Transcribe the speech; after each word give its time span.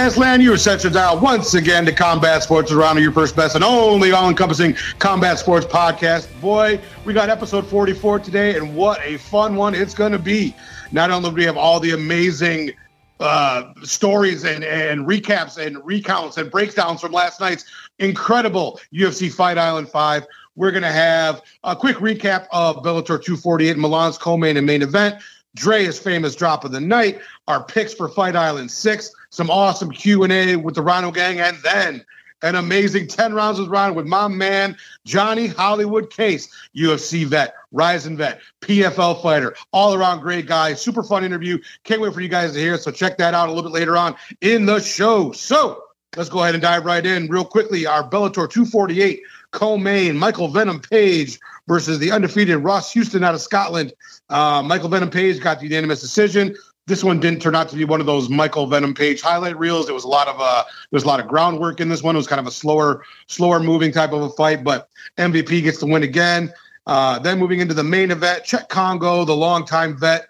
land. 0.00 0.42
You 0.42 0.54
are 0.54 0.56
set 0.56 0.82
your 0.82 0.90
dial 0.90 1.20
once 1.20 1.52
again 1.52 1.84
to 1.84 1.92
Combat 1.92 2.42
Sports 2.42 2.72
around 2.72 2.98
your 3.02 3.12
first 3.12 3.36
best 3.36 3.54
and 3.54 3.62
only 3.62 4.12
all 4.12 4.30
encompassing 4.30 4.74
combat 4.98 5.38
sports 5.38 5.66
podcast. 5.66 6.26
Boy, 6.40 6.80
we 7.04 7.12
got 7.12 7.28
episode 7.28 7.66
44 7.66 8.20
today, 8.20 8.56
and 8.56 8.74
what 8.74 8.98
a 9.02 9.18
fun 9.18 9.56
one 9.56 9.74
it's 9.74 9.92
going 9.92 10.12
to 10.12 10.18
be. 10.18 10.56
Not 10.90 11.10
only 11.10 11.28
do 11.28 11.36
we 11.36 11.44
have 11.44 11.58
all 11.58 11.80
the 11.80 11.90
amazing 11.90 12.72
uh, 13.20 13.74
stories 13.82 14.44
and, 14.44 14.64
and 14.64 15.06
recaps 15.06 15.58
and 15.58 15.84
recounts 15.84 16.38
and 16.38 16.50
breakdowns 16.50 17.02
from 17.02 17.12
last 17.12 17.38
night's 17.38 17.66
incredible 17.98 18.80
UFC 18.94 19.30
Fight 19.30 19.58
Island 19.58 19.90
5, 19.90 20.26
we're 20.56 20.70
going 20.70 20.82
to 20.82 20.88
have 20.88 21.42
a 21.62 21.76
quick 21.76 21.96
recap 21.96 22.46
of 22.52 22.76
Bellator 22.76 23.22
248 23.22 23.76
Milan's 23.76 24.16
co-main 24.16 24.56
and 24.56 24.66
main 24.66 24.80
event. 24.80 25.22
Dre's 25.54 25.98
famous 25.98 26.36
drop 26.36 26.64
of 26.64 26.72
the 26.72 26.80
night, 26.80 27.20
our 27.48 27.64
picks 27.64 27.92
for 27.92 28.08
Fight 28.08 28.36
Island 28.36 28.70
6, 28.70 29.12
some 29.30 29.50
awesome 29.50 29.90
Q&A 29.90 30.56
with 30.56 30.74
the 30.74 30.82
Rhino 30.82 31.10
Gang, 31.10 31.40
and 31.40 31.56
then 31.62 32.04
an 32.42 32.54
amazing 32.54 33.06
10 33.06 33.34
rounds 33.34 33.58
with 33.58 33.68
Rhino 33.68 33.92
with 33.92 34.06
my 34.06 34.28
man, 34.28 34.76
Johnny 35.04 35.46
Hollywood 35.46 36.10
Case, 36.10 36.48
UFC 36.74 37.26
vet, 37.26 37.54
Rizin 37.72 38.16
vet, 38.16 38.40
PFL 38.62 39.22
fighter, 39.22 39.54
all 39.72 39.94
around 39.94 40.20
great 40.20 40.46
guy, 40.46 40.74
super 40.74 41.02
fun 41.02 41.24
interview. 41.24 41.58
Can't 41.84 42.00
wait 42.00 42.14
for 42.14 42.20
you 42.20 42.28
guys 42.28 42.52
to 42.52 42.58
hear. 42.58 42.78
So 42.78 42.90
check 42.90 43.18
that 43.18 43.34
out 43.34 43.48
a 43.48 43.52
little 43.52 43.70
bit 43.70 43.74
later 43.74 43.96
on 43.96 44.16
in 44.40 44.66
the 44.66 44.80
show. 44.80 45.32
So 45.32 45.82
let's 46.16 46.30
go 46.30 46.42
ahead 46.42 46.54
and 46.54 46.62
dive 46.62 46.84
right 46.84 47.04
in 47.04 47.28
real 47.28 47.44
quickly. 47.44 47.86
Our 47.86 48.08
Bellator 48.08 48.48
248 48.48 49.22
co-main, 49.50 50.16
Michael 50.16 50.48
Venom 50.48 50.80
Page 50.80 51.38
versus 51.70 52.00
the 52.00 52.10
undefeated 52.10 52.56
Ross 52.56 52.92
Houston 52.92 53.22
out 53.22 53.32
of 53.32 53.40
Scotland. 53.40 53.92
Uh, 54.28 54.60
Michael 54.60 54.88
Venom 54.88 55.08
Page 55.08 55.40
got 55.40 55.60
the 55.60 55.66
unanimous 55.66 56.00
decision. 56.00 56.56
This 56.88 57.04
one 57.04 57.20
didn't 57.20 57.40
turn 57.40 57.54
out 57.54 57.68
to 57.68 57.76
be 57.76 57.84
one 57.84 58.00
of 58.00 58.06
those 58.06 58.28
Michael 58.28 58.66
Venom 58.66 58.92
Page 58.92 59.20
highlight 59.20 59.56
reels. 59.56 59.86
There 59.86 59.94
was 59.94 60.02
a 60.02 60.08
lot 60.08 60.26
of 60.26 60.34
uh, 60.40 60.64
there 60.64 60.96
was 60.96 61.04
a 61.04 61.06
lot 61.06 61.20
of 61.20 61.28
groundwork 61.28 61.78
in 61.78 61.88
this 61.88 62.02
one. 62.02 62.16
It 62.16 62.18
was 62.18 62.26
kind 62.26 62.40
of 62.40 62.48
a 62.48 62.50
slower, 62.50 63.04
slower 63.28 63.60
moving 63.60 63.92
type 63.92 64.10
of 64.10 64.20
a 64.22 64.30
fight, 64.30 64.64
but 64.64 64.88
MVP 65.16 65.62
gets 65.62 65.78
the 65.78 65.86
win 65.86 66.02
again. 66.02 66.52
Uh, 66.88 67.20
then 67.20 67.38
moving 67.38 67.60
into 67.60 67.74
the 67.74 67.84
main 67.84 68.10
event, 68.10 68.42
Cheick 68.42 68.68
Kongo, 68.68 69.24
the 69.24 69.36
longtime 69.36 69.96
vet, 69.96 70.26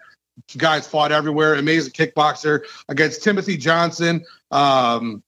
guys 0.59 0.87
fought 0.87 1.11
everywhere. 1.11 1.55
Amazing 1.55 1.93
kickboxer 1.93 2.61
against 2.87 3.23
Timothy 3.23 3.57
Johnson. 3.57 4.23
Um, 4.51 5.23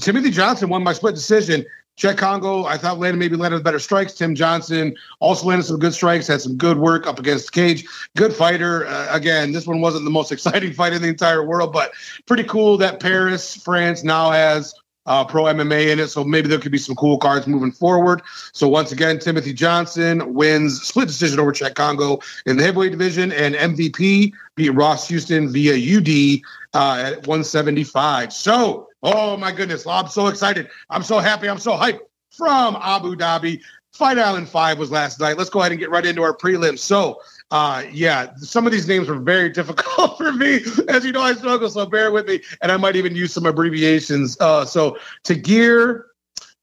Timothy 0.00 0.30
Johnson 0.30 0.68
won 0.68 0.84
by 0.84 0.92
split 0.92 1.16
decision. 1.16 1.64
Cheick 1.96 2.18
Kongo, 2.18 2.64
I 2.64 2.76
thought 2.76 2.98
landed 2.98 3.18
maybe 3.18 3.36
landed 3.36 3.64
better 3.64 3.78
strikes. 3.78 4.12
Tim 4.12 4.34
Johnson 4.34 4.94
also 5.20 5.46
landed 5.46 5.64
some 5.64 5.78
good 5.78 5.94
strikes, 5.94 6.26
had 6.26 6.42
some 6.42 6.56
good 6.56 6.78
work 6.78 7.06
up 7.06 7.18
against 7.18 7.52
Cage. 7.52 7.86
Good 8.16 8.34
fighter. 8.34 8.86
Uh, 8.86 9.08
again, 9.10 9.52
this 9.52 9.66
one 9.66 9.80
wasn't 9.80 10.04
the 10.04 10.10
most 10.10 10.30
exciting 10.36 10.72
fight 10.72 10.92
in 10.92 11.00
the 11.00 11.08
entire 11.08 11.44
world, 11.44 11.72
but 11.72 11.92
pretty 12.26 12.44
cool 12.44 12.76
that 12.78 13.00
Paris, 13.00 13.56
France 13.56 14.04
now 14.04 14.30
has 14.30 14.74
uh, 15.06 15.24
pro 15.24 15.44
MMA 15.44 15.92
in 15.92 15.98
it. 15.98 16.08
So 16.08 16.24
maybe 16.24 16.48
there 16.48 16.58
could 16.58 16.72
be 16.72 16.78
some 16.78 16.96
cool 16.96 17.18
cards 17.18 17.46
moving 17.46 17.72
forward. 17.72 18.22
So 18.52 18.68
once 18.68 18.92
again, 18.92 19.18
Timothy 19.18 19.52
Johnson 19.52 20.34
wins 20.34 20.82
split 20.82 21.08
decision 21.08 21.40
over 21.40 21.52
Cheick 21.52 21.74
Kongo 21.74 22.18
in 22.44 22.56
the 22.56 22.62
heavyweight 22.62 22.92
division, 22.92 23.32
and 23.32 23.54
MVP 23.54 24.32
beat 24.54 24.70
Ross 24.70 25.08
Houston 25.08 25.48
via 25.48 25.74
UD 25.74 26.40
uh, 26.74 27.02
at 27.06 27.26
175. 27.26 28.32
So 28.32 28.85
Oh 29.02 29.36
my 29.36 29.52
goodness. 29.52 29.86
I'm 29.86 30.08
so 30.08 30.28
excited. 30.28 30.68
I'm 30.90 31.02
so 31.02 31.18
happy. 31.18 31.48
I'm 31.48 31.58
so 31.58 31.72
hyped 31.72 32.00
from 32.30 32.76
Abu 32.80 33.16
Dhabi. 33.16 33.60
Fight 33.92 34.18
Island 34.18 34.48
5 34.48 34.78
was 34.78 34.90
last 34.90 35.20
night. 35.20 35.38
Let's 35.38 35.48
go 35.48 35.60
ahead 35.60 35.72
and 35.72 35.78
get 35.78 35.90
right 35.90 36.04
into 36.04 36.22
our 36.22 36.36
prelims. 36.36 36.80
So, 36.80 37.20
uh, 37.50 37.84
yeah, 37.90 38.34
some 38.36 38.66
of 38.66 38.72
these 38.72 38.86
names 38.86 39.08
were 39.08 39.18
very 39.18 39.48
difficult 39.52 40.18
for 40.18 40.32
me. 40.32 40.60
As 40.88 41.04
you 41.04 41.12
know, 41.12 41.22
I 41.22 41.32
struggle, 41.32 41.70
so 41.70 41.86
bear 41.86 42.10
with 42.10 42.26
me. 42.26 42.42
And 42.60 42.70
I 42.70 42.76
might 42.76 42.96
even 42.96 43.14
use 43.14 43.32
some 43.32 43.46
abbreviations. 43.46 44.36
Uh, 44.38 44.66
so, 44.66 44.98
Tagir, 45.24 46.02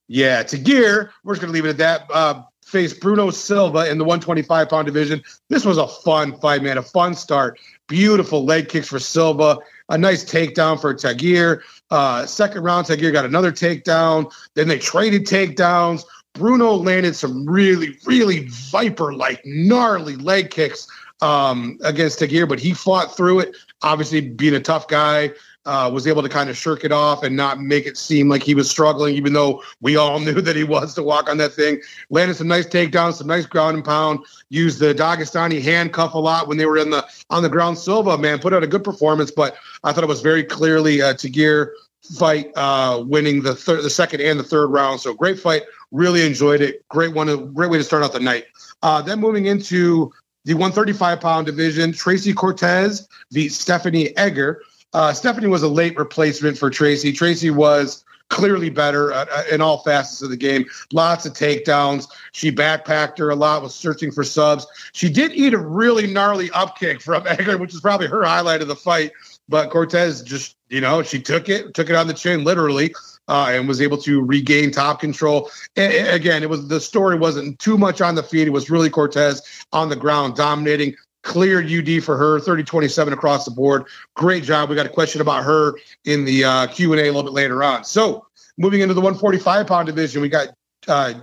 yeah, 0.07 0.43
Tagir, 0.43 1.09
we're 1.23 1.33
just 1.33 1.41
going 1.41 1.51
to 1.51 1.53
leave 1.53 1.65
it 1.65 1.69
at 1.69 1.77
that. 1.77 2.11
Uh, 2.13 2.43
faced 2.65 2.99
Bruno 2.99 3.29
Silva 3.29 3.89
in 3.89 3.97
the 3.97 4.03
125 4.03 4.69
pound 4.69 4.85
division. 4.85 5.23
This 5.49 5.65
was 5.65 5.77
a 5.77 5.87
fun 5.87 6.39
fight, 6.39 6.63
man, 6.63 6.77
a 6.77 6.83
fun 6.83 7.13
start. 7.13 7.59
Beautiful 7.87 8.45
leg 8.45 8.69
kicks 8.69 8.87
for 8.87 8.99
Silva, 8.99 9.57
a 9.89 9.97
nice 9.97 10.23
takedown 10.23 10.79
for 10.79 10.93
Tagir. 10.93 11.61
Uh, 11.91 12.25
second 12.25 12.63
round, 12.63 12.87
Tagir 12.87 13.11
got 13.11 13.25
another 13.25 13.51
takedown. 13.51 14.31
Then 14.55 14.67
they 14.67 14.79
traded 14.79 15.25
takedowns. 15.25 16.03
Bruno 16.33 16.71
landed 16.73 17.15
some 17.15 17.45
really, 17.45 17.97
really 18.05 18.47
viper 18.49 19.13
like 19.13 19.41
gnarly 19.45 20.15
leg 20.15 20.49
kicks 20.49 20.87
um, 21.21 21.77
against 21.83 22.19
Tagir, 22.19 22.47
but 22.47 22.59
he 22.59 22.73
fought 22.73 23.15
through 23.15 23.39
it. 23.39 23.55
Obviously, 23.83 24.21
being 24.21 24.55
a 24.55 24.59
tough 24.59 24.87
guy, 24.87 25.31
uh, 25.65 25.89
was 25.93 26.07
able 26.07 26.21
to 26.21 26.29
kind 26.29 26.49
of 26.49 26.57
shirk 26.57 26.83
it 26.83 26.91
off 26.91 27.23
and 27.23 27.35
not 27.35 27.61
make 27.61 27.85
it 27.85 27.97
seem 27.97 28.27
like 28.29 28.43
he 28.43 28.53
was 28.53 28.69
struggling, 28.69 29.15
even 29.15 29.33
though 29.33 29.63
we 29.81 29.95
all 29.95 30.19
knew 30.21 30.41
that 30.41 30.55
he 30.55 30.63
was 30.63 30.93
to 30.95 31.03
walk 31.03 31.29
on 31.29 31.37
that 31.37 31.53
thing. 31.53 31.81
Landed 32.09 32.35
some 32.35 32.47
nice 32.47 32.67
takedowns, 32.67 33.15
some 33.15 33.27
nice 33.27 33.45
ground 33.45 33.75
and 33.75 33.85
pound. 33.85 34.19
Used 34.49 34.79
the 34.79 34.93
Dagestani 34.93 35.61
handcuff 35.61 36.13
a 36.13 36.19
lot 36.19 36.47
when 36.47 36.57
they 36.57 36.65
were 36.65 36.77
in 36.77 36.89
the 36.89 37.05
on 37.29 37.43
the 37.43 37.49
ground. 37.49 37.77
Silva, 37.77 38.17
man, 38.17 38.39
put 38.39 38.53
out 38.53 38.63
a 38.63 38.67
good 38.67 38.83
performance, 38.83 39.31
but 39.31 39.55
I 39.83 39.93
thought 39.93 40.03
it 40.03 40.07
was 40.07 40.21
very 40.21 40.43
clearly 40.43 41.01
uh, 41.01 41.13
Tagir 41.13 41.71
fight, 42.17 42.51
uh, 42.55 43.03
winning 43.05 43.41
the 43.41 43.53
the 43.53 43.89
second 43.89 44.21
and 44.21 44.39
the 44.39 44.43
third 44.43 44.67
round. 44.67 44.99
So 44.99 45.13
great 45.13 45.39
fight. 45.39 45.63
Really 45.91 46.25
enjoyed 46.25 46.61
it. 46.61 46.87
Great 46.89 47.13
one. 47.13 47.53
Great 47.53 47.69
way 47.69 47.77
to 47.77 47.83
start 47.83 48.03
out 48.03 48.13
the 48.13 48.19
night. 48.19 48.45
Uh, 48.81 49.01
then 49.01 49.19
moving 49.19 49.45
into 49.45 50.11
the 50.45 50.53
135 50.53 51.21
pound 51.21 51.45
division, 51.45 51.93
Tracy 51.93 52.33
Cortez 52.33 53.07
beat 53.31 53.49
Stephanie 53.49 54.15
Egger. 54.17 54.61
Uh, 54.93 55.13
Stephanie 55.13 55.47
was 55.47 55.63
a 55.63 55.67
late 55.67 55.97
replacement 55.97 56.57
for 56.57 56.69
Tracy. 56.69 57.11
Tracy 57.11 57.49
was 57.49 58.03
clearly 58.29 58.69
better 58.69 59.11
in 59.51 59.61
all 59.61 59.79
facets 59.79 60.21
of 60.21 60.29
the 60.29 60.37
game. 60.37 60.65
Lots 60.91 61.25
of 61.25 61.33
takedowns. 61.33 62.07
She 62.31 62.51
backpacked 62.51 63.17
her 63.19 63.29
a 63.29 63.35
lot, 63.35 63.61
was 63.61 63.75
searching 63.75 64.11
for 64.11 64.23
subs. 64.23 64.65
She 64.93 65.09
did 65.09 65.33
eat 65.33 65.53
a 65.53 65.59
really 65.59 66.07
gnarly 66.07 66.49
upkick 66.49 67.01
from 67.01 67.27
Egger, 67.27 67.57
which 67.57 67.73
is 67.73 67.81
probably 67.81 68.07
her 68.07 68.23
highlight 68.23 68.61
of 68.61 68.67
the 68.67 68.75
fight. 68.75 69.11
But 69.49 69.69
Cortez 69.69 70.23
just, 70.23 70.55
you 70.69 70.81
know, 70.81 71.03
she 71.03 71.21
took 71.21 71.49
it, 71.49 71.73
took 71.73 71.89
it 71.89 71.95
on 71.95 72.07
the 72.07 72.13
chin, 72.13 72.43
literally. 72.43 72.93
Uh, 73.29 73.51
and 73.51 73.69
was 73.69 73.81
able 73.81 73.97
to 73.97 74.21
regain 74.21 74.69
top 74.69 74.99
control. 74.99 75.49
And, 75.77 76.09
again, 76.09 76.43
it 76.43 76.49
was 76.49 76.67
the 76.67 76.81
story 76.81 77.17
wasn't 77.17 77.57
too 77.57 77.77
much 77.77 78.01
on 78.01 78.15
the 78.15 78.23
feet. 78.23 78.47
It 78.47 78.51
was 78.51 78.69
really 78.69 78.89
Cortez 78.89 79.41
on 79.71 79.87
the 79.87 79.95
ground 79.95 80.35
dominating 80.35 80.93
cleared 81.23 81.65
UD 81.65 82.03
for 82.03 82.17
her, 82.17 82.39
30-27 82.39 83.13
across 83.13 83.45
the 83.45 83.51
board. 83.51 83.85
Great 84.15 84.43
job. 84.43 84.69
We 84.69 84.75
got 84.75 84.85
a 84.85 84.89
question 84.89 85.21
about 85.21 85.43
her 85.43 85.73
in 86.05 86.25
the 86.25 86.43
uh, 86.43 86.67
Q&A 86.67 86.97
a 86.97 87.05
little 87.05 87.23
bit 87.23 87.33
later 87.33 87.63
on. 87.63 87.83
So 87.83 88.27
moving 88.57 88.81
into 88.81 88.93
the 88.93 89.01
145-pound 89.01 89.87
division, 89.87 90.21
we 90.21 90.29
got 90.29 90.49
uh, 90.87 91.13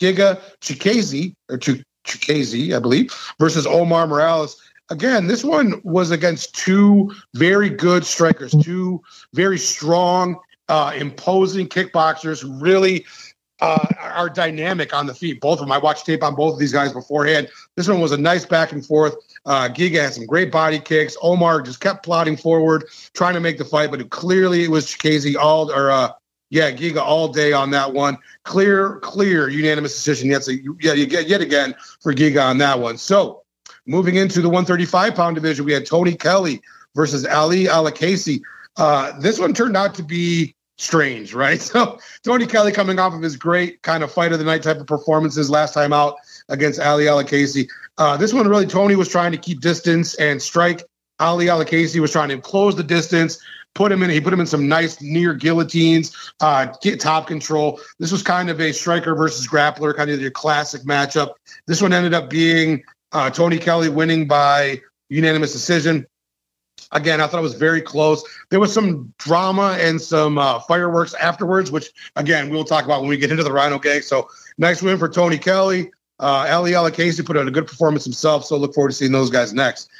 Giga 0.00 0.40
Chikadze, 0.60 1.34
or 1.48 1.58
Chikadze, 1.58 2.76
I 2.76 2.78
believe, 2.78 3.14
versus 3.38 3.66
Omar 3.66 4.06
Morales. 4.06 4.60
Again, 4.90 5.26
this 5.26 5.42
one 5.42 5.80
was 5.82 6.10
against 6.10 6.54
two 6.54 7.12
very 7.34 7.68
good 7.70 8.04
strikers, 8.04 8.54
two 8.62 9.02
very 9.32 9.58
strong, 9.58 10.38
uh, 10.68 10.92
imposing 10.96 11.68
kickboxers, 11.68 12.42
who 12.42 12.52
really 12.52 13.04
uh, 13.60 13.86
are 14.00 14.28
dynamic 14.28 14.94
on 14.94 15.06
the 15.06 15.14
feet. 15.14 15.40
Both 15.40 15.54
of 15.54 15.60
them. 15.60 15.72
I 15.72 15.78
watched 15.78 16.06
tape 16.06 16.22
on 16.22 16.34
both 16.34 16.54
of 16.54 16.58
these 16.58 16.72
guys 16.72 16.92
beforehand. 16.92 17.48
This 17.74 17.88
one 17.88 18.00
was 18.00 18.12
a 18.12 18.16
nice 18.16 18.44
back 18.44 18.72
and 18.72 18.84
forth. 18.84 19.16
Uh, 19.46 19.68
Giga 19.68 20.02
had 20.02 20.12
some 20.12 20.26
great 20.26 20.50
body 20.50 20.80
kicks. 20.80 21.16
Omar 21.22 21.62
just 21.62 21.80
kept 21.80 22.04
plodding 22.04 22.36
forward, 22.36 22.84
trying 23.14 23.34
to 23.34 23.40
make 23.40 23.58
the 23.58 23.64
fight, 23.64 23.90
but 23.90 24.10
clearly 24.10 24.64
it 24.64 24.70
was 24.70 24.86
Chikadze 24.86 25.36
all 25.36 25.70
or 25.70 25.90
uh, 25.90 26.10
yeah, 26.50 26.70
Giga 26.70 27.00
all 27.00 27.28
day 27.28 27.52
on 27.52 27.70
that 27.70 27.92
one. 27.92 28.18
Clear, 28.44 28.98
clear, 29.00 29.48
unanimous 29.48 29.94
decision. 29.94 30.30
Yet, 30.30 30.48
yeah, 30.80 30.92
yet 30.92 31.40
again 31.40 31.74
for 32.00 32.12
Giga 32.12 32.44
on 32.44 32.58
that 32.58 32.80
one. 32.80 32.98
So 32.98 33.42
moving 33.86 34.16
into 34.16 34.40
the 34.40 34.48
135 34.48 35.14
pound 35.14 35.36
division, 35.36 35.64
we 35.64 35.72
had 35.72 35.86
Tony 35.86 36.14
Kelley 36.14 36.60
versus 36.94 37.24
Ali 37.26 37.64
AlQaisi. 37.64 38.40
Uh, 38.76 39.18
this 39.20 39.38
one 39.38 39.54
turned 39.54 39.76
out 39.76 39.94
to 39.94 40.02
be 40.02 40.54
strange, 40.76 41.34
right? 41.34 41.60
So 41.76 41.98
Tony 42.22 42.46
Kelley 42.46 42.72
coming 42.72 42.98
off 42.98 43.14
of 43.14 43.22
his 43.22 43.36
great 43.36 43.82
kind 43.82 44.02
of 44.02 44.12
fight 44.12 44.32
of 44.32 44.38
the 44.38 44.44
night 44.44 44.62
type 44.62 44.78
of 44.78 44.86
performances 44.86 45.50
last 45.50 45.74
time 45.74 45.92
out 45.92 46.16
against 46.48 46.80
Ali 46.80 47.04
AlQaisi. 47.04 47.68
Uh, 47.98 48.16
this 48.16 48.32
one 48.32 48.48
really, 48.48 48.66
Tony 48.66 48.96
was 48.96 49.08
trying 49.08 49.32
to 49.32 49.38
keep 49.38 49.60
distance 49.60 50.14
and 50.16 50.40
strike. 50.40 50.82
Ali 51.18 51.46
AlQaisi 51.46 52.00
was 52.00 52.12
trying 52.12 52.28
to 52.28 52.38
close 52.38 52.76
the 52.76 52.82
distance, 52.82 53.38
put 53.74 53.90
him 53.90 54.02
in. 54.02 54.10
He 54.10 54.20
put 54.20 54.32
him 54.32 54.40
in 54.40 54.46
some 54.46 54.68
nice 54.68 55.00
near 55.00 55.34
guillotines, 55.34 56.14
uh, 56.40 56.66
get 56.82 57.00
top 57.00 57.26
control. 57.26 57.80
This 57.98 58.12
was 58.12 58.22
kind 58.22 58.50
of 58.50 58.60
a 58.60 58.72
striker 58.72 59.14
versus 59.14 59.46
grappler, 59.48 59.96
kind 59.96 60.10
of 60.10 60.20
your 60.20 60.30
classic 60.30 60.82
matchup. 60.82 61.34
This 61.66 61.80
one 61.80 61.92
ended 61.92 62.14
up 62.14 62.28
being 62.28 62.82
uh, 63.12 63.30
Tony 63.30 63.58
Kelley 63.58 63.88
winning 63.88 64.26
by 64.26 64.80
unanimous 65.08 65.52
decision. 65.52 66.06
Again, 66.92 67.20
I 67.20 67.26
thought 67.26 67.38
it 67.38 67.42
was 67.42 67.54
very 67.54 67.80
close. 67.80 68.22
There 68.50 68.60
was 68.60 68.72
some 68.72 69.12
drama 69.18 69.76
and 69.80 70.00
some 70.00 70.38
uh, 70.38 70.60
fireworks 70.60 71.14
afterwards, 71.14 71.72
which 71.72 71.90
again 72.14 72.50
we'll 72.50 72.64
talk 72.64 72.84
about 72.84 73.00
when 73.00 73.08
we 73.08 73.16
get 73.16 73.30
into 73.30 73.42
the 73.42 73.52
Rhino 73.52 73.78
Gang. 73.78 74.02
So 74.02 74.28
nice 74.58 74.82
win 74.82 74.98
for 74.98 75.08
Tony 75.08 75.38
Kelley. 75.38 75.90
Uh, 76.18 76.46
Ali 76.50 76.72
AlQaisi 76.72 77.24
put 77.24 77.36
on 77.36 77.46
a 77.46 77.50
good 77.50 77.66
performance 77.66 78.04
himself. 78.04 78.44
So 78.44 78.56
look 78.56 78.74
forward 78.74 78.90
to 78.90 78.94
seeing 78.94 79.12
those 79.12 79.30
guys 79.30 79.52
next. 79.52 79.90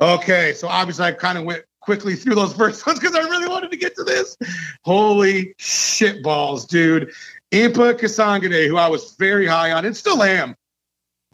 Okay, 0.00 0.52
so 0.54 0.68
obviously 0.68 1.04
I 1.04 1.12
kind 1.12 1.38
of 1.38 1.44
went 1.44 1.64
quickly 1.80 2.16
through 2.16 2.34
those 2.34 2.52
first 2.56 2.86
ones 2.86 2.98
because 2.98 3.14
I 3.14 3.20
really 3.20 3.48
wanted 3.48 3.70
to 3.70 3.76
get 3.76 3.94
to 3.96 4.04
this. 4.04 4.36
Holy 4.82 5.54
shit 5.58 6.22
balls, 6.22 6.66
dude. 6.66 7.12
Impa 7.52 7.94
Kasanganay, 7.94 8.66
who 8.66 8.76
I 8.76 8.88
was 8.88 9.14
very 9.16 9.46
high 9.46 9.72
on 9.72 9.84
and 9.84 9.96
still 9.96 10.22
am. 10.22 10.56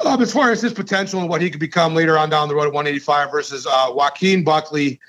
Um, 0.04 0.22
as 0.22 0.32
far 0.32 0.52
as 0.52 0.62
his 0.62 0.72
potential 0.72 1.20
and 1.20 1.28
what 1.28 1.40
he 1.40 1.50
could 1.50 1.60
become 1.60 1.94
later 1.94 2.16
on 2.16 2.30
down 2.30 2.48
the 2.48 2.54
road 2.54 2.66
at 2.68 2.72
185 2.72 3.30
versus 3.32 3.66
uh, 3.66 3.90
Joaquin 3.92 4.44
Buckley. 4.44 5.00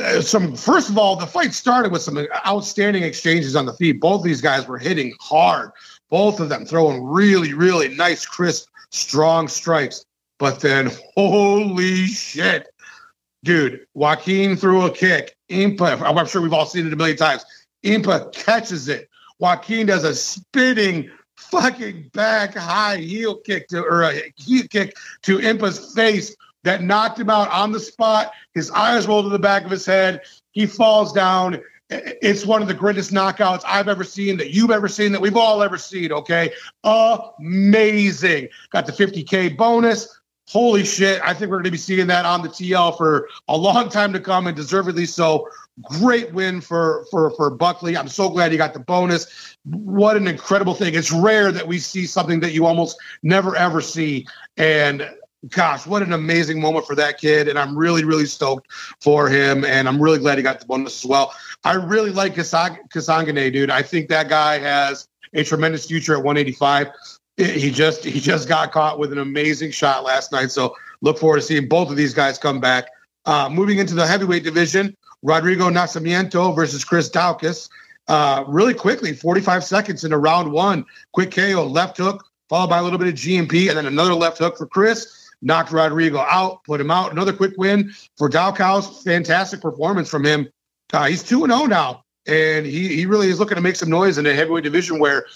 Uh, 0.00 0.20
some 0.20 0.54
first 0.54 0.88
of 0.88 0.96
all, 0.96 1.16
the 1.16 1.26
fight 1.26 1.52
started 1.52 1.90
with 1.90 2.02
some 2.02 2.24
outstanding 2.46 3.02
exchanges 3.02 3.56
on 3.56 3.66
the 3.66 3.72
feet. 3.72 4.00
Both 4.00 4.22
these 4.22 4.40
guys 4.40 4.68
were 4.68 4.78
hitting 4.78 5.12
hard. 5.20 5.70
Both 6.10 6.40
of 6.40 6.48
them 6.48 6.64
throwing 6.64 7.04
really, 7.04 7.52
really 7.52 7.88
nice, 7.88 8.24
crisp, 8.24 8.68
strong 8.90 9.48
strikes. 9.48 10.04
But 10.38 10.60
then, 10.60 10.90
holy 11.16 12.06
shit, 12.06 12.68
dude, 13.44 13.86
Joaquin 13.94 14.56
threw 14.56 14.86
a 14.86 14.90
kick. 14.90 15.36
Impa, 15.50 16.00
I'm 16.00 16.26
sure 16.26 16.42
we've 16.42 16.52
all 16.52 16.66
seen 16.66 16.86
it 16.86 16.92
a 16.92 16.96
million 16.96 17.16
times. 17.16 17.44
Impa 17.84 18.32
catches 18.32 18.88
it. 18.88 19.08
Joaquin 19.38 19.86
does 19.86 20.04
a 20.04 20.14
spinning 20.14 21.10
fucking 21.36 22.10
back 22.12 22.54
high 22.54 22.96
heel 22.96 23.36
kick 23.36 23.68
to 23.68 23.82
or 23.82 24.02
a 24.02 24.32
heel 24.36 24.64
kick 24.68 24.96
to 25.22 25.38
Impa's 25.38 25.94
face 25.94 26.34
that 26.64 26.82
knocked 26.82 27.20
him 27.20 27.30
out 27.30 27.48
on 27.50 27.72
the 27.72 27.80
spot. 27.80 28.32
His 28.54 28.70
eyes 28.72 29.06
roll 29.06 29.22
to 29.22 29.28
the 29.28 29.38
back 29.38 29.64
of 29.64 29.70
his 29.70 29.86
head. 29.86 30.22
He 30.52 30.66
falls 30.66 31.12
down. 31.12 31.60
It's 31.90 32.44
one 32.44 32.60
of 32.60 32.68
the 32.68 32.74
greatest 32.74 33.12
knockouts 33.12 33.62
I've 33.66 33.88
ever 33.88 34.04
seen, 34.04 34.36
that 34.36 34.50
you've 34.50 34.70
ever 34.70 34.88
seen, 34.88 35.12
that 35.12 35.20
we've 35.20 35.36
all 35.36 35.62
ever 35.62 35.78
seen. 35.78 36.12
Okay. 36.12 36.52
Amazing. 36.84 38.48
Got 38.70 38.86
the 38.86 38.92
50K 38.92 39.56
bonus. 39.56 40.14
Holy 40.48 40.84
shit. 40.84 41.20
I 41.22 41.34
think 41.34 41.50
we're 41.50 41.58
going 41.58 41.64
to 41.64 41.70
be 41.70 41.76
seeing 41.76 42.06
that 42.06 42.24
on 42.24 42.40
the 42.40 42.48
TL 42.48 42.96
for 42.96 43.28
a 43.48 43.56
long 43.56 43.90
time 43.90 44.14
to 44.14 44.20
come 44.20 44.46
and 44.46 44.56
deservedly 44.56 45.04
so. 45.04 45.46
Great 45.82 46.32
win 46.32 46.62
for 46.62 47.04
for 47.10 47.30
for 47.32 47.50
Buckley. 47.50 47.96
I'm 47.96 48.08
so 48.08 48.30
glad 48.30 48.50
he 48.50 48.56
got 48.56 48.72
the 48.72 48.80
bonus. 48.80 49.56
What 49.64 50.16
an 50.16 50.26
incredible 50.26 50.74
thing. 50.74 50.94
It's 50.94 51.12
rare 51.12 51.52
that 51.52 51.68
we 51.68 51.78
see 51.78 52.06
something 52.06 52.40
that 52.40 52.52
you 52.52 52.64
almost 52.64 52.96
never 53.22 53.54
ever 53.56 53.82
see. 53.82 54.26
And 54.56 55.08
gosh, 55.50 55.86
what 55.86 56.02
an 56.02 56.12
amazing 56.12 56.60
moment 56.60 56.86
for 56.86 56.94
that 56.96 57.18
kid. 57.18 57.48
And 57.48 57.58
I'm 57.58 57.76
really, 57.76 58.04
really 58.04 58.26
stoked 58.26 58.68
for 59.00 59.28
him. 59.28 59.64
And 59.64 59.88
I'm 59.88 60.00
really 60.00 60.18
glad 60.18 60.38
he 60.38 60.42
got 60.42 60.60
the 60.60 60.66
bonus 60.66 61.04
as 61.04 61.08
well. 61.08 61.32
I 61.64 61.74
really 61.74 62.10
like 62.10 62.34
Kasanganay, 62.34 63.52
dude. 63.52 63.70
I 63.70 63.82
think 63.82 64.08
that 64.08 64.28
guy 64.28 64.58
has 64.58 65.08
a 65.34 65.44
tremendous 65.44 65.86
future 65.86 66.14
at 66.14 66.24
185. 66.24 66.88
He 67.36 67.70
just 67.70 68.04
he 68.04 68.18
just 68.18 68.48
got 68.48 68.72
caught 68.72 68.98
with 68.98 69.12
an 69.12 69.18
amazing 69.18 69.70
shot 69.70 70.02
last 70.02 70.32
night. 70.32 70.50
So 70.50 70.74
look 71.02 71.18
forward 71.18 71.36
to 71.36 71.42
seeing 71.42 71.68
both 71.68 71.90
of 71.90 71.96
these 71.96 72.12
guys 72.12 72.38
come 72.38 72.60
back. 72.60 72.88
Uh, 73.26 73.48
moving 73.48 73.78
into 73.78 73.94
the 73.94 74.06
heavyweight 74.06 74.42
division, 74.42 74.96
Rodrigo 75.22 75.70
Nascimento 75.70 76.54
versus 76.54 76.84
Chris 76.84 77.08
Daukaus. 77.10 77.68
Uh, 78.08 78.42
really 78.48 78.74
quickly, 78.74 79.12
45 79.12 79.62
seconds 79.62 80.02
into 80.02 80.16
round 80.16 80.50
one. 80.50 80.84
Quick 81.12 81.30
KO, 81.30 81.64
left 81.64 81.98
hook, 81.98 82.24
followed 82.48 82.70
by 82.70 82.78
a 82.78 82.82
little 82.82 82.98
bit 82.98 83.08
of 83.08 83.14
GMP, 83.14 83.68
and 83.68 83.76
then 83.76 83.86
another 83.86 84.14
left 84.14 84.38
hook 84.38 84.56
for 84.56 84.66
Chris. 84.66 85.17
Knocked 85.40 85.72
Rodrigo 85.72 86.18
out, 86.18 86.64
put 86.64 86.80
him 86.80 86.90
out. 86.90 87.12
Another 87.12 87.32
quick 87.32 87.54
win 87.56 87.92
for 88.16 88.28
Daukaus. 88.28 89.04
Fantastic 89.04 89.60
performance 89.60 90.08
from 90.08 90.24
him. 90.24 90.48
Uh, 90.92 91.06
he's 91.06 91.22
2 91.22 91.46
0 91.46 91.66
now, 91.66 92.04
and 92.26 92.66
he, 92.66 92.94
he 92.96 93.06
really 93.06 93.28
is 93.28 93.38
looking 93.38 93.56
to 93.56 93.60
make 93.60 93.76
some 93.76 93.90
noise 93.90 94.18
in 94.18 94.24
the 94.24 94.34
heavyweight 94.34 94.64
division 94.64 94.98
where 94.98 95.26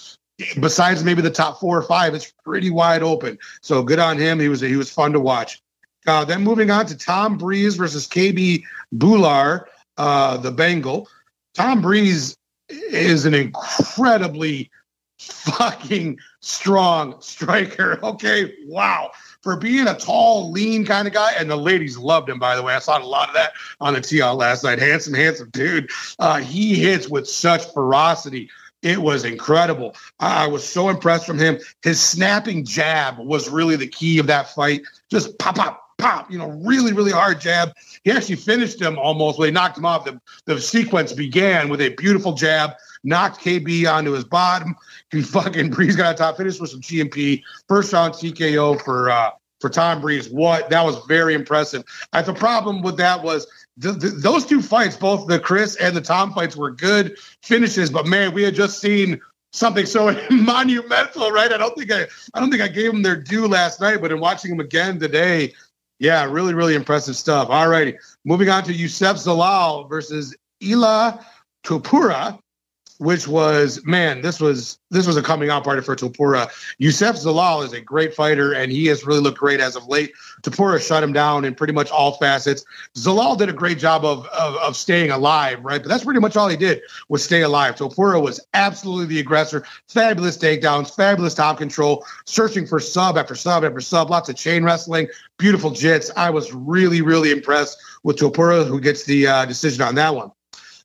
besides 0.60 1.04
maybe 1.04 1.22
the 1.22 1.30
top 1.30 1.60
four 1.60 1.78
or 1.78 1.82
five, 1.82 2.14
it's 2.14 2.32
pretty 2.44 2.70
wide 2.70 3.02
open. 3.02 3.38
So 3.60 3.82
good 3.82 3.98
on 3.98 4.18
him. 4.18 4.40
He 4.40 4.48
was 4.48 4.60
he 4.60 4.76
was 4.76 4.90
fun 4.90 5.12
to 5.12 5.20
watch. 5.20 5.60
Uh, 6.06 6.24
then 6.24 6.42
moving 6.42 6.70
on 6.70 6.86
to 6.86 6.96
Tom 6.96 7.38
Breese 7.38 7.76
versus 7.76 8.08
KB 8.08 8.64
Bhullar, 8.94 9.66
uh, 9.96 10.36
the 10.36 10.50
Bengal. 10.50 11.08
Tom 11.54 11.80
Breese 11.80 12.36
is 12.68 13.24
an 13.24 13.34
incredibly 13.34 14.70
fucking 15.18 16.18
strong 16.40 17.20
striker. 17.20 18.00
Okay, 18.02 18.52
wow. 18.66 19.12
For 19.42 19.56
being 19.56 19.88
a 19.88 19.94
tall, 19.94 20.52
lean 20.52 20.84
kind 20.84 21.08
of 21.08 21.14
guy, 21.14 21.32
and 21.36 21.50
the 21.50 21.56
ladies 21.56 21.98
loved 21.98 22.28
him, 22.28 22.38
by 22.38 22.54
the 22.54 22.62
way. 22.62 22.74
I 22.74 22.78
saw 22.78 22.98
a 22.98 23.04
lot 23.04 23.28
of 23.28 23.34
that 23.34 23.54
on 23.80 23.94
the 23.94 24.00
TL 24.00 24.36
last 24.36 24.62
night. 24.62 24.78
Handsome, 24.78 25.14
handsome 25.14 25.50
dude. 25.50 25.90
Uh, 26.18 26.38
he 26.38 26.76
hits 26.76 27.08
with 27.08 27.28
such 27.28 27.64
ferocity. 27.72 28.50
It 28.82 28.98
was 28.98 29.24
incredible. 29.24 29.96
I 30.20 30.46
was 30.46 30.66
so 30.66 30.88
impressed 30.88 31.26
from 31.26 31.38
him. 31.38 31.58
His 31.82 32.00
snapping 32.00 32.64
jab 32.64 33.18
was 33.18 33.48
really 33.48 33.76
the 33.76 33.88
key 33.88 34.18
of 34.18 34.28
that 34.28 34.54
fight. 34.54 34.82
Just 35.08 35.38
pop, 35.38 35.56
pop, 35.56 35.82
pop, 35.98 36.30
you 36.30 36.38
know, 36.38 36.48
really, 36.48 36.92
really 36.92 37.12
hard 37.12 37.40
jab. 37.40 37.72
He 38.04 38.10
actually 38.10 38.36
finished 38.36 38.80
him 38.80 38.98
almost 38.98 39.38
when 39.38 39.48
he 39.48 39.52
knocked 39.52 39.78
him 39.78 39.86
off. 39.86 40.04
The, 40.04 40.20
the 40.44 40.60
sequence 40.60 41.12
began 41.12 41.68
with 41.68 41.80
a 41.80 41.90
beautiful 41.90 42.32
jab, 42.32 42.72
knocked 43.04 43.40
KB 43.40 43.90
onto 43.92 44.12
his 44.12 44.24
bottom. 44.24 44.76
He 45.10 45.22
fucking 45.22 45.70
Breese 45.74 45.96
got 45.96 46.14
a 46.14 46.16
top 46.16 46.36
finish 46.36 46.60
with 46.60 46.70
some 46.70 46.80
GMP. 46.80 47.42
First 47.68 47.92
round 47.92 48.14
TKO 48.14 48.82
for 48.82 49.10
uh 49.10 49.30
for 49.60 49.70
Tom 49.70 50.00
Breese. 50.00 50.28
What 50.28 50.70
that 50.70 50.84
was 50.84 50.98
very 51.06 51.34
impressive. 51.34 51.84
The 52.12 52.34
problem 52.34 52.82
with 52.82 52.96
that 52.98 53.22
was 53.22 53.46
the, 53.78 53.92
the, 53.92 54.08
those 54.08 54.44
two 54.44 54.60
fights, 54.60 54.96
both 54.96 55.28
the 55.28 55.38
Chris 55.38 55.76
and 55.76 55.96
the 55.96 56.00
Tom 56.00 56.34
fights, 56.34 56.56
were 56.56 56.70
good 56.70 57.16
finishes. 57.42 57.88
But 57.88 58.06
man, 58.06 58.34
we 58.34 58.42
had 58.42 58.54
just 58.54 58.80
seen 58.80 59.20
something 59.52 59.86
so 59.86 60.14
monumental, 60.30 61.30
right? 61.30 61.52
I 61.52 61.56
don't 61.56 61.76
think 61.76 61.90
I, 61.90 62.06
I 62.34 62.40
don't 62.40 62.50
think 62.50 62.62
I 62.62 62.68
gave 62.68 62.92
them 62.92 63.02
their 63.02 63.16
due 63.16 63.46
last 63.46 63.80
night, 63.80 64.00
but 64.02 64.12
in 64.12 64.20
watching 64.20 64.50
them 64.50 64.60
again 64.60 64.98
today, 64.98 65.54
yeah, 65.98 66.24
really, 66.24 66.52
really 66.52 66.74
impressive 66.74 67.16
stuff. 67.16 67.48
All 67.48 67.68
righty, 67.68 67.96
moving 68.24 68.48
on 68.48 68.64
to 68.64 68.72
Youssef 68.72 69.16
Zalal 69.16 69.88
versus 69.88 70.36
Ilia 70.60 71.24
Topuria 71.64 72.38
which 73.02 73.26
was 73.26 73.84
man, 73.84 74.22
this 74.22 74.38
was 74.40 74.78
this 74.90 75.06
was 75.06 75.16
a 75.16 75.22
coming 75.22 75.50
out 75.50 75.64
party 75.64 75.82
for 75.82 75.96
Topuria. 75.96 76.48
Youssef 76.78 77.16
Zalal 77.16 77.64
is 77.64 77.72
a 77.72 77.80
great 77.80 78.14
fighter, 78.14 78.52
and 78.52 78.70
he 78.70 78.86
has 78.86 79.04
really 79.04 79.20
looked 79.20 79.38
great 79.38 79.58
as 79.58 79.74
of 79.74 79.88
late. 79.88 80.12
Topuria 80.42 80.80
shut 80.80 81.02
him 81.02 81.12
down 81.12 81.44
in 81.44 81.54
pretty 81.54 81.72
much 81.72 81.90
all 81.90 82.12
facets. 82.12 82.64
Zalal 82.96 83.36
did 83.36 83.48
a 83.48 83.52
great 83.52 83.78
job 83.78 84.04
of, 84.04 84.26
of, 84.26 84.54
of 84.56 84.76
staying 84.76 85.10
alive, 85.10 85.64
right? 85.64 85.82
But 85.82 85.88
that's 85.88 86.04
pretty 86.04 86.20
much 86.20 86.36
all 86.36 86.48
he 86.48 86.56
did 86.56 86.80
was 87.08 87.24
stay 87.24 87.42
alive. 87.42 87.74
Topuria 87.74 88.22
was 88.22 88.40
absolutely 88.54 89.06
the 89.06 89.20
aggressor. 89.20 89.64
Fabulous 89.88 90.38
takedowns, 90.38 90.94
fabulous 90.94 91.34
top 91.34 91.58
control, 91.58 92.06
searching 92.24 92.66
for 92.66 92.78
sub 92.78 93.18
after 93.18 93.34
sub 93.34 93.64
after 93.64 93.80
sub. 93.80 94.10
Lots 94.10 94.28
of 94.28 94.36
chain 94.36 94.62
wrestling, 94.62 95.08
beautiful 95.38 95.72
jits. 95.72 96.08
I 96.16 96.30
was 96.30 96.52
really 96.54 97.02
really 97.02 97.32
impressed 97.32 97.78
with 98.04 98.16
Topuria, 98.18 98.64
who 98.64 98.80
gets 98.80 99.04
the 99.04 99.26
uh, 99.26 99.44
decision 99.44 99.82
on 99.82 99.96
that 99.96 100.14
one. 100.14 100.30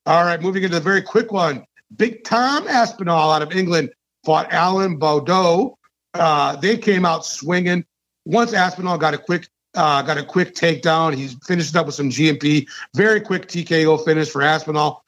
All 0.07 0.23
right, 0.23 0.41
moving 0.41 0.63
into 0.63 0.75
the 0.75 0.81
very 0.81 1.01
quick 1.01 1.33
one. 1.33 1.66
Big 1.95 2.23
Tom 2.23 2.67
Aspinall 2.67 3.31
out 3.31 3.41
of 3.41 3.55
England 3.55 3.91
fought 4.25 4.51
Alan 4.51 4.99
Baudot. 4.99 5.75
Uh, 6.13 6.55
they 6.57 6.77
came 6.77 7.05
out 7.05 7.25
swinging. 7.25 7.85
Once 8.25 8.53
Aspinall 8.53 8.97
got 8.97 9.13
a 9.13 9.17
quick 9.17 9.47
uh, 9.75 10.01
got 10.01 10.17
a 10.17 10.23
quick 10.23 10.55
takedown, 10.55 11.13
he 11.13 11.27
finished 11.45 11.75
up 11.75 11.85
with 11.85 11.93
some 11.93 12.09
GMP. 12.09 12.67
Very 12.95 13.21
quick 13.21 13.47
TKO 13.47 14.03
finish 14.03 14.29
for 14.29 14.41
Aspinall 14.41 15.03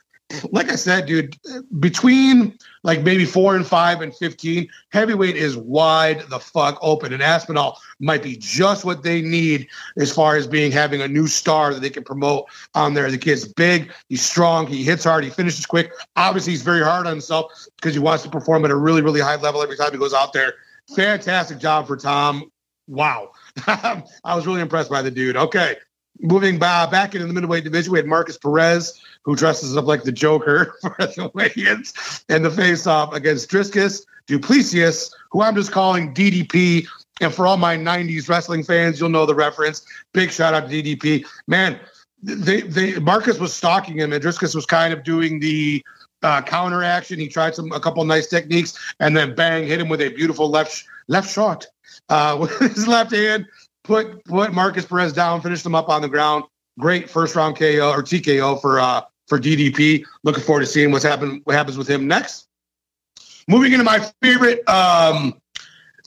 like 0.52 0.72
I 0.72 0.76
said, 0.76 1.06
dude, 1.08 1.36
between 1.80 2.58
like 2.84 3.02
maybe 3.04 3.26
four 3.26 3.56
and 3.56 3.66
five 3.66 4.02
and 4.02 4.16
15, 4.16 4.68
heavyweight 4.92 5.36
is 5.36 5.58
wide 5.58 6.22
the 6.30 6.40
fuck 6.40 6.78
open. 6.82 7.14
And 7.14 7.22
Aspinall 7.22 7.80
might 8.00 8.24
be 8.24 8.38
just 8.38 8.86
what 8.86 9.04
they 9.04 9.22
need 9.22 9.68
as 9.98 10.12
far 10.12 10.36
as 10.36 10.48
being 10.48 10.72
having 10.72 11.02
a 11.02 11.08
new 11.08 11.28
star 11.28 11.74
that 11.74 11.82
they 11.82 11.90
can 11.90 12.04
promote 12.04 12.46
on 12.76 12.94
there. 12.94 13.10
The 13.12 13.18
kid's 13.18 13.48
big, 13.48 13.92
he's 14.08 14.22
strong, 14.22 14.68
he 14.68 14.84
hits 14.84 15.04
hard, 15.04 15.24
he 15.24 15.30
finishes 15.30 15.66
quick. 15.66 15.92
Obviously, 16.16 16.54
he's 16.54 16.62
very 16.62 16.84
hard 16.84 17.06
on 17.06 17.14
himself 17.14 17.52
because 17.76 17.94
he 17.94 18.00
wants 18.00 18.24
to 18.24 18.30
perform 18.30 18.66
at 18.66 18.72
a 18.72 18.76
really, 18.76 19.02
really 19.02 19.22
high 19.22 19.36
level 19.36 19.62
every 19.62 19.78
time 19.78 19.92
he 19.92 19.98
goes 19.98 20.14
out 20.14 20.34
there. 20.34 20.54
Fantastic 20.96 21.60
job 21.60 21.88
for 21.88 21.98
Tom. 21.98 22.52
Wow. 22.88 23.32
I 23.68 24.04
was 24.36 24.48
really 24.48 24.62
impressed 24.62 24.90
by 24.90 25.02
the 25.02 25.12
dude. 25.12 25.38
Okay. 25.38 25.76
Moving 26.22 26.60
back 26.60 27.16
into 27.16 27.26
the 27.28 27.34
middleweight 27.34 27.64
division, 27.64 27.94
we 27.94 28.00
had 28.00 28.08
Markus 28.08 28.38
Perez 28.38 29.02
who 29.24 29.36
dresses 29.36 29.78
up 29.78 29.86
like 29.86 30.04
the 30.04 30.12
Joker 30.12 30.76
for 30.82 30.96
the 31.00 31.32
weigh-ins 31.34 32.24
and 32.30 32.44
the 32.44 32.52
face-off 32.52 33.14
against 33.14 33.50
Dricus 33.50 34.06
Du 34.28 34.40
Plessis, 34.40 35.14
who 35.32 35.42
I'm 35.42 35.56
just 35.56 35.72
calling 35.72 36.14
DDP. 36.14 36.88
And 37.22 37.34
for 37.34 37.48
all 37.48 37.58
my 37.58 37.76
90s 37.76 38.30
wrestling 38.30 38.64
fans, 38.64 39.00
you'll 39.00 39.10
know 39.10 39.26
the 39.26 39.36
reference. 39.36 39.86
Big 40.14 40.32
shout 40.32 40.54
out 40.54 40.70
to 40.70 40.84
DDP. 40.84 41.26
Man, 41.48 41.80
they, 42.22 42.62
they 42.62 43.00
Markus 43.00 43.40
was 43.40 43.54
stalking 43.54 43.98
him, 43.98 44.14
and 44.14 44.24
Dricus 44.24 44.56
was 44.56 44.66
kind 44.66 44.94
of 44.94 45.04
doing 45.04 45.40
the 45.40 45.84
uh, 46.22 46.42
counter 46.42 46.84
action. 46.84 47.20
He 47.20 47.28
tried 47.28 47.56
some 47.56 47.72
a 47.72 47.80
couple 47.80 48.04
nice 48.06 48.28
techniques, 48.28 48.78
and 49.00 49.16
then 49.16 49.36
bang, 49.36 49.68
hit 49.68 49.80
him 49.80 49.90
with 49.90 50.02
a 50.02 50.10
beautiful 50.10 50.50
left 50.50 50.86
left 51.08 51.30
shot 51.30 51.66
uh, 52.10 52.38
with 52.40 52.58
his 52.60 52.88
left 52.88 53.12
hand. 53.12 53.46
Put 53.90 54.24
put 54.24 54.54
Markus 54.54 54.86
Perez 54.86 55.14
down, 55.14 55.42
finished 55.42 55.66
him 55.66 55.74
up 55.74 55.90
on 55.90 56.04
the 56.04 56.08
ground 56.08 56.44
great 56.80 57.10
first 57.10 57.36
round 57.36 57.58
KO 57.58 57.92
or 57.92 58.02
TKO 58.02 58.62
for 58.62 58.80
uh, 58.80 59.02
for 59.28 59.40
DDP. 59.40 60.06
Looking 60.24 60.44
forward 60.44 60.62
to 60.62 60.66
seeing 60.68 60.92
what's 60.92 61.04
happen 61.04 61.42
what 61.44 61.56
happens 61.56 61.76
with 61.76 61.88
him 61.88 62.08
next. 62.08 62.48
Moving 63.48 63.74
into 63.74 63.84
my 63.84 64.00
favorite, 64.22 64.68
um, 64.70 65.40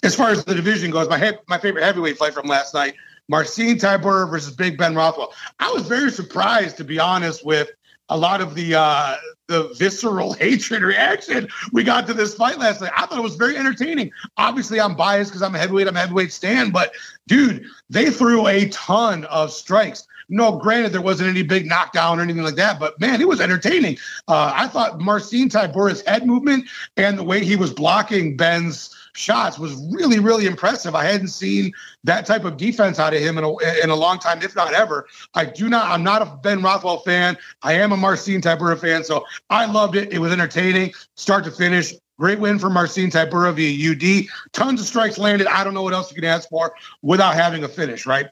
as 0.04 0.14
far 0.14 0.30
as 0.30 0.44
the 0.44 0.54
division 0.54 0.92
goes, 0.92 1.08
my 1.08 1.18
he- 1.18 1.38
my 1.48 1.58
favorite 1.58 1.82
heavyweight 1.82 2.18
fight 2.18 2.34
from 2.34 2.46
last 2.46 2.72
night: 2.72 2.94
Marcin 3.28 3.76
Tybura 3.76 4.30
versus 4.30 4.54
Big 4.54 4.78
Ben 4.78 4.94
Rothwell. 4.94 5.32
I 5.58 5.70
was 5.72 5.82
very 5.86 6.12
surprised, 6.12 6.76
to 6.76 6.84
be 6.84 7.00
honest, 7.00 7.44
with 7.44 7.70
a 8.12 8.16
lot 8.16 8.42
of 8.42 8.54
the 8.54 8.75
uh, 8.75 9.16
the 9.49 9.75
visceral 9.78 10.33
hatred 10.45 10.83
reaction 10.83 11.49
we 11.73 11.83
got 11.83 12.07
to 12.07 12.14
this 12.14 12.35
fight 12.35 12.59
last 12.59 12.81
night. 12.81 12.92
I 12.97 13.07
thought 13.07 13.19
it 13.19 13.23
was 13.23 13.37
very 13.37 13.57
entertaining. 13.57 14.12
Obviously, 14.37 14.81
I'm 14.81 14.95
biased 14.95 15.31
because 15.31 15.42
I'm 15.42 15.54
a 15.54 15.59
heavyweight. 15.59 15.88
I'm 15.88 15.97
a 15.97 16.00
heavyweight 16.00 16.33
stand, 16.33 16.73
but 16.73 16.92
dude, 17.26 17.64
they 17.88 18.11
threw 18.11 18.47
a 18.47 18.69
ton 18.69 19.25
of 19.25 19.50
strikes. 19.50 20.07
No, 20.28 20.57
granted, 20.57 20.92
there 20.92 21.02
wasn't 21.02 21.31
any 21.31 21.42
big 21.42 21.66
knockdown 21.66 22.19
or 22.19 22.23
anything 22.23 22.42
like 22.42 22.54
that, 22.54 22.78
but 22.78 22.99
man, 23.00 23.21
it 23.21 23.28
was 23.28 23.40
entertaining. 23.40 23.99
Uh, 24.28 24.52
I 24.54 24.69
thought 24.69 25.00
Marcin 25.00 25.49
Tybura's 25.49 26.02
head 26.07 26.26
movement 26.26 26.69
and 26.97 27.19
the 27.19 27.25
way 27.25 27.45
he 27.45 27.57
was 27.57 27.73
blocking 27.73 28.37
Ben's 28.37 28.97
shots 29.14 29.59
was 29.59 29.75
really, 29.90 30.19
really 30.19 30.47
impressive. 30.47 30.95
I 30.95 31.04
hadn't 31.04 31.28
seen 31.28 31.73
that 32.04 32.26
type 32.26 32.45
of 32.45 32.57
defense 32.57 32.99
out 32.99 33.14
of 33.14 33.21
him 33.21 33.38
in 33.38 33.45
a, 33.45 33.83
in 33.83 33.90
a 33.90 33.97
long 33.97 34.19
time, 34.19 34.42
if 34.42 34.57
not 34.57 34.73
ever. 34.75 35.07
I 35.35 35.45
do 35.45 35.69
not, 35.69 35.90
I'm 35.90 36.02
not 36.02 36.23
a 36.23 36.26
Ben 36.42 36.62
Rothwell 36.62 36.99
fan. 36.99 37.37
I 37.62 37.75
am 37.75 37.92
a 37.92 37.97
Marcin 37.97 38.40
Tybura 38.40 38.78
fan. 38.78 39.04
So 39.04 39.25
I 39.50 39.66
loved 39.66 39.97
it. 39.97 40.12
It 40.12 40.19
was 40.19 40.33
entertaining, 40.33 40.92
start 41.16 41.45
to 41.45 41.50
finish. 41.50 41.95
Great 42.19 42.38
win 42.38 42.59
for 42.59 42.71
Marcin 42.71 43.11
Tybura 43.11 43.52
via 43.54 43.90
UD. 43.92 44.26
Tons 44.52 44.81
of 44.81 44.87
strikes 44.87 45.19
landed. 45.19 45.47
I 45.47 45.64
don't 45.64 45.75
know 45.75 45.83
what 45.83 45.95
else 45.95 46.11
you 46.11 46.14
can 46.14 46.25
ask 46.25 46.49
for 46.49 46.73
without 47.02 47.35
having 47.35 47.64
a 47.64 47.69
finish, 47.69 48.07
right? 48.07 48.26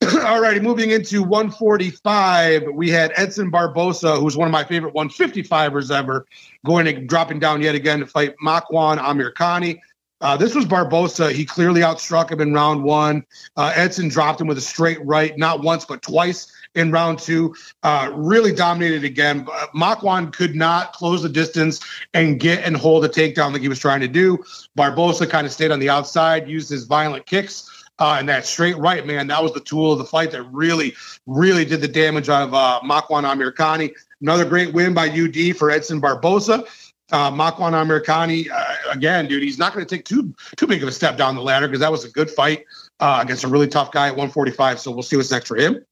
All 0.24 0.40
righty, 0.40 0.60
moving 0.60 0.92
into 0.92 1.22
145, 1.22 2.68
we 2.72 2.88
had 2.88 3.12
Edson 3.16 3.50
Barboza, 3.50 4.16
who's 4.16 4.34
one 4.34 4.48
of 4.48 4.52
my 4.52 4.64
favorite 4.64 4.94
155ers 4.94 5.94
ever, 5.94 6.26
going 6.64 6.86
and 6.86 7.06
dropping 7.06 7.38
down 7.38 7.60
yet 7.60 7.74
again 7.74 8.00
to 8.00 8.06
fight 8.06 8.34
Makwan 8.42 8.98
Amirkhani. 8.98 9.78
Uh, 10.20 10.36
this 10.36 10.54
was 10.54 10.66
Barboza. 10.66 11.32
He 11.32 11.44
clearly 11.44 11.80
outstruck 11.80 12.30
him 12.30 12.40
in 12.40 12.52
round 12.52 12.82
one. 12.82 13.24
Uh, 13.56 13.72
Edson 13.74 14.08
dropped 14.08 14.40
him 14.40 14.46
with 14.46 14.58
a 14.58 14.62
straight 14.62 15.04
right, 15.04 15.36
not 15.38 15.62
once, 15.62 15.84
but 15.84 16.02
twice 16.02 16.52
in 16.74 16.92
round 16.92 17.18
two. 17.18 17.54
Uh, 17.82 18.10
really 18.14 18.52
dominated 18.52 19.04
again. 19.04 19.46
Uh, 19.50 19.66
Makwan 19.74 20.32
could 20.32 20.54
not 20.54 20.92
close 20.92 21.22
the 21.22 21.28
distance 21.28 21.80
and 22.12 22.38
get 22.38 22.64
and 22.64 22.76
hold 22.76 23.04
a 23.04 23.08
takedown 23.08 23.52
like 23.52 23.62
he 23.62 23.68
was 23.68 23.78
trying 23.78 24.00
to 24.00 24.08
do. 24.08 24.44
Barboza 24.74 25.26
kind 25.26 25.46
of 25.46 25.52
stayed 25.52 25.70
on 25.70 25.80
the 25.80 25.88
outside, 25.88 26.48
used 26.48 26.68
his 26.68 26.84
violent 26.84 27.26
kicks. 27.26 27.68
Uh, 27.98 28.16
and 28.18 28.30
that 28.30 28.46
straight 28.46 28.78
right, 28.78 29.06
man, 29.06 29.26
that 29.26 29.42
was 29.42 29.52
the 29.52 29.60
tool 29.60 29.92
of 29.92 29.98
the 29.98 30.06
fight 30.06 30.30
that 30.30 30.42
really, 30.44 30.94
really 31.26 31.66
did 31.66 31.82
the 31.82 31.88
damage 31.88 32.30
of 32.30 32.54
uh, 32.54 32.80
Makwan 32.82 33.24
Amirkhani. 33.24 33.92
Another 34.22 34.46
great 34.46 34.72
win 34.72 34.94
by 34.94 35.08
UD 35.10 35.54
for 35.56 35.70
Edson 35.70 36.00
Barboza 36.00 36.64
uh, 37.12 37.30
Makwan 37.30 37.74
uh, 37.74 38.90
again, 38.92 39.26
dude, 39.26 39.42
he's 39.42 39.58
not 39.58 39.72
going 39.72 39.84
to 39.84 39.96
take 39.96 40.04
too 40.04 40.34
too 40.56 40.66
big 40.66 40.82
of 40.82 40.88
a 40.88 40.92
step 40.92 41.16
down 41.16 41.34
the 41.34 41.42
ladder 41.42 41.66
because 41.66 41.80
that 41.80 41.90
was 41.90 42.04
a 42.04 42.10
good 42.10 42.30
fight 42.30 42.64
uh, 43.00 43.20
against 43.22 43.44
a 43.44 43.48
really 43.48 43.68
tough 43.68 43.92
guy 43.92 44.06
at 44.06 44.12
145. 44.12 44.80
So 44.80 44.90
we'll 44.90 45.02
see 45.02 45.16
what's 45.16 45.30
next 45.30 45.48
for 45.48 45.56
him. 45.56 45.84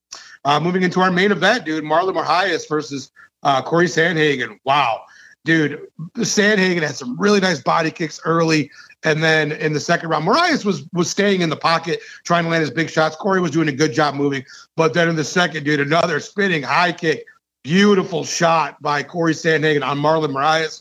Uh, 0.44 0.60
moving 0.60 0.82
into 0.82 1.00
our 1.00 1.10
main 1.10 1.32
event, 1.32 1.64
dude, 1.64 1.84
Marlon 1.84 2.14
Moraes 2.14 2.68
versus 2.68 3.10
uh, 3.42 3.60
Cory 3.62 3.86
Sandhagen. 3.86 4.58
Wow, 4.64 5.02
dude, 5.44 5.80
Sandhagen 6.18 6.82
had 6.82 6.94
some 6.94 7.18
really 7.18 7.40
nice 7.40 7.60
body 7.60 7.90
kicks 7.90 8.20
early, 8.24 8.70
and 9.02 9.22
then 9.22 9.52
in 9.52 9.72
the 9.72 9.80
second 9.80 10.10
round, 10.10 10.26
Moraes 10.26 10.64
was 10.64 10.86
was 10.92 11.10
staying 11.10 11.40
in 11.40 11.50
the 11.50 11.56
pocket 11.56 12.00
trying 12.24 12.44
to 12.44 12.50
land 12.50 12.60
his 12.60 12.70
big 12.70 12.90
shots. 12.90 13.16
Cory 13.16 13.40
was 13.40 13.50
doing 13.50 13.68
a 13.68 13.72
good 13.72 13.92
job 13.92 14.14
moving, 14.14 14.44
but 14.76 14.94
then 14.94 15.08
in 15.08 15.16
the 15.16 15.24
second, 15.24 15.64
dude, 15.64 15.80
another 15.80 16.20
spinning 16.20 16.62
high 16.62 16.92
kick. 16.92 17.24
Beautiful 17.64 18.24
shot 18.24 18.80
by 18.80 19.02
Cory 19.02 19.34
Sandhagen 19.34 19.84
on 19.84 19.98
Marlon 19.98 20.30
Moraes 20.30 20.80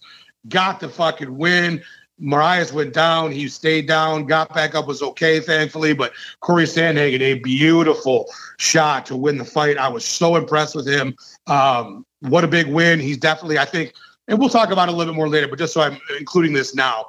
got 0.49 0.79
the 0.79 0.89
fucking 0.89 1.37
win. 1.37 1.81
Moraes 2.21 2.73
went 2.73 2.93
down. 2.93 3.31
He 3.31 3.47
stayed 3.47 3.87
down, 3.87 4.25
got 4.25 4.53
back 4.53 4.73
up, 4.73 4.87
was 4.87 5.03
okay, 5.03 5.39
thankfully. 5.39 5.93
But 5.93 6.13
Cory 6.39 6.63
Sandhagen, 6.63 7.21
a 7.21 7.35
beautiful 7.35 8.25
shot 8.57 9.05
to 9.07 9.15
win 9.15 9.37
the 9.37 9.45
fight. 9.45 9.77
I 9.77 9.87
was 9.87 10.03
so 10.03 10.35
impressed 10.35 10.75
with 10.75 10.87
him. 10.87 11.15
Um, 11.45 12.05
what 12.21 12.43
a 12.43 12.47
big 12.47 12.67
win. 12.67 12.99
He's 12.99 13.17
definitely, 13.17 13.59
I 13.59 13.65
think, 13.65 13.93
and 14.27 14.39
we'll 14.39 14.49
talk 14.49 14.71
about 14.71 14.89
it 14.89 14.93
a 14.93 14.95
little 14.95 15.13
bit 15.13 15.17
more 15.17 15.29
later, 15.29 15.47
but 15.47 15.59
just 15.59 15.73
so 15.73 15.81
I'm 15.81 15.99
including 16.19 16.53
this 16.53 16.73
now, 16.73 17.05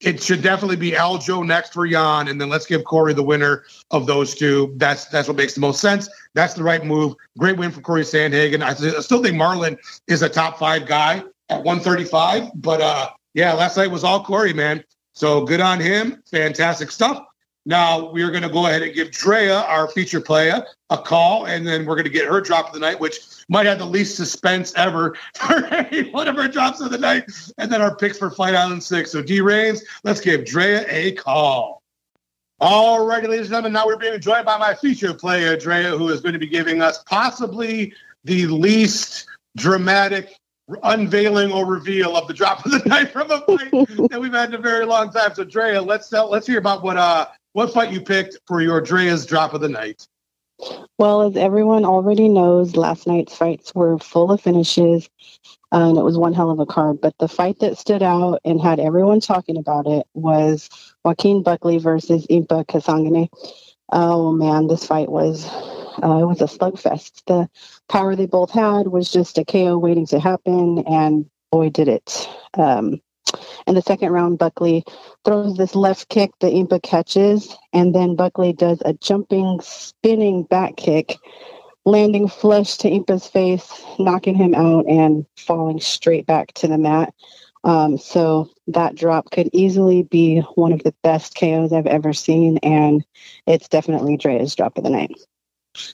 it 0.00 0.22
should 0.22 0.42
definitely 0.42 0.76
be 0.76 0.92
Aljo 0.92 1.46
next 1.46 1.72
for 1.72 1.86
Yan, 1.86 2.28
and 2.28 2.40
then 2.40 2.48
let's 2.48 2.66
give 2.66 2.84
Cory 2.84 3.14
the 3.14 3.22
winner 3.22 3.64
of 3.90 4.06
those 4.06 4.34
two. 4.34 4.74
That's 4.76 5.06
that's 5.06 5.26
what 5.26 5.38
makes 5.38 5.54
the 5.54 5.60
most 5.60 5.80
sense. 5.80 6.08
That's 6.34 6.52
the 6.52 6.62
right 6.62 6.84
move. 6.84 7.14
Great 7.38 7.56
win 7.56 7.70
for 7.70 7.80
Cory 7.80 8.02
Sandhagen. 8.02 8.62
I, 8.62 8.74
still 9.00 9.22
think 9.22 9.36
Marlon 9.36 9.78
is 10.06 10.20
a 10.20 10.28
top 10.28 10.58
five 10.58 10.86
guy 10.86 11.24
at 11.48 11.62
135. 11.62 12.50
But 12.54 12.80
uh, 12.80 13.10
yeah, 13.34 13.52
last 13.52 13.76
night 13.76 13.90
was 13.90 14.04
all 14.04 14.24
Cory, 14.24 14.52
man. 14.52 14.82
So 15.12 15.44
good 15.44 15.60
on 15.60 15.80
him. 15.80 16.22
Fantastic 16.30 16.90
stuff. 16.90 17.24
Now 17.64 18.10
we 18.10 18.22
are 18.22 18.30
going 18.30 18.44
to 18.44 18.48
go 18.48 18.66
ahead 18.66 18.82
and 18.82 18.94
give 18.94 19.10
Drea, 19.10 19.56
our 19.62 19.88
feature 19.88 20.20
player, 20.20 20.64
a 20.90 20.98
call, 20.98 21.46
and 21.46 21.66
then 21.66 21.84
we're 21.84 21.96
going 21.96 22.04
to 22.04 22.10
get 22.10 22.28
her 22.28 22.40
drop 22.40 22.68
of 22.68 22.72
the 22.74 22.78
night, 22.78 23.00
which 23.00 23.18
might 23.48 23.66
have 23.66 23.78
the 23.78 23.84
least 23.84 24.16
suspense 24.16 24.72
ever 24.76 25.16
for 25.34 25.64
any 25.66 26.08
one 26.10 26.28
of 26.28 26.36
her 26.36 26.46
drops 26.46 26.80
of 26.80 26.92
the 26.92 26.98
night, 26.98 27.24
and 27.58 27.70
then 27.70 27.82
our 27.82 27.96
picks 27.96 28.18
for 28.18 28.30
Fight 28.30 28.54
Island 28.54 28.84
Six. 28.84 29.10
So 29.10 29.20
D 29.20 29.40
Reigns, 29.40 29.82
let's 30.04 30.20
give 30.20 30.44
Drea 30.44 30.84
a 30.88 31.12
call. 31.12 31.82
All 32.60 33.04
righty, 33.04 33.26
ladies 33.26 33.46
and 33.46 33.50
gentlemen, 33.50 33.72
now 33.72 33.86
we're 33.86 33.98
being 33.98 34.20
joined 34.20 34.46
by 34.46 34.56
my 34.56 34.74
feature 34.74 35.12
player, 35.12 35.56
Drea, 35.56 35.90
who 35.98 36.08
is 36.08 36.20
going 36.20 36.34
to 36.34 36.38
be 36.38 36.46
giving 36.46 36.80
us 36.80 37.02
possibly 37.02 37.92
the 38.24 38.46
least 38.46 39.26
dramatic 39.56 40.38
unveiling 40.82 41.52
or 41.52 41.66
reveal 41.66 42.16
of 42.16 42.26
the 42.26 42.34
drop 42.34 42.64
of 42.64 42.72
the 42.72 42.78
night 42.86 43.10
from 43.10 43.30
a 43.30 43.40
fight 43.42 43.70
that 44.10 44.20
we've 44.20 44.32
had 44.32 44.50
in 44.50 44.56
a 44.56 44.58
very 44.62 44.84
long 44.84 45.10
time. 45.10 45.34
So, 45.34 45.44
Drea, 45.44 45.80
let's 45.80 46.08
tell, 46.08 46.28
let's 46.28 46.46
hear 46.46 46.58
about 46.58 46.82
what 46.82 46.96
uh 46.96 47.26
what 47.52 47.72
fight 47.72 47.92
you 47.92 48.00
picked 48.00 48.38
for 48.46 48.60
your 48.60 48.80
Drea's 48.80 49.24
drop 49.24 49.54
of 49.54 49.60
the 49.60 49.68
night. 49.68 50.06
Well, 50.98 51.22
as 51.22 51.36
everyone 51.36 51.84
already 51.84 52.28
knows, 52.28 52.76
last 52.76 53.06
night's 53.06 53.34
fights 53.34 53.74
were 53.74 53.98
full 53.98 54.32
of 54.32 54.40
finishes, 54.40 55.08
uh, 55.72 55.90
and 55.90 55.98
it 55.98 56.02
was 56.02 56.18
one 56.18 56.32
hell 56.32 56.50
of 56.50 56.58
a 56.58 56.66
card. 56.66 57.00
But 57.00 57.14
the 57.18 57.28
fight 57.28 57.58
that 57.60 57.78
stood 57.78 58.02
out 58.02 58.40
and 58.44 58.60
had 58.60 58.80
everyone 58.80 59.20
talking 59.20 59.56
about 59.56 59.86
it 59.86 60.06
was 60.14 60.70
Joaquin 61.04 61.42
Buckley 61.42 61.78
versus 61.78 62.26
Impa 62.28 62.66
Kasanganay. 62.66 63.28
Oh 63.92 64.32
man, 64.32 64.66
this 64.66 64.86
fight 64.86 65.10
was 65.10 65.44
uh, 66.02 66.18
it 66.18 66.26
was 66.26 66.40
a 66.40 66.44
slugfest. 66.44 67.22
The 67.26 67.48
power 67.88 68.16
they 68.16 68.26
both 68.26 68.50
had 68.50 68.88
was 68.88 69.10
just 69.10 69.38
a 69.38 69.44
KO 69.44 69.78
waiting 69.78 70.06
to 70.06 70.20
happen, 70.20 70.84
and 70.86 71.28
boy, 71.50 71.70
did 71.70 71.88
it. 71.88 72.28
Um, 72.54 73.00
in 73.66 73.74
the 73.74 73.82
second 73.82 74.12
round, 74.12 74.38
Buckley 74.38 74.84
throws 75.24 75.56
this 75.56 75.74
left 75.74 76.08
kick 76.08 76.30
that 76.40 76.52
Impa 76.52 76.82
catches, 76.82 77.56
and 77.72 77.94
then 77.94 78.16
Buckley 78.16 78.52
does 78.52 78.80
a 78.84 78.92
jumping, 78.94 79.60
spinning 79.62 80.44
back 80.44 80.76
kick, 80.76 81.16
landing 81.84 82.28
flush 82.28 82.76
to 82.78 82.90
Impa's 82.90 83.26
face, 83.26 83.82
knocking 83.98 84.34
him 84.34 84.54
out 84.54 84.86
and 84.86 85.26
falling 85.36 85.80
straight 85.80 86.26
back 86.26 86.52
to 86.54 86.68
the 86.68 86.78
mat. 86.78 87.12
Um, 87.64 87.98
so 87.98 88.48
that 88.68 88.94
drop 88.94 89.32
could 89.32 89.50
easily 89.52 90.04
be 90.04 90.40
one 90.54 90.72
of 90.72 90.84
the 90.84 90.94
best 91.02 91.34
KOs 91.34 91.72
I've 91.72 91.86
ever 91.86 92.12
seen, 92.12 92.58
and 92.58 93.04
it's 93.46 93.68
definitely 93.68 94.16
Drea's 94.16 94.54
drop 94.54 94.78
of 94.78 94.84
the 94.84 94.90
night. 94.90 95.16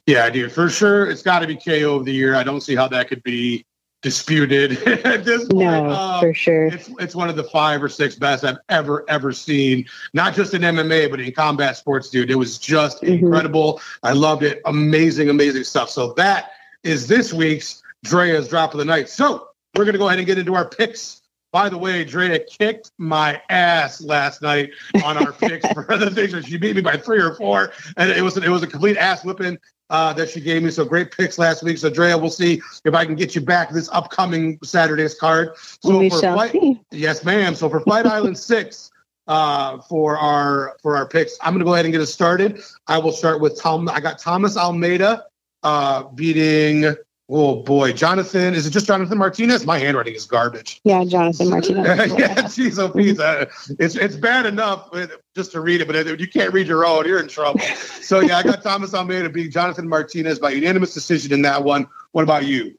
Yeah, 0.07 0.29
dude, 0.31 0.53
for 0.53 0.69
sure. 0.69 1.11
It's 1.11 1.23
got 1.23 1.41
to 1.41 1.47
be 1.47 1.57
KO 1.57 1.97
of 1.97 2.05
the 2.05 2.12
year. 2.12 2.35
I 2.35 2.43
don't 2.43 2.61
see 2.61 2.75
how 2.75 2.89
that 2.89 3.09
could 3.09 3.23
be 3.23 3.65
disputed 4.03 4.83
at 5.05 5.25
this 5.25 5.45
point. 5.47 5.87
No, 5.87 5.91
um, 5.91 6.21
for 6.21 6.35
sure. 6.35 6.67
It's 6.67 6.91
it's 6.99 7.15
one 7.15 7.29
of 7.29 7.37
the 7.37 7.45
five 7.45 7.83
or 7.83 7.89
six 7.89 8.17
best 8.17 8.45
I've 8.45 8.59
ever 8.69 9.09
ever 9.09 9.33
seen. 9.33 9.87
Not 10.12 10.35
just 10.35 10.55
in 10.55 10.62
MMA, 10.62 11.11
but 11.11 11.21
in 11.21 11.33
combat 11.33 11.77
sports, 11.77 12.11
dude. 12.11 12.31
It 12.31 12.35
was 12.35 12.59
just 12.59 13.03
mm-hmm. 13.03 13.25
incredible. 13.25 13.81
I 14.03 14.12
loved 14.12 14.43
it. 14.43 14.61
Amazing, 14.67 15.31
amazing 15.31 15.65
stuff. 15.65 15.89
So 15.89 16.12
that 16.15 16.51
is 16.83 17.07
this 17.07 17.33
week's 17.33 17.83
Drea's 18.05 18.49
drop 18.49 18.75
of 18.75 18.79
the 18.79 18.85
night. 18.85 19.09
So 19.09 19.49
we're 19.75 19.85
gonna 19.85 19.99
go 19.99 20.09
ahead 20.09 20.19
and 20.19 20.27
get 20.27 20.39
into 20.39 20.55
our 20.55 20.69
picks 20.69 21.22
by 21.52 21.68
the 21.68 21.76
way, 21.76 22.02
Drea 22.04 22.38
kicked 22.38 22.90
my 22.99 23.40
ass 23.50 24.00
last 24.00 24.40
night 24.40 24.71
on 25.04 25.18
our 25.18 25.32
picks 25.40 25.68
for 25.73 25.90
other 25.92 26.11
things. 26.11 26.47
She 26.47 26.56
beat 26.56 26.75
me 26.75 26.82
by 26.82 26.97
three 26.97 27.21
or 27.21 27.35
four, 27.35 27.73
and 27.97 28.11
it 28.11 28.23
was 28.23 28.37
it 28.38 28.49
was 28.49 28.62
a 28.62 28.66
complete 28.66 28.97
ass 28.97 29.23
whipping 29.25 29.59
uh, 29.90 30.14
that 30.14 30.30
she 30.30 30.40
gave 30.40 30.62
me. 30.62 30.71
So 30.71 30.85
great 30.85 31.12
picks 31.12 31.38
last 31.38 31.62
week. 31.62 31.76
So 31.78 31.90
Drea, 31.90 32.16
we'll 32.16 32.30
see 32.30 32.61
if 32.85 32.94
I 32.94 33.04
can 33.04 33.14
get 33.14 33.35
you 33.35 33.42
back 33.42 33.71
this 33.71 33.90
upcoming 33.92 34.59
Saturday's 34.64 35.14
card. 35.14 35.50
So 35.56 35.99
we 35.99 36.09
for 36.09 36.21
shall 36.21 36.37
fight, 36.37 36.52
see. 36.52 36.80
yes, 36.90 37.23
ma'am. 37.23 37.54
So 37.54 37.68
for 37.68 37.80
Flight 37.80 38.06
Island 38.16 38.37
six. 38.38 38.90
Uh, 39.28 39.80
for 39.82 40.18
our 40.18 40.76
for 40.82 40.97
our 40.97 41.06
picks, 41.06 41.38
I'm 41.40 41.54
gonna 41.54 41.64
go 41.64 41.75
ahead 41.75 41.85
and 41.85 41.92
get 41.92 42.00
us 42.00 42.12
started. 42.12 42.61
I 42.88 42.99
will 42.99 43.12
start 43.12 43.40
with 43.40 43.56
Tom. 43.59 43.88
I 43.88 44.00
got 44.00 44.18
Thomas 44.18 44.56
Almeida 44.56 45.26
uh, 45.62 46.02
beating 46.09 46.92
Oh 47.29 47.62
boy, 47.62 47.93
Jonathan! 47.93 48.52
Is 48.55 48.67
it 48.67 48.71
just 48.71 48.87
Jonathan 48.87 49.17
Martinez? 49.17 49.64
My 49.64 49.79
handwriting 49.79 50.14
is 50.14 50.26
garbage. 50.26 50.81
Yeah, 50.85 51.05
Jonathan 51.05 51.50
Martinez. 51.50 51.87
yeah, 52.19 52.35
jeez, 52.43 52.79
oh, 52.79 52.91
please, 52.91 53.21
uh, 53.21 53.47
it's 53.79 53.95
it's 53.95 54.17
bad 54.17 54.45
enough 54.45 54.91
just 55.35 55.52
to 55.52 55.61
read 55.61 55.81
it, 55.81 55.87
but 55.87 55.97
if 55.97 56.21
you 56.21 56.29
can't 56.29 56.52
read 56.52 56.67
your 56.67 56.85
own, 56.85 57.07
you're 57.07 57.21
in 57.21 57.29
trouble. 57.29 57.61
so 58.00 58.21
yeah, 58.21 58.38
I 58.38 58.43
got 58.43 58.62
Thomas 58.62 58.93
Almeida 58.93 59.31
being 59.31 59.50
Jonathan 59.50 59.88
Martinez 59.88 60.41
by 60.41 60.50
unanimous 60.50 60.95
decision 60.95 61.33
in 61.33 61.43
that 61.43 61.62
one. 61.62 61.87
What 62.11 62.23
about 62.23 62.45
you? 62.45 62.76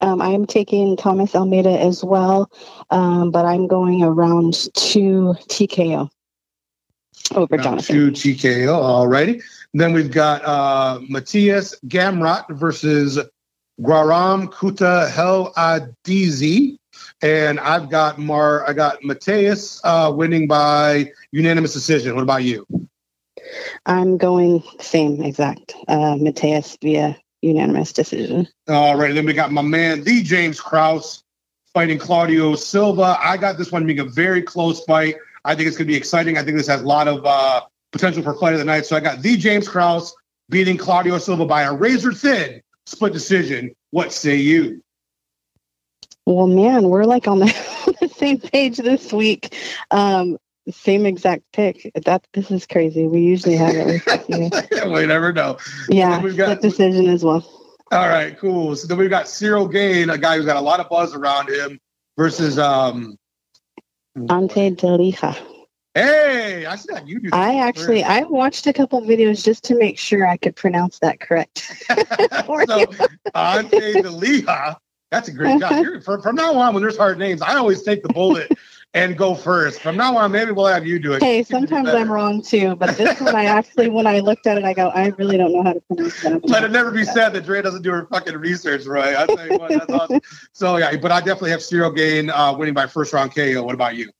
Um, 0.00 0.20
I'm 0.20 0.46
taking 0.46 0.96
Thomas 0.96 1.34
Almeida 1.34 1.80
as 1.80 2.04
well, 2.04 2.50
um, 2.90 3.30
but 3.30 3.46
I'm 3.46 3.66
going 3.66 4.02
around 4.02 4.68
two 4.74 5.34
TKO 5.48 6.10
over 7.34 7.56
round 7.56 7.62
Jonathan. 7.62 7.96
Two 7.96 8.10
TKO, 8.10 8.74
all 8.74 9.08
righty. 9.08 9.40
Then 9.72 9.92
we've 9.92 10.10
got 10.10 10.42
uh, 10.44 10.98
Mateusz 11.10 11.74
Gamrot 11.86 12.50
versus 12.50 13.18
Guaram 13.80 14.48
Kuta 14.52 15.10
Hel 15.10 15.52
Adizi. 15.54 16.76
And 17.22 17.60
I've 17.60 17.90
got 17.90 18.18
Mar 18.18 18.68
I 18.68 18.72
got 18.72 19.00
Mateusz 19.02 19.80
uh, 19.84 20.12
winning 20.12 20.46
by 20.46 21.12
unanimous 21.32 21.72
decision. 21.72 22.14
What 22.14 22.22
about 22.22 22.42
you? 22.42 22.66
I'm 23.84 24.16
going 24.16 24.62
same 24.80 25.22
exact. 25.22 25.74
Uh, 25.88 26.16
Mateusz 26.16 26.76
via 26.82 27.16
unanimous 27.42 27.92
decision. 27.92 28.48
All 28.68 28.96
right. 28.96 29.14
Then 29.14 29.26
we 29.26 29.32
got 29.32 29.52
my 29.52 29.62
man, 29.62 30.04
the 30.04 30.22
James 30.22 30.60
Krause, 30.60 31.22
fighting 31.72 31.98
Claudio 31.98 32.54
Silva. 32.56 33.18
I 33.22 33.36
got 33.36 33.58
this 33.58 33.70
one 33.70 33.86
being 33.86 34.00
a 34.00 34.04
very 34.04 34.42
close 34.42 34.82
fight. 34.84 35.16
I 35.44 35.54
think 35.54 35.68
it's 35.68 35.76
going 35.76 35.86
to 35.86 35.92
be 35.92 35.96
exciting. 35.96 36.38
I 36.38 36.42
think 36.42 36.56
this 36.56 36.66
has 36.66 36.82
a 36.82 36.86
lot 36.86 37.08
of 37.08 37.24
uh, 37.24 37.62
potential 37.92 38.22
for 38.22 38.34
fight 38.34 38.54
of 38.54 38.58
the 38.58 38.64
night. 38.64 38.86
So 38.86 38.96
I 38.96 39.00
got 39.00 39.22
the 39.22 39.36
James 39.36 39.68
Krause 39.68 40.14
beating 40.48 40.76
Claudio 40.76 41.18
Silva 41.18 41.46
by 41.46 41.62
a 41.62 41.72
razor 41.72 42.12
thin 42.12 42.62
split 42.86 43.12
decision. 43.12 43.74
What 43.90 44.12
say 44.12 44.36
you? 44.36 44.82
Well, 46.24 46.48
man, 46.48 46.88
we're 46.88 47.04
like 47.04 47.28
on 47.28 47.38
the, 47.38 47.46
the 48.00 48.08
same 48.08 48.38
page 48.38 48.78
this 48.78 49.12
week. 49.12 49.54
Um, 49.90 50.38
same 50.70 51.06
exact 51.06 51.44
pick. 51.52 51.90
That 52.04 52.26
this 52.32 52.50
is 52.50 52.66
crazy. 52.66 53.06
We 53.06 53.20
usually 53.20 53.56
have 53.56 53.74
it. 53.76 54.88
we 54.88 55.06
never 55.06 55.32
know. 55.32 55.58
Yeah, 55.88 56.20
we've 56.20 56.36
got 56.36 56.60
decision 56.60 57.08
as 57.08 57.22
well. 57.22 57.48
All 57.92 58.08
right, 58.08 58.36
cool. 58.36 58.74
So 58.74 58.88
then 58.88 58.98
we've 58.98 59.10
got 59.10 59.26
Ciryl 59.26 59.70
Gane, 59.70 60.10
a 60.10 60.18
guy 60.18 60.36
who's 60.36 60.46
got 60.46 60.56
a 60.56 60.60
lot 60.60 60.80
of 60.80 60.88
buzz 60.88 61.14
around 61.14 61.48
him, 61.48 61.78
versus 62.16 62.58
um 62.58 63.16
Ante 64.28 64.72
Delija. 64.72 65.36
Hey, 65.96 66.66
I 66.66 66.76
see 66.76 66.92
that 66.92 67.08
you 67.08 67.18
do. 67.20 67.30
I 67.32 67.56
actually 67.60 68.04
I 68.04 68.20
watched 68.24 68.66
a 68.66 68.72
couple 68.74 69.00
videos 69.00 69.42
just 69.42 69.64
to 69.64 69.74
make 69.74 69.98
sure 69.98 70.26
I 70.26 70.36
could 70.36 70.54
pronounce 70.54 70.98
that 70.98 71.20
correct. 71.20 71.72
so 72.66 72.92
Ante. 73.34 74.02
That's 75.10 75.28
a 75.28 75.32
great 75.32 75.58
job. 75.58 75.86
From, 76.04 76.20
from 76.20 76.36
now 76.36 76.52
on, 76.58 76.74
when 76.74 76.82
there's 76.82 76.98
hard 76.98 77.18
names, 77.18 77.40
I 77.40 77.54
always 77.54 77.82
take 77.82 78.02
the 78.02 78.10
bullet 78.10 78.52
and 78.94 79.16
go 79.16 79.34
first. 79.34 79.80
From 79.80 79.96
now 79.96 80.14
on, 80.18 80.32
maybe 80.32 80.50
we'll 80.50 80.66
have 80.66 80.86
you 80.86 80.98
do 80.98 81.14
it. 81.14 81.22
Hey, 81.22 81.42
sometimes 81.42 81.88
I'm 81.88 82.12
wrong 82.12 82.42
too, 82.42 82.76
but 82.76 82.94
this 82.98 83.18
one 83.18 83.34
I 83.34 83.46
actually, 83.46 83.88
when 83.88 84.06
I 84.06 84.18
looked 84.18 84.46
at 84.46 84.58
it, 84.58 84.64
I 84.64 84.74
go, 84.74 84.88
I 84.88 85.06
really 85.16 85.38
don't 85.38 85.54
know 85.54 85.62
how 85.62 85.72
to 85.72 85.80
pronounce 85.80 86.20
that. 86.20 86.46
Let 86.46 86.62
it 86.62 86.72
never 86.72 86.90
be 86.90 87.06
said 87.06 87.30
that 87.30 87.46
Dre 87.46 87.62
doesn't 87.62 87.80
do 87.80 87.92
her 87.92 88.06
fucking 88.06 88.36
research, 88.36 88.84
right? 88.84 89.16
I 89.16 89.26
tell 89.28 89.50
you 89.50 89.58
what, 89.58 89.70
that's 89.70 89.90
awesome. 89.90 90.20
So 90.52 90.76
yeah, 90.76 90.94
but 90.96 91.10
I 91.10 91.20
definitely 91.20 91.52
have 91.52 91.60
Ciryl 91.60 91.96
Gane 91.96 92.28
uh, 92.28 92.54
winning 92.54 92.74
by 92.74 92.86
first 92.86 93.14
round 93.14 93.34
KO. 93.34 93.62
What 93.62 93.74
about 93.74 93.96
you? 93.96 94.10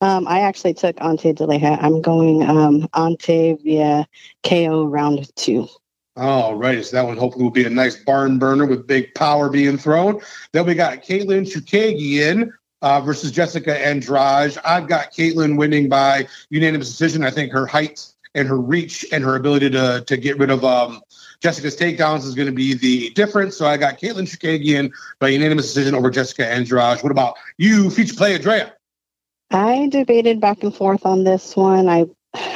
Um, 0.00 0.26
I 0.26 0.40
actually 0.40 0.74
took 0.74 1.00
Ante 1.00 1.32
Delija. 1.32 1.78
I'm 1.80 2.00
going 2.00 2.42
um, 2.42 2.88
Ante 2.94 3.54
via 3.62 4.06
KO 4.42 4.84
round 4.86 5.34
two. 5.36 5.68
All 6.14 6.56
right, 6.56 6.84
so 6.84 6.96
that 6.96 7.06
one 7.06 7.16
hopefully 7.16 7.44
will 7.44 7.50
be 7.50 7.64
a 7.64 7.70
nice 7.70 7.96
barn 7.96 8.38
burner 8.38 8.66
with 8.66 8.86
big 8.86 9.14
power 9.14 9.48
being 9.48 9.78
thrown. 9.78 10.20
Then 10.52 10.66
we 10.66 10.74
got 10.74 11.02
Katlyn 11.02 11.50
Chookagian 11.50 12.50
uh, 12.82 13.00
versus 13.00 13.32
Jessica 13.32 13.74
Andrade. 13.74 14.58
I've 14.62 14.88
got 14.88 15.12
Katlyn 15.12 15.56
winning 15.56 15.88
by 15.88 16.26
unanimous 16.50 16.88
decision. 16.88 17.24
I 17.24 17.30
think 17.30 17.50
her 17.52 17.66
height 17.66 18.06
and 18.34 18.46
her 18.46 18.58
reach 18.58 19.06
and 19.10 19.24
her 19.24 19.36
ability 19.36 19.70
to 19.70 20.04
to 20.06 20.16
get 20.18 20.38
rid 20.38 20.50
of 20.50 20.64
um, 20.64 21.00
Jessica's 21.40 21.76
takedowns 21.76 22.24
is 22.24 22.34
going 22.34 22.46
to 22.46 22.52
be 22.52 22.74
the 22.74 23.10
difference. 23.10 23.56
So 23.56 23.66
I 23.66 23.78
got 23.78 23.98
Caitlin 23.98 24.26
Katlyn 24.26 24.60
Chookagian 24.60 24.92
by 25.18 25.28
unanimous 25.28 25.72
decision 25.72 25.94
over 25.94 26.10
Jessica 26.10 26.46
Andrade. 26.46 27.02
What 27.02 27.10
about 27.10 27.36
you, 27.56 27.88
feature 27.88 28.14
play 28.14 28.34
Andrea? 28.34 28.74
I 29.52 29.88
debated 29.88 30.40
back 30.40 30.62
and 30.62 30.74
forth 30.74 31.04
on 31.04 31.24
this 31.24 31.54
one. 31.56 31.88
I 31.88 32.06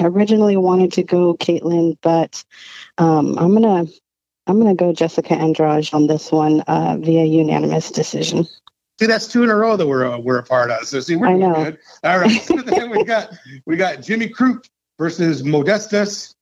originally 0.00 0.56
wanted 0.56 0.92
to 0.94 1.02
go 1.02 1.35
Katlyn, 1.35 1.96
but 2.02 2.42
um, 2.98 3.38
I'm 3.38 3.52
gonna 3.52 3.87
I'm 4.46 4.59
gonna 4.59 4.74
go 4.74 4.92
Jessica 4.92 5.35
Andrade 5.35 5.90
on 5.92 6.06
this 6.06 6.32
one 6.32 6.62
uh, 6.62 6.96
via 6.98 7.24
unanimous 7.24 7.90
decision. 7.90 8.46
See, 8.98 9.06
that's 9.06 9.28
two 9.28 9.42
in 9.42 9.50
a 9.50 9.54
row 9.54 9.76
that 9.76 9.87
we're 9.87 10.06
uh, 10.06 10.18
we're 10.18 10.38
a 10.38 10.42
part 10.42 10.70
of. 10.70 10.87
So 10.87 11.00
see, 11.00 11.16
we're 11.16 11.28
I 11.28 11.35
know. 11.35 11.54
good. 11.54 11.78
All 12.02 12.18
right. 12.18 12.30
So 12.42 12.56
then 12.56 12.90
we 12.90 13.04
got 13.04 13.30
we 13.66 13.76
got 13.76 14.00
Jimmy 14.00 14.28
Crute 14.28 14.66
versus 14.98 15.42
Modestas 15.42 16.35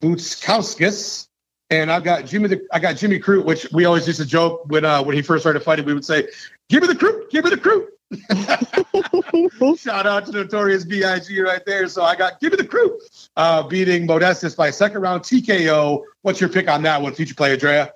Bukauskas. 0.00 1.26
And 1.70 1.92
I've 1.92 2.04
got 2.04 2.24
Jimmy 2.24 2.48
the 2.48 2.66
I 2.72 2.78
got 2.78 2.96
Jimmy 2.96 3.18
Crute, 3.20 3.44
which 3.44 3.66
we 3.72 3.84
always 3.84 4.06
used 4.06 4.20
to 4.20 4.26
joke 4.26 4.64
when 4.66 4.84
uh 4.84 5.02
when 5.02 5.16
he 5.16 5.22
first 5.22 5.42
started 5.42 5.60
fighting, 5.60 5.84
we 5.84 5.94
would 5.94 6.04
say, 6.04 6.28
Give 6.68 6.82
me 6.82 6.88
the 6.88 6.94
Crute, 6.94 7.30
give 7.30 7.44
me 7.44 7.50
the 7.50 7.56
Crute. 7.56 7.86
Shout 9.76 10.06
out 10.06 10.26
to 10.26 10.32
Notorious 10.32 10.84
B.I.G. 10.84 11.40
right 11.40 11.64
there. 11.66 11.88
So 11.88 12.02
I 12.02 12.16
got 12.16 12.40
Give 12.40 12.52
me 12.52 12.56
the 12.56 12.66
Crew 12.66 12.98
uh 13.36 13.62
beating 13.62 14.06
Modestas 14.06 14.56
by 14.56 14.70
second 14.70 15.02
round 15.02 15.22
TKO. 15.22 16.02
What's 16.22 16.40
your 16.40 16.48
pick 16.50 16.68
on 16.68 16.82
that 16.82 17.02
one, 17.02 17.14
future 17.14 17.34
player 17.34 17.56
Drea? 17.56 17.92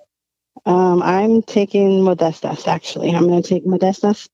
Um, 0.67 1.03
I'm 1.03 1.43
taking 1.43 2.03
Modestas, 2.03 2.69
actually. 2.69 3.11
I'm 3.11 3.27
going 3.27 3.43
to 3.43 3.49
take 3.49 3.67
Modestas. 3.67 4.29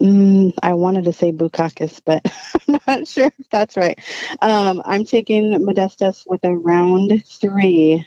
Mm, 0.00 0.52
I 0.62 0.74
wanted 0.74 1.04
to 1.04 1.12
say 1.12 1.32
Bukakis, 1.32 2.00
but 2.04 2.22
I'm 2.68 2.80
not 2.86 3.08
sure 3.08 3.26
if 3.38 3.48
that's 3.50 3.76
right. 3.76 3.98
Um, 4.40 4.82
I'm 4.84 5.04
taking 5.04 5.52
Modestas 5.54 6.24
with 6.26 6.44
a 6.44 6.52
round 6.52 7.24
three. 7.26 8.06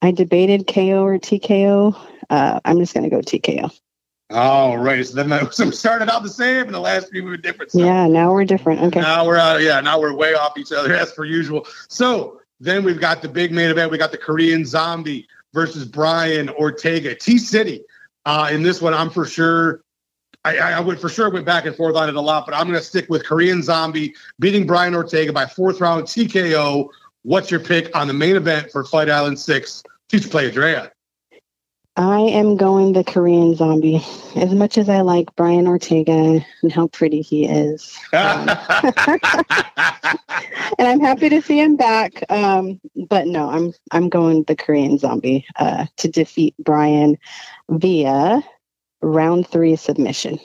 I 0.00 0.10
debated 0.10 0.66
KO 0.66 1.04
or 1.04 1.18
TKO. 1.18 1.96
Uh, 2.28 2.60
I'm 2.64 2.78
just 2.78 2.94
going 2.94 3.04
to 3.04 3.10
go 3.10 3.20
TKO. 3.20 3.72
All 4.32 4.78
right. 4.78 5.06
So 5.06 5.22
then 5.22 5.52
so 5.52 5.66
we 5.66 5.72
started 5.72 6.10
out 6.10 6.22
the 6.22 6.28
same, 6.28 6.66
and 6.66 6.74
the 6.74 6.80
last 6.80 7.10
few 7.10 7.24
were 7.24 7.36
different. 7.36 7.72
So 7.72 7.78
yeah, 7.78 8.06
now 8.06 8.32
we're 8.32 8.44
different. 8.44 8.80
Okay. 8.82 9.00
Now 9.00 9.26
we're 9.26 9.36
out. 9.36 9.60
Yeah, 9.62 9.80
now 9.80 10.00
we're 10.00 10.14
way 10.14 10.34
off 10.34 10.56
each 10.56 10.72
other 10.72 10.94
as 10.94 11.12
per 11.12 11.24
usual. 11.24 11.66
So 11.88 12.40
then 12.60 12.84
we've 12.84 13.00
got 13.00 13.22
the 13.22 13.28
big 13.28 13.52
main 13.52 13.70
event. 13.70 13.90
We 13.90 13.98
got 13.98 14.12
the 14.12 14.18
Korean 14.18 14.64
Zombie 14.64 15.28
versus 15.52 15.84
Brian 15.84 16.48
Ortega. 16.48 17.14
T 17.14 17.38
City. 17.38 17.82
Uh, 18.24 18.48
in 18.52 18.62
this 18.62 18.80
one, 18.80 18.94
I'm 18.94 19.10
for 19.10 19.26
sure. 19.26 19.82
I, 20.44 20.56
I 20.56 20.80
would 20.80 21.00
for 21.00 21.08
sure 21.08 21.30
went 21.30 21.46
back 21.46 21.66
and 21.66 21.76
forth 21.76 21.94
on 21.94 22.08
it 22.08 22.16
a 22.16 22.20
lot, 22.20 22.46
but 22.46 22.54
I'm 22.54 22.66
going 22.66 22.78
to 22.78 22.84
stick 22.84 23.08
with 23.08 23.24
Korean 23.24 23.62
Zombie 23.62 24.14
beating 24.40 24.66
Brian 24.66 24.92
Ortega 24.92 25.32
by 25.32 25.46
fourth 25.46 25.80
round 25.80 26.04
TKO. 26.04 26.88
What's 27.22 27.50
your 27.50 27.60
pick 27.60 27.96
on 27.96 28.08
the 28.08 28.12
main 28.12 28.34
event 28.34 28.72
for 28.72 28.82
Fight 28.82 29.08
Island 29.08 29.38
Six? 29.38 29.84
Teach 30.08 30.28
play 30.28 30.50
Drea. 30.50 30.90
I 31.96 32.20
am 32.20 32.56
going 32.56 32.94
the 32.94 33.04
Korean 33.04 33.54
zombie. 33.54 34.02
As 34.34 34.54
much 34.54 34.78
as 34.78 34.88
I 34.88 35.02
like 35.02 35.34
Brian 35.36 35.66
Ortega 35.66 36.42
and 36.62 36.72
how 36.72 36.86
pretty 36.86 37.20
he 37.20 37.44
is. 37.44 37.98
Um, 38.14 38.48
and 40.78 40.88
I'm 40.88 41.00
happy 41.00 41.28
to 41.28 41.42
see 41.42 41.60
him 41.60 41.76
back. 41.76 42.24
Um, 42.30 42.80
but 43.08 43.26
no, 43.26 43.50
I'm 43.50 43.74
I'm 43.90 44.08
going 44.08 44.44
the 44.44 44.56
Korean 44.56 44.96
zombie 44.96 45.46
uh, 45.56 45.86
to 45.98 46.08
defeat 46.08 46.54
Brian 46.58 47.18
via 47.68 48.42
round 49.02 49.46
three 49.46 49.76
submission. 49.76 50.38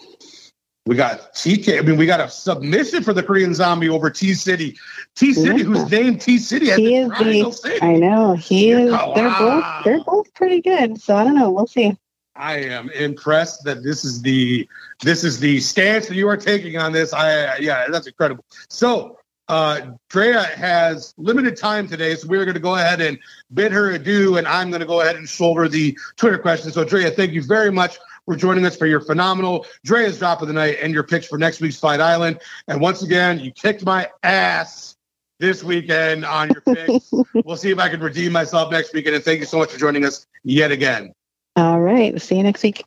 We 0.87 0.95
got 0.95 1.33
TK. 1.33 1.79
I 1.79 1.81
mean, 1.81 1.97
we 1.97 2.05
got 2.05 2.21
a 2.21 2.29
submission 2.29 3.03
for 3.03 3.11
the 3.13 3.21
Korean 3.21 3.53
Zombie 3.53 3.89
over 3.89 4.09
T 4.09 4.33
City. 4.33 4.77
T 5.15 5.33
City, 5.33 5.57
yeah. 5.57 5.63
who's 5.63 5.91
named 5.91 6.21
T 6.21 6.37
City. 6.37 6.71
He 6.71 6.95
is 6.95 7.09
the. 7.09 7.51
City. 7.51 7.81
I 7.81 7.97
know 7.97 8.35
he 8.35 8.71
is. 8.71 8.93
Oh, 8.93 9.13
they're 9.13 9.27
wow. 9.27 9.61
both. 9.61 9.83
They're 9.83 10.03
both 10.03 10.33
pretty 10.33 10.61
good. 10.61 11.01
So 11.01 11.15
I 11.15 11.25
don't 11.25 11.35
know. 11.35 11.51
We'll 11.51 11.67
see. 11.67 11.97
I 12.37 12.59
am 12.59 12.89
impressed 12.91 13.65
that 13.65 13.83
this 13.83 14.05
is 14.05 14.21
the 14.21 14.67
this 15.03 15.23
is 15.23 15.39
the 15.39 15.59
stance 15.59 16.07
that 16.07 16.15
you 16.15 16.29
are 16.29 16.37
taking 16.37 16.77
on 16.77 16.93
this. 16.93 17.11
I 17.11 17.57
yeah, 17.57 17.87
that's 17.89 18.07
incredible. 18.07 18.45
So 18.69 19.17
uh, 19.49 19.91
Drea 20.09 20.43
has 20.43 21.13
limited 21.17 21.57
time 21.57 21.87
today, 21.87 22.15
so 22.15 22.27
we're 22.27 22.45
going 22.45 22.55
to 22.55 22.61
go 22.61 22.75
ahead 22.75 23.01
and 23.01 23.17
bid 23.53 23.71
her 23.71 23.91
adieu, 23.91 24.37
and 24.37 24.47
I'm 24.47 24.69
going 24.69 24.81
to 24.81 24.87
go 24.87 25.01
ahead 25.01 25.15
and 25.15 25.27
shoulder 25.27 25.67
the 25.67 25.97
Twitter 26.15 26.37
question. 26.37 26.71
So 26.71 26.83
Drea, 26.83 27.11
thank 27.11 27.33
you 27.33 27.43
very 27.43 27.71
much 27.71 27.97
for 28.27 28.35
joining 28.35 28.65
us 28.65 28.75
for 28.75 28.85
your 28.85 28.99
phenomenal 28.99 29.65
Drea's 29.85 30.19
drop 30.19 30.41
of 30.41 30.49
the 30.49 30.53
night 30.53 30.77
and 30.81 30.93
your 30.93 31.03
picks 31.03 31.25
for 31.25 31.37
next 31.37 31.61
week's 31.61 31.79
Fight 31.79 32.01
Island. 32.01 32.41
And 32.67 32.81
once 32.81 33.01
again, 33.01 33.39
you 33.39 33.51
kicked 33.51 33.85
my 33.85 34.09
ass 34.21 34.97
this 35.39 35.63
weekend 35.63 36.25
on 36.25 36.49
your 36.49 36.61
picks. 36.61 37.09
we'll 37.45 37.55
see 37.55 37.71
if 37.71 37.79
I 37.79 37.87
can 37.87 38.01
redeem 38.01 38.33
myself 38.33 38.69
next 38.69 38.93
weekend. 38.93 39.15
And 39.15 39.23
thank 39.23 39.39
you 39.39 39.45
so 39.45 39.57
much 39.57 39.71
for 39.71 39.79
joining 39.79 40.03
us 40.03 40.27
yet 40.43 40.71
again. 40.71 41.13
All 41.55 41.79
right. 41.79 42.21
See 42.21 42.35
you 42.35 42.43
next 42.43 42.63
week. 42.63 42.83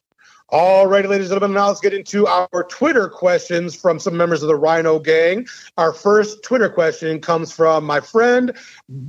All 0.52 0.88
right, 0.88 1.08
ladies 1.08 1.30
and 1.30 1.36
gentlemen, 1.36 1.54
now 1.54 1.68
let's 1.68 1.78
get 1.78 1.94
into 1.94 2.26
our 2.26 2.64
Twitter 2.68 3.08
questions 3.08 3.76
from 3.76 4.00
some 4.00 4.16
members 4.16 4.42
of 4.42 4.48
the 4.48 4.56
Rhino 4.56 4.98
Gang. 4.98 5.46
Our 5.78 5.92
first 5.92 6.42
Twitter 6.42 6.68
question 6.68 7.20
comes 7.20 7.52
from 7.52 7.84
my 7.84 8.00
friend 8.00 8.50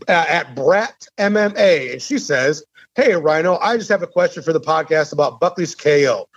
uh, 0.07 0.11
at 0.29 0.55
Brat 0.55 1.07
MMA, 1.17 1.93
and 1.93 2.01
she 2.01 2.19
says, 2.19 2.63
Hey, 2.95 3.15
Rhino, 3.15 3.57
I 3.57 3.77
just 3.77 3.87
have 3.87 4.03
a 4.03 4.07
question 4.07 4.43
for 4.43 4.51
the 4.51 4.59
podcast 4.59 5.13
about 5.13 5.39
Buckley's 5.39 5.75
KO. 5.75 6.27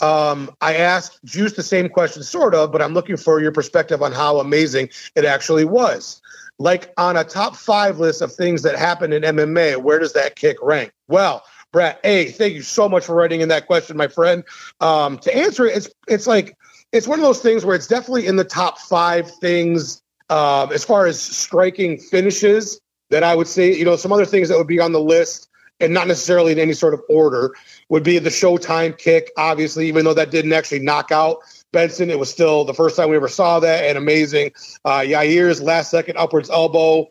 Um, 0.00 0.50
I 0.62 0.76
asked 0.76 1.22
Juice 1.24 1.52
the 1.52 1.62
same 1.62 1.90
question, 1.90 2.22
sort 2.22 2.54
of, 2.54 2.72
but 2.72 2.80
I'm 2.80 2.94
looking 2.94 3.18
for 3.18 3.40
your 3.40 3.52
perspective 3.52 4.00
on 4.00 4.12
how 4.12 4.38
amazing 4.38 4.88
it 5.14 5.26
actually 5.26 5.66
was. 5.66 6.22
Like 6.58 6.94
on 6.96 7.18
a 7.18 7.24
top 7.24 7.56
five 7.56 7.98
list 7.98 8.22
of 8.22 8.32
things 8.32 8.62
that 8.62 8.78
happened 8.78 9.12
in 9.12 9.22
MMA, 9.22 9.82
where 9.82 9.98
does 9.98 10.14
that 10.14 10.34
kick 10.34 10.56
rank? 10.62 10.92
Well, 11.08 11.42
Brett, 11.72 12.00
hey, 12.02 12.30
thank 12.30 12.54
you 12.54 12.62
so 12.62 12.88
much 12.88 13.04
for 13.04 13.14
writing 13.14 13.42
in 13.42 13.50
that 13.50 13.66
question, 13.66 13.94
my 13.94 14.08
friend. 14.08 14.44
Um, 14.80 15.18
to 15.18 15.36
answer 15.36 15.66
it, 15.66 15.76
it's 15.76 15.90
it's 16.08 16.26
like 16.26 16.56
it's 16.90 17.06
one 17.06 17.18
of 17.18 17.24
those 17.24 17.42
things 17.42 17.66
where 17.66 17.76
it's 17.76 17.86
definitely 17.86 18.26
in 18.26 18.36
the 18.36 18.44
top 18.44 18.78
five 18.78 19.30
things 19.40 20.02
um, 20.30 20.72
as 20.72 20.84
far 20.84 21.06
as 21.06 21.20
striking 21.20 21.98
finishes 21.98 22.80
that 23.10 23.22
I 23.22 23.34
would 23.34 23.46
say. 23.46 23.74
You 23.74 23.84
know, 23.84 23.96
some 23.96 24.12
other 24.12 24.24
things 24.24 24.48
that 24.48 24.56
would 24.56 24.66
be 24.66 24.80
on 24.80 24.92
the 24.92 25.00
list 25.00 25.47
and 25.80 25.94
not 25.94 26.06
necessarily 26.06 26.52
in 26.52 26.58
any 26.58 26.72
sort 26.72 26.94
of 26.94 27.00
order, 27.08 27.54
would 27.88 28.02
be 28.02 28.18
the 28.18 28.30
Showtime 28.30 28.96
kick. 28.96 29.30
Obviously, 29.36 29.86
even 29.88 30.04
though 30.04 30.14
that 30.14 30.30
didn't 30.30 30.52
actually 30.52 30.80
knock 30.80 31.12
out 31.12 31.38
Benson, 31.72 32.10
it 32.10 32.18
was 32.18 32.30
still 32.30 32.64
the 32.64 32.74
first 32.74 32.96
time 32.96 33.10
we 33.10 33.16
ever 33.16 33.28
saw 33.28 33.60
that 33.60 33.84
and 33.84 33.98
amazing. 33.98 34.50
Uh, 34.84 35.00
Yair's 35.00 35.62
last 35.62 35.90
second 35.90 36.16
upwards 36.16 36.50
elbow 36.50 37.06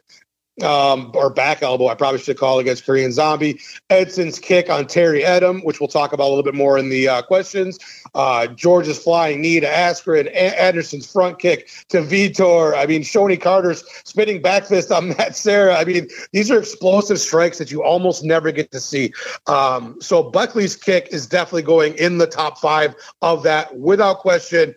um, 0.64 1.12
or 1.14 1.30
back 1.30 1.62
elbow, 1.62 1.88
I 1.88 1.96
probably 1.96 2.20
should 2.20 2.38
call 2.38 2.60
against 2.60 2.86
Korean 2.86 3.12
Zombie. 3.12 3.60
Edson's 3.90 4.40
kick 4.40 4.70
on 4.70 4.88
Terry 4.88 5.22
Etim, 5.22 5.64
which 5.64 5.80
we'll 5.80 5.88
talk 5.88 6.14
about 6.14 6.26
a 6.26 6.30
little 6.30 6.44
bit 6.44 6.56
more 6.56 6.78
in 6.78 6.90
the 6.90 7.08
uh, 7.08 7.22
questions. 7.22 7.78
Uh, 8.16 8.48
George's 8.48 8.98
flying 8.98 9.42
knee 9.42 9.60
to 9.60 9.68
Askren. 9.68 10.28
A- 10.28 10.62
Anderson's 10.62 11.12
front 11.12 11.40
kick 11.40 11.70
to 11.90 12.02
Vitor. 12.02 12.76
I 12.76 12.86
mean, 12.86 13.02
Shonie 13.02 13.40
Carter's 13.40 13.84
spinning 14.04 14.42
back 14.42 14.66
fist 14.66 14.92
on 14.92 15.10
Matt 15.18 15.36
Serra. 15.36 15.76
I 15.76 15.86
mean, 15.86 16.08
these 16.32 16.50
are 16.50 16.60
explosive 16.60 17.20
strikes 17.20 17.58
that 17.60 17.72
you 17.72 17.84
almost 17.84 18.24
never 18.24 18.52
get 18.52 18.72
to 18.72 18.80
see. 18.80 19.14
Um, 19.46 19.98
so 20.02 20.24
Buckley's 20.24 20.76
kick 20.76 21.10
is 21.12 21.28
definitely 21.28 21.64
going 21.64 21.94
in 21.96 22.18
the 22.18 22.28
top 22.28 22.58
five 22.58 22.96
of 23.22 23.44
that 23.44 23.78
without 23.78 24.20
question. 24.20 24.74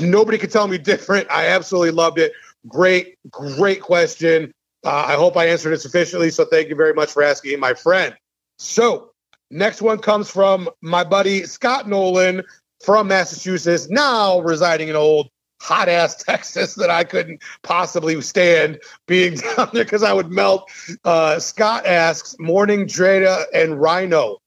Nobody 0.00 0.38
can 0.38 0.50
tell 0.50 0.68
me 0.68 0.78
different. 0.92 1.30
I 1.30 1.46
absolutely 1.46 1.92
loved 1.92 2.18
it. 2.18 2.32
Great, 2.68 3.16
great 3.30 3.80
question. 3.80 4.52
Uh, 4.86 5.04
I 5.08 5.14
hope 5.14 5.36
I 5.36 5.46
answered 5.46 5.72
it 5.72 5.80
sufficiently. 5.80 6.30
So 6.30 6.44
thank 6.44 6.68
you 6.68 6.76
very 6.76 6.94
much 6.94 7.10
for 7.10 7.22
asking, 7.24 7.58
my 7.58 7.74
friend. 7.74 8.14
So 8.58 9.10
next 9.50 9.82
one 9.82 9.98
comes 9.98 10.30
from 10.30 10.70
my 10.80 11.02
buddy 11.02 11.42
Scott 11.42 11.88
Nolan 11.88 12.44
from 12.84 13.08
Massachusetts, 13.08 13.88
now 13.90 14.38
residing 14.38 14.88
in 14.88 14.94
old 14.94 15.28
hot 15.60 15.88
ass 15.88 16.14
Texas 16.22 16.76
that 16.76 16.88
I 16.88 17.02
couldn't 17.02 17.42
possibly 17.64 18.20
stand 18.22 18.78
being 19.08 19.34
down 19.56 19.70
there 19.72 19.82
because 19.82 20.04
I 20.04 20.12
would 20.12 20.30
melt. 20.30 20.70
Uh, 21.04 21.40
Scott 21.40 21.84
asks, 21.84 22.36
Morning 22.38 22.86
Dreda 22.86 23.44
and 23.52 23.80
Rhino. 23.80 24.38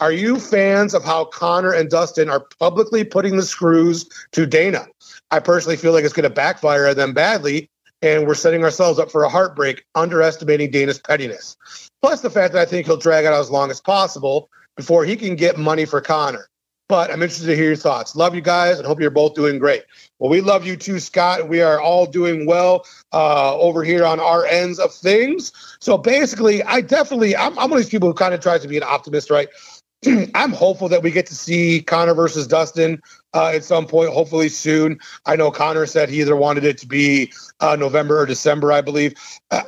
Are 0.00 0.12
you 0.12 0.38
fans 0.38 0.92
of 0.92 1.02
how 1.02 1.24
Conor 1.24 1.72
and 1.72 1.88
Dustin 1.88 2.28
are 2.28 2.46
publicly 2.60 3.04
putting 3.04 3.36
the 3.36 3.42
screws 3.42 4.06
to 4.32 4.44
Dana? 4.44 4.86
I 5.30 5.40
personally 5.40 5.76
feel 5.76 5.92
like 5.92 6.04
it's 6.04 6.12
going 6.12 6.24
to 6.24 6.30
backfire 6.30 6.86
on 6.86 6.96
them 6.96 7.14
badly 7.14 7.70
and 8.02 8.26
we're 8.26 8.34
setting 8.34 8.64
ourselves 8.64 8.98
up 8.98 9.10
for 9.10 9.24
a 9.24 9.28
heartbreak, 9.28 9.84
underestimating 9.94 10.70
Dana's 10.70 10.98
pettiness. 10.98 11.56
Plus 12.02 12.20
the 12.20 12.30
fact 12.30 12.52
that 12.52 12.62
I 12.62 12.64
think 12.64 12.86
he'll 12.86 12.96
drag 12.96 13.24
it 13.24 13.28
out 13.28 13.40
as 13.40 13.50
long 13.50 13.70
as 13.70 13.80
possible 13.80 14.48
before 14.76 15.04
he 15.04 15.16
can 15.16 15.36
get 15.36 15.58
money 15.58 15.84
for 15.84 16.00
Conor. 16.00 16.48
But 16.88 17.10
I'm 17.10 17.22
interested 17.22 17.46
to 17.48 17.56
hear 17.56 17.66
your 17.66 17.76
thoughts. 17.76 18.16
Love 18.16 18.34
you 18.34 18.40
guys 18.40 18.78
and 18.78 18.86
hope 18.86 18.98
you're 18.98 19.10
both 19.10 19.34
doing 19.34 19.58
great. 19.58 19.82
Well, 20.18 20.30
we 20.30 20.40
love 20.40 20.64
you 20.66 20.74
too, 20.74 21.00
Scott. 21.00 21.46
We 21.46 21.60
are 21.60 21.78
all 21.78 22.06
doing 22.06 22.46
well 22.46 22.86
uh, 23.12 23.58
over 23.58 23.84
here 23.84 24.06
on 24.06 24.20
our 24.20 24.46
ends 24.46 24.78
of 24.78 24.94
things. 24.94 25.52
So 25.80 25.98
basically, 25.98 26.62
I 26.62 26.80
definitely, 26.80 27.36
I'm, 27.36 27.58
I'm 27.58 27.68
one 27.68 27.78
of 27.78 27.84
these 27.84 27.90
people 27.90 28.08
who 28.08 28.14
kind 28.14 28.32
of 28.32 28.40
tries 28.40 28.62
to 28.62 28.68
be 28.68 28.78
an 28.78 28.84
optimist, 28.84 29.28
right? 29.28 29.48
I'm 30.34 30.52
hopeful 30.52 30.88
that 30.88 31.02
we 31.02 31.10
get 31.10 31.26
to 31.26 31.34
see 31.34 31.82
Conor 31.82 32.14
versus 32.14 32.46
Dustin 32.46 33.02
uh, 33.34 33.52
at 33.54 33.64
some 33.64 33.86
point, 33.86 34.10
hopefully 34.10 34.48
soon. 34.48 34.98
I 35.26 35.36
know 35.36 35.50
Conor 35.50 35.86
said 35.86 36.08
he 36.08 36.20
either 36.20 36.36
wanted 36.36 36.64
it 36.64 36.78
to 36.78 36.86
be 36.86 37.32
uh, 37.60 37.76
November 37.76 38.18
or 38.18 38.26
December, 38.26 38.72
I 38.72 38.80
believe. 38.80 39.14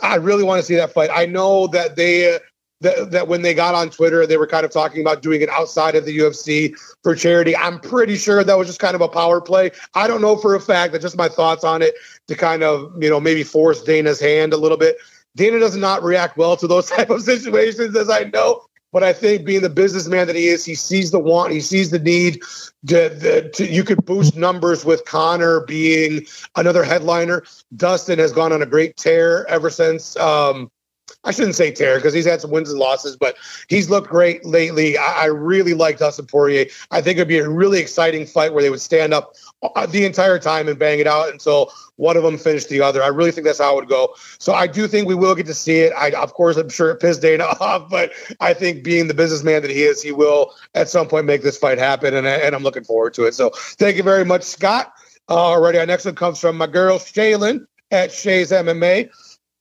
I 0.02 0.16
really 0.16 0.44
want 0.44 0.60
to 0.60 0.66
see 0.66 0.76
that 0.76 0.92
fight. 0.92 1.10
I 1.12 1.26
know 1.26 1.66
that 1.68 1.96
they. 1.96 2.34
Uh, 2.34 2.38
that, 2.82 3.10
that 3.10 3.28
when 3.28 3.42
they 3.42 3.52
got 3.52 3.74
on 3.74 3.90
Twitter, 3.90 4.26
they 4.26 4.38
were 4.38 4.46
kind 4.46 4.64
of 4.64 4.70
talking 4.70 5.02
about 5.02 5.20
doing 5.20 5.42
it 5.42 5.50
outside 5.50 5.94
of 5.96 6.06
the 6.06 6.16
UFC 6.16 6.74
for 7.02 7.14
charity. 7.14 7.54
I'm 7.54 7.78
pretty 7.78 8.16
sure 8.16 8.42
that 8.42 8.56
was 8.56 8.68
just 8.68 8.80
kind 8.80 8.94
of 8.94 9.02
a 9.02 9.08
power 9.08 9.38
play. 9.38 9.72
I 9.94 10.06
don't 10.06 10.22
know 10.22 10.34
for 10.36 10.54
a 10.54 10.60
fact, 10.60 10.92
but 10.92 11.02
just 11.02 11.14
my 11.14 11.28
thoughts 11.28 11.62
on 11.62 11.82
it 11.82 11.94
to 12.28 12.34
kind 12.34 12.62
of, 12.62 12.90
you 12.98 13.10
know, 13.10 13.20
maybe 13.20 13.44
force 13.44 13.82
Dana's 13.82 14.18
hand 14.18 14.54
a 14.54 14.56
little 14.56 14.78
bit. 14.78 14.96
Dana 15.36 15.58
does 15.58 15.76
not 15.76 16.02
react 16.02 16.38
well 16.38 16.56
to 16.56 16.66
those 16.66 16.88
type 16.90 17.10
of 17.10 17.20
situations, 17.22 17.94
as 17.96 18.08
I 18.08 18.24
know. 18.32 18.62
But 18.92 19.04
I 19.04 19.12
think 19.12 19.44
being 19.44 19.62
the 19.62 19.70
businessman 19.70 20.26
that 20.26 20.36
he 20.36 20.48
is, 20.48 20.64
he 20.64 20.74
sees 20.74 21.10
the 21.10 21.20
want, 21.20 21.52
he 21.52 21.60
sees 21.60 21.90
the 21.90 21.98
need. 21.98 22.42
To, 22.88 23.50
to, 23.50 23.66
you 23.66 23.84
could 23.84 24.04
boost 24.04 24.36
numbers 24.36 24.84
with 24.84 25.04
Conor 25.04 25.60
being 25.60 26.26
another 26.56 26.82
headliner. 26.82 27.44
Dustin 27.76 28.18
has 28.18 28.32
gone 28.32 28.52
on 28.52 28.62
a 28.62 28.66
great 28.66 28.96
tear 28.96 29.46
ever 29.48 29.70
since. 29.70 30.16
Um, 30.16 30.70
I 31.24 31.32
shouldn't 31.32 31.54
say 31.54 31.70
tear 31.70 31.96
because 31.96 32.14
he's 32.14 32.24
had 32.24 32.40
some 32.40 32.50
wins 32.50 32.70
and 32.70 32.78
losses, 32.78 33.16
but 33.16 33.36
he's 33.68 33.90
looked 33.90 34.08
great 34.08 34.44
lately. 34.44 34.96
I, 34.96 35.22
I 35.22 35.24
really 35.26 35.74
like 35.74 35.98
Dustin 35.98 36.26
Poirier. 36.26 36.66
I 36.90 37.02
think 37.02 37.18
it'd 37.18 37.28
be 37.28 37.38
a 37.38 37.48
really 37.48 37.78
exciting 37.78 38.24
fight 38.24 38.54
where 38.54 38.62
they 38.62 38.70
would 38.70 38.80
stand 38.80 39.12
up 39.12 39.34
uh, 39.62 39.84
the 39.84 40.06
entire 40.06 40.38
time 40.38 40.66
and 40.66 40.78
bang 40.78 40.98
it 40.98 41.06
out 41.06 41.30
until 41.30 41.72
one 41.96 42.16
of 42.16 42.22
them 42.22 42.38
finished 42.38 42.70
the 42.70 42.80
other. 42.80 43.02
I 43.02 43.08
really 43.08 43.32
think 43.32 43.46
that's 43.46 43.58
how 43.58 43.72
it 43.72 43.76
would 43.76 43.88
go. 43.88 44.14
So 44.38 44.54
I 44.54 44.66
do 44.66 44.88
think 44.88 45.06
we 45.06 45.14
will 45.14 45.34
get 45.34 45.44
to 45.46 45.54
see 45.54 45.80
it. 45.80 45.92
I, 45.92 46.10
of 46.12 46.32
course, 46.32 46.56
I'm 46.56 46.70
sure 46.70 46.90
it 46.90 47.00
pissed 47.00 47.20
Dana 47.20 47.44
off, 47.60 47.90
but 47.90 48.12
I 48.40 48.54
think 48.54 48.82
being 48.82 49.06
the 49.06 49.14
businessman 49.14 49.60
that 49.60 49.70
he 49.70 49.82
is, 49.82 50.02
he 50.02 50.12
will 50.12 50.54
at 50.74 50.88
some 50.88 51.06
point 51.06 51.26
make 51.26 51.42
this 51.42 51.58
fight 51.58 51.76
happen, 51.76 52.14
and, 52.14 52.26
and 52.26 52.54
I'm 52.54 52.62
looking 52.62 52.84
forward 52.84 53.12
to 53.14 53.24
it. 53.24 53.34
So 53.34 53.50
thank 53.54 53.98
you 53.98 54.02
very 54.02 54.24
much, 54.24 54.42
Scott. 54.42 54.94
Uh, 55.28 55.34
already, 55.34 55.78
our 55.78 55.86
next 55.86 56.06
one 56.06 56.14
comes 56.14 56.40
from 56.40 56.56
my 56.56 56.66
girl 56.66 56.98
Shaylin 56.98 57.66
at 57.90 58.10
Shay's 58.10 58.50
MMA 58.50 59.10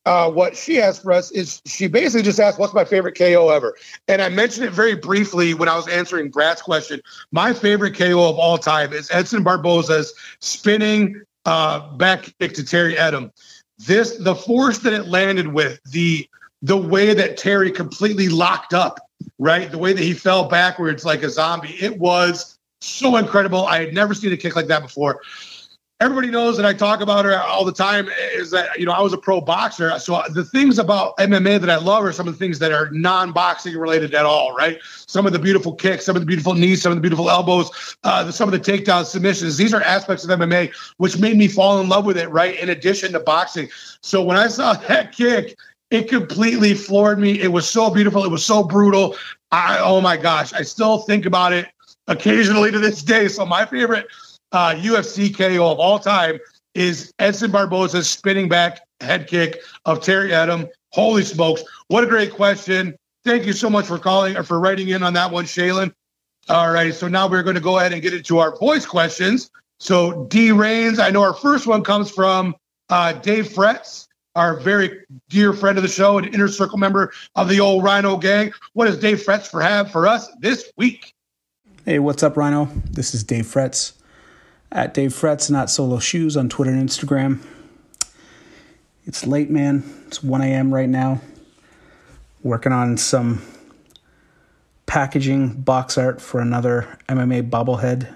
uh, 0.06 0.32
what 0.32 0.56
she 0.56 0.82
asked 0.82 1.04
for 1.04 1.12
us 1.12 1.32
is 1.32 1.62
she 1.66 1.88
basically 1.88 2.24
just 2.24 2.40
asked, 2.40 2.60
What's 2.60 2.74
my 2.74 2.86
favorite 2.86 3.18
KO 3.18 3.50
ever? 3.50 3.76
And 4.08 4.22
I 4.22 4.30
mentioned 4.30 4.66
it 4.66 4.72
very 4.72 4.96
briefly 4.96 5.54
when 5.54 5.70
I 5.70 5.76
was 5.76 5.88
answering 5.88 6.30
Brad's 6.30 6.62
question. 6.62 7.02
My 7.32 7.54
favorite 7.54 7.98
KO 7.98 8.30
of 8.30 8.40
all 8.40 8.58
time 8.58 8.94
is 8.94 9.10
Edson 9.12 9.44
Barboza's 9.44 10.14
spinning 10.40 11.22
uh, 11.46 11.96
back 11.98 12.34
kick 12.40 12.54
to 12.54 12.64
Terry 12.64 12.96
Etim. 12.96 13.32
This, 13.78 14.18
the 14.18 14.36
force 14.36 14.80
that 14.80 14.94
it 14.94 15.08
landed 15.08 15.48
with, 15.48 15.80
the 15.92 16.28
the 16.62 16.78
way 16.78 17.14
that 17.14 17.38
Terry 17.38 17.72
completely 17.72 18.28
locked 18.28 18.74
up, 18.74 19.00
right? 19.38 19.72
The 19.72 19.78
way 19.78 19.94
that 19.94 20.04
he 20.04 20.14
fell 20.14 20.50
backwards 20.50 21.06
like 21.06 21.24
a 21.24 21.30
zombie. 21.30 21.76
It 21.80 21.98
was 21.98 22.58
so 22.82 23.16
incredible. 23.16 23.66
I 23.66 23.80
had 23.80 23.94
never 23.94 24.14
seen 24.14 24.34
a 24.34 24.38
kick 24.38 24.56
like 24.56 24.68
that 24.68 24.82
before 24.82 25.22
everybody 26.02 26.30
knows 26.30 26.56
that 26.56 26.66
I 26.66 26.74
talk 26.74 27.02
about 27.02 27.26
her 27.26 27.38
all 27.42 27.66
the 27.66 27.74
time 27.74 28.08
is 28.34 28.52
that, 28.52 28.80
you 28.80 28.86
know, 28.86 28.94
I 28.94 29.02
was 29.02 29.12
a 29.12 29.18
pro 29.18 29.42
boxer. 29.42 29.98
So 30.00 30.24
the 30.30 30.46
things 30.46 30.80
about 30.80 31.18
MMA 31.18 31.60
that 31.60 31.70
I 31.70 31.76
love 31.76 32.06
are 32.06 32.14
some 32.14 32.26
of 32.28 32.34
the 32.34 32.40
things 32.40 32.58
that 32.60 32.72
are 32.72 32.90
non 32.92 33.34
boxing 33.34 33.76
related 33.78 34.16
at 34.16 34.26
all, 34.26 34.56
right? 34.56 34.80
Some 35.08 35.26
of 35.26 35.34
the 35.34 35.40
beautiful 35.40 35.74
kicks, 35.74 36.06
some 36.06 36.16
of 36.16 36.22
the 36.22 36.26
beautiful 36.26 36.54
knees, 36.54 36.82
some 36.82 36.92
of 36.92 36.96
the 36.96 37.02
beautiful 37.02 37.30
elbows, 37.30 37.98
uh, 38.06 38.32
some 38.32 38.52
of 38.52 38.54
the 38.54 38.72
takedown 38.72 39.04
submissions. 39.06 39.58
These 39.58 39.74
are 39.74 39.82
aspects 39.82 40.24
of 40.24 40.30
MMA 40.40 40.74
which 40.98 41.18
made 41.18 41.38
me 41.38 41.50
fall 41.50 41.82
in 41.82 41.90
love 41.90 42.06
with 42.06 42.18
it, 42.18 42.30
right? 42.30 42.58
In 42.58 42.70
addition 42.70 43.12
to 43.14 43.20
boxing. 43.20 43.70
So 44.02 44.24
when 44.24 44.38
I 44.38 44.48
saw 44.48 44.74
that 44.88 45.12
kick, 45.12 45.58
it 45.92 46.08
completely 46.08 46.76
floored 46.76 47.20
me. 47.20 47.42
It 47.42 47.52
was 47.52 47.68
so 47.68 47.90
beautiful. 47.90 48.24
It 48.24 48.32
was 48.32 48.46
so 48.46 48.64
brutal. 48.64 49.18
I, 49.52 49.80
oh 49.80 50.00
my 50.00 50.16
gosh, 50.16 50.54
I 50.54 50.62
still 50.62 51.00
think 51.00 51.26
about 51.26 51.52
it 51.52 51.68
occasionally 52.08 52.72
to 52.72 52.80
this 52.80 53.04
day. 53.04 53.28
So 53.28 53.46
my 53.46 53.66
favorite 53.66 54.08
uh, 54.52 54.76
UFC 54.76 55.36
KO 55.36 55.72
of 55.72 55.80
all 55.80 56.00
time 56.00 56.40
is 56.76 57.14
Edson 57.20 57.52
Barboza's 57.52 58.10
spinning 58.10 58.50
back 58.50 58.82
head 59.02 59.28
kick 59.28 59.60
of 59.86 60.02
Terry 60.02 60.34
Adam. 60.34 60.68
Holy 60.92 61.24
smokes. 61.24 61.64
What 61.88 62.04
a 62.04 62.08
great 62.08 62.32
question. 62.34 62.96
Thank 63.24 63.46
you 63.46 63.54
so 63.54 63.70
much 63.70 63.86
for 63.86 64.00
calling 64.00 64.38
or 64.38 64.44
for 64.44 64.60
writing 64.60 64.90
in 64.90 65.04
on 65.04 65.14
that 65.14 65.32
one, 65.32 65.46
Shaylin. 65.46 65.94
All 66.48 66.72
right. 66.72 66.94
So 66.94 67.08
now 67.08 67.28
we're 67.28 67.44
going 67.44 67.56
to 67.56 67.62
go 67.62 67.78
ahead 67.78 67.94
and 67.94 68.02
get 68.02 68.14
into 68.14 68.40
our 68.40 68.58
voice 68.58 68.86
questions. 68.86 69.52
So, 69.80 70.26
D 70.26 70.52
Rains, 70.52 71.00
I 71.00 71.10
know 71.10 71.22
our 71.22 71.34
first 71.34 71.66
one 71.68 71.84
comes 71.84 72.12
from 72.12 72.56
uh, 72.90 73.14
Dave 73.14 73.48
Fretz, 73.48 74.08
our 74.36 74.60
very 74.60 75.06
dear 75.30 75.54
friend 75.54 75.78
of 75.78 75.84
the 75.84 75.90
show 75.90 76.18
and 76.18 76.34
inner 76.34 76.50
circle 76.50 76.78
member 76.78 77.14
of 77.36 77.48
the 77.48 77.60
old 77.60 77.84
Rhino 77.84 78.18
gang. 78.18 78.52
What 78.74 78.86
does 78.86 78.98
Dave 78.98 79.24
Fretz 79.24 79.48
for 79.48 79.62
have 79.62 79.92
for 79.92 80.06
us 80.06 80.28
this 80.40 80.72
week? 80.76 81.14
Hey, 81.86 82.00
what's 82.00 82.24
up, 82.24 82.36
Rhino? 82.36 82.66
This 82.92 83.14
is 83.14 83.24
Dave 83.24 83.46
Fretz 83.46 83.94
at 84.72 84.94
Dave 84.94 85.12
Fretz, 85.12 85.50
not 85.50 85.70
solo 85.70 86.00
shoes 86.00 86.38
on 86.38 86.50
Twitter 86.50 86.72
and 86.72 86.88
Instagram. 86.88 87.44
It's 89.06 89.26
late, 89.26 89.50
man. 89.50 89.84
It's 90.08 90.22
1 90.22 90.42
a.m. 90.42 90.74
right 90.74 90.90
now. 90.90 91.22
Working 92.44 92.72
on 92.72 92.98
some 92.98 93.42
packaging 94.86 95.62
box 95.62 95.98
art 95.98 96.22
for 96.22 96.40
another 96.40 96.98
MMA 97.08 97.50
bobblehead. 97.50 98.16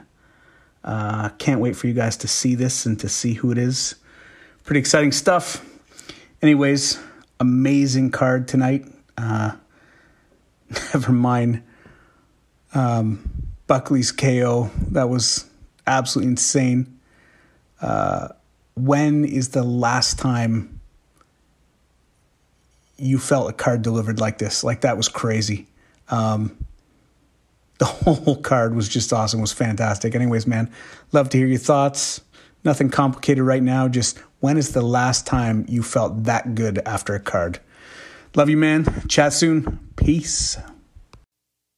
Uh, 0.84 1.30
can't 1.38 1.60
wait 1.60 1.76
for 1.76 1.88
you 1.88 1.94
guys 1.94 2.18
to 2.18 2.28
see 2.28 2.56
this 2.56 2.86
and 2.86 3.00
to 3.00 3.10
see 3.10 3.34
who 3.34 3.52
it 3.52 3.58
is. 3.58 3.96
Pretty 4.64 4.80
exciting 4.80 5.12
stuff. 5.12 5.66
Anyways, 6.42 7.00
amazing 7.40 8.12
card 8.12 8.48
tonight. 8.48 8.86
Uh, 9.18 9.54
never 10.94 11.12
mind 11.12 11.64
um, 12.74 13.30
Buckley's 13.68 14.12
KO. 14.12 14.72
That 14.92 15.10
was 15.10 15.50
absolutely 15.88 16.32
insane. 16.32 17.00
Uh, 17.82 18.30
when 18.76 19.26
is 19.26 19.50
the 19.50 19.64
last 19.64 20.18
time 20.18 20.80
you 22.98 23.20
felt 23.20 23.50
a 23.50 23.54
card 23.54 23.82
delivered 23.82 24.20
like 24.20 24.38
this? 24.38 24.64
Like 24.64 24.82
that 24.82 24.98
was 24.98 25.10
crazy. 25.10 25.68
Um, 26.10 26.58
the 27.80 27.86
whole 27.86 28.38
card 28.38 28.76
was 28.76 28.88
just 28.88 29.12
awesome. 29.12 29.42
Was 29.42 29.52
fantastic. 29.52 30.16
Anyways, 30.16 30.48
man, 30.48 30.72
love 31.12 31.30
to 31.30 31.38
hear 31.38 31.48
your 31.48 31.58
thoughts. 31.58 32.22
Nothing 32.64 32.90
complicated 32.90 33.44
right 33.44 33.64
now. 33.64 33.88
Just 33.90 34.20
when 34.40 34.58
is 34.58 34.72
the 34.72 34.82
last 34.82 35.28
time 35.28 35.66
you 35.68 35.84
felt 35.84 36.24
that 36.24 36.56
good 36.56 36.80
after 36.86 37.14
a 37.14 37.20
card? 37.20 37.60
Love 38.36 38.50
you, 38.50 38.58
man. 38.58 38.86
Chat 39.10 39.34
soon. 39.34 39.80
Peace. 39.96 40.58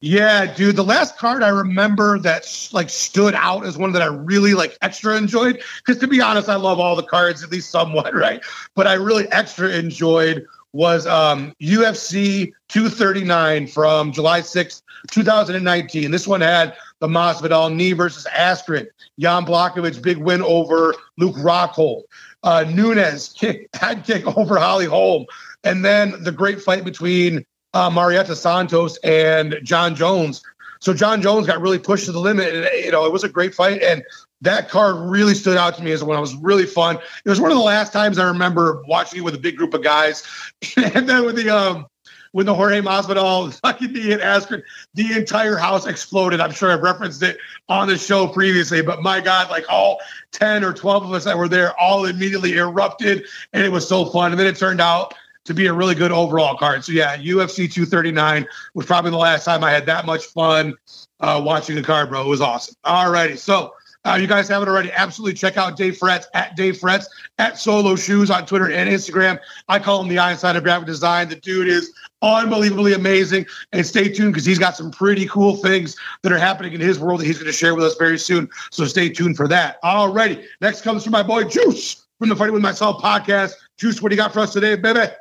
Yeah, 0.00 0.52
dude. 0.52 0.76
The 0.76 0.84
last 0.84 1.16
card 1.16 1.42
I 1.42 1.48
remember 1.48 2.18
that 2.18 2.68
like 2.72 2.90
stood 2.90 3.34
out 3.34 3.64
as 3.64 3.78
one 3.78 3.92
that 3.92 4.02
I 4.02 4.06
really 4.06 4.52
like 4.54 4.76
extra 4.82 5.16
enjoyed. 5.16 5.62
Because 5.78 6.00
to 6.00 6.06
be 6.06 6.20
honest, 6.20 6.48
I 6.48 6.56
love 6.56 6.78
all 6.78 6.96
the 6.96 7.02
cards 7.02 7.42
at 7.42 7.50
least 7.50 7.70
somewhat, 7.70 8.14
right? 8.14 8.42
But 8.74 8.86
I 8.86 8.94
really 8.94 9.26
extra 9.32 9.70
enjoyed 9.70 10.46
was 10.72 11.06
um, 11.06 11.54
UFC 11.62 12.52
239 12.68 13.66
from 13.68 14.12
July 14.12 14.42
6th, 14.42 14.82
2019. 15.10 16.10
This 16.10 16.28
one 16.28 16.42
had 16.42 16.76
the 16.98 17.08
Masvidal 17.08 17.74
knee 17.74 17.92
versus 17.92 18.26
Askren. 18.30 18.86
Jan 19.18 19.46
Blachowicz 19.46 20.00
big 20.02 20.18
win 20.18 20.42
over 20.42 20.94
Luke 21.16 21.36
Rockhold. 21.36 22.02
Uh, 22.42 22.64
Nunes 22.68 23.32
kick 23.32 23.70
head 23.74 24.04
kick 24.04 24.26
over 24.36 24.58
Holly 24.58 24.84
Holm, 24.84 25.24
and 25.64 25.82
then 25.82 26.22
the 26.22 26.32
great 26.32 26.60
fight 26.60 26.84
between 26.84 27.46
uh, 27.76 27.90
Marreta 27.90 28.34
Santos 28.34 28.96
and 29.04 29.58
Jon 29.62 29.94
Jones. 29.94 30.42
So 30.80 30.94
Jon 30.94 31.20
Jones 31.20 31.46
got 31.46 31.60
really 31.60 31.78
pushed 31.78 32.06
to 32.06 32.12
the 32.12 32.18
limit, 32.18 32.54
and 32.54 32.68
you 32.84 32.90
know 32.90 33.04
it 33.04 33.12
was 33.12 33.22
a 33.22 33.28
great 33.28 33.54
fight. 33.54 33.82
And 33.82 34.02
that 34.40 34.70
card 34.70 34.96
really 35.10 35.34
stood 35.34 35.58
out 35.58 35.76
to 35.76 35.82
me 35.82 35.92
as 35.92 36.02
one. 36.02 36.16
It 36.16 36.20
was 36.20 36.34
really 36.36 36.64
fun. 36.64 36.96
It 37.24 37.28
was 37.28 37.38
one 37.40 37.50
of 37.50 37.56
the 37.58 37.62
last 37.62 37.92
times 37.92 38.18
I 38.18 38.26
remember 38.26 38.82
watching 38.88 39.18
it 39.18 39.22
with 39.22 39.34
a 39.34 39.38
big 39.38 39.56
group 39.56 39.74
of 39.74 39.82
guys, 39.82 40.24
and 40.76 41.06
then 41.06 41.26
with 41.26 41.36
the 41.36 41.50
um 41.50 41.86
when 42.32 42.46
the 42.46 42.54
Jorge 42.54 42.80
Masvidal 42.80 43.52
fucking 43.62 43.92
knee 43.92 44.00
hit 44.00 44.20
Askren, 44.20 44.62
the 44.94 45.12
entire 45.12 45.56
house 45.56 45.86
exploded. 45.86 46.40
I'm 46.40 46.52
sure 46.52 46.72
I've 46.72 46.80
referenced 46.80 47.22
it 47.22 47.36
on 47.68 47.88
the 47.88 47.98
show 47.98 48.26
previously, 48.26 48.80
but 48.80 49.02
my 49.02 49.20
God, 49.20 49.50
like 49.50 49.66
all 49.68 50.00
10 50.32 50.64
or 50.64 50.72
12 50.72 51.04
of 51.04 51.12
us 51.12 51.24
that 51.24 51.36
were 51.36 51.48
there 51.48 51.78
all 51.78 52.06
immediately 52.06 52.56
erupted, 52.56 53.26
and 53.52 53.64
it 53.64 53.70
was 53.70 53.86
so 53.86 54.06
fun. 54.06 54.32
And 54.32 54.40
then 54.40 54.46
it 54.46 54.56
turned 54.56 54.80
out 54.80 55.14
to 55.46 55.54
be 55.54 55.66
a 55.66 55.72
really 55.72 55.94
good 55.94 56.12
overall 56.12 56.56
card. 56.56 56.84
So 56.84 56.92
yeah, 56.92 57.16
UFC 57.16 57.72
239 57.72 58.46
was 58.74 58.86
probably 58.86 59.10
the 59.10 59.16
last 59.16 59.44
time 59.44 59.64
I 59.64 59.70
had 59.70 59.86
that 59.86 60.06
much 60.06 60.26
fun 60.26 60.74
uh, 61.20 61.40
watching 61.44 61.78
a 61.78 61.82
card, 61.82 62.10
bro. 62.10 62.22
It 62.22 62.28
was 62.28 62.40
awesome. 62.40 62.74
All 62.84 63.10
righty, 63.10 63.36
so. 63.36 63.72
Uh, 64.04 64.14
you 64.14 64.28
guys 64.28 64.46
haven't 64.46 64.68
already, 64.68 64.92
absolutely 64.92 65.34
check 65.34 65.56
out 65.56 65.76
Dave 65.76 65.98
Fretz 65.98 66.26
at 66.32 66.54
Dave 66.54 66.78
Fretz 66.78 67.06
at 67.38 67.58
Solo 67.58 67.96
Shoes 67.96 68.30
on 68.30 68.46
Twitter 68.46 68.70
and 68.70 68.88
Instagram. 68.88 69.40
I 69.66 69.80
call 69.80 70.00
him 70.00 70.06
the 70.06 70.30
inside 70.30 70.54
of 70.54 70.62
graphic 70.62 70.86
design. 70.86 71.28
The 71.28 71.34
dude 71.34 71.66
is 71.66 71.92
unbelievably 72.22 72.92
amazing. 72.92 73.46
And 73.72 73.84
stay 73.84 74.08
tuned 74.08 74.32
because 74.32 74.46
he's 74.46 74.60
got 74.60 74.76
some 74.76 74.92
pretty 74.92 75.26
cool 75.26 75.56
things 75.56 75.96
that 76.22 76.30
are 76.30 76.38
happening 76.38 76.72
in 76.72 76.80
his 76.80 77.00
world 77.00 77.18
that 77.18 77.26
he's 77.26 77.38
going 77.38 77.46
to 77.46 77.52
share 77.52 77.74
with 77.74 77.84
us 77.84 77.96
very 77.96 78.16
soon. 78.16 78.48
So 78.70 78.84
stay 78.84 79.08
tuned 79.08 79.36
for 79.36 79.48
that. 79.48 79.78
All 79.82 80.12
righty. 80.12 80.44
Next 80.60 80.82
comes 80.82 81.02
from 81.02 81.10
my 81.10 81.24
boy 81.24 81.42
Juice 81.42 82.06
from 82.20 82.28
the 82.28 82.36
Fighting 82.36 82.54
with 82.54 82.62
Myself 82.62 83.02
podcast. 83.02 83.54
Juice, 83.76 84.00
what 84.00 84.10
do 84.10 84.14
you 84.14 84.22
got 84.22 84.32
for 84.32 84.38
us 84.40 84.52
today, 84.52 84.76
baby? 84.76 85.12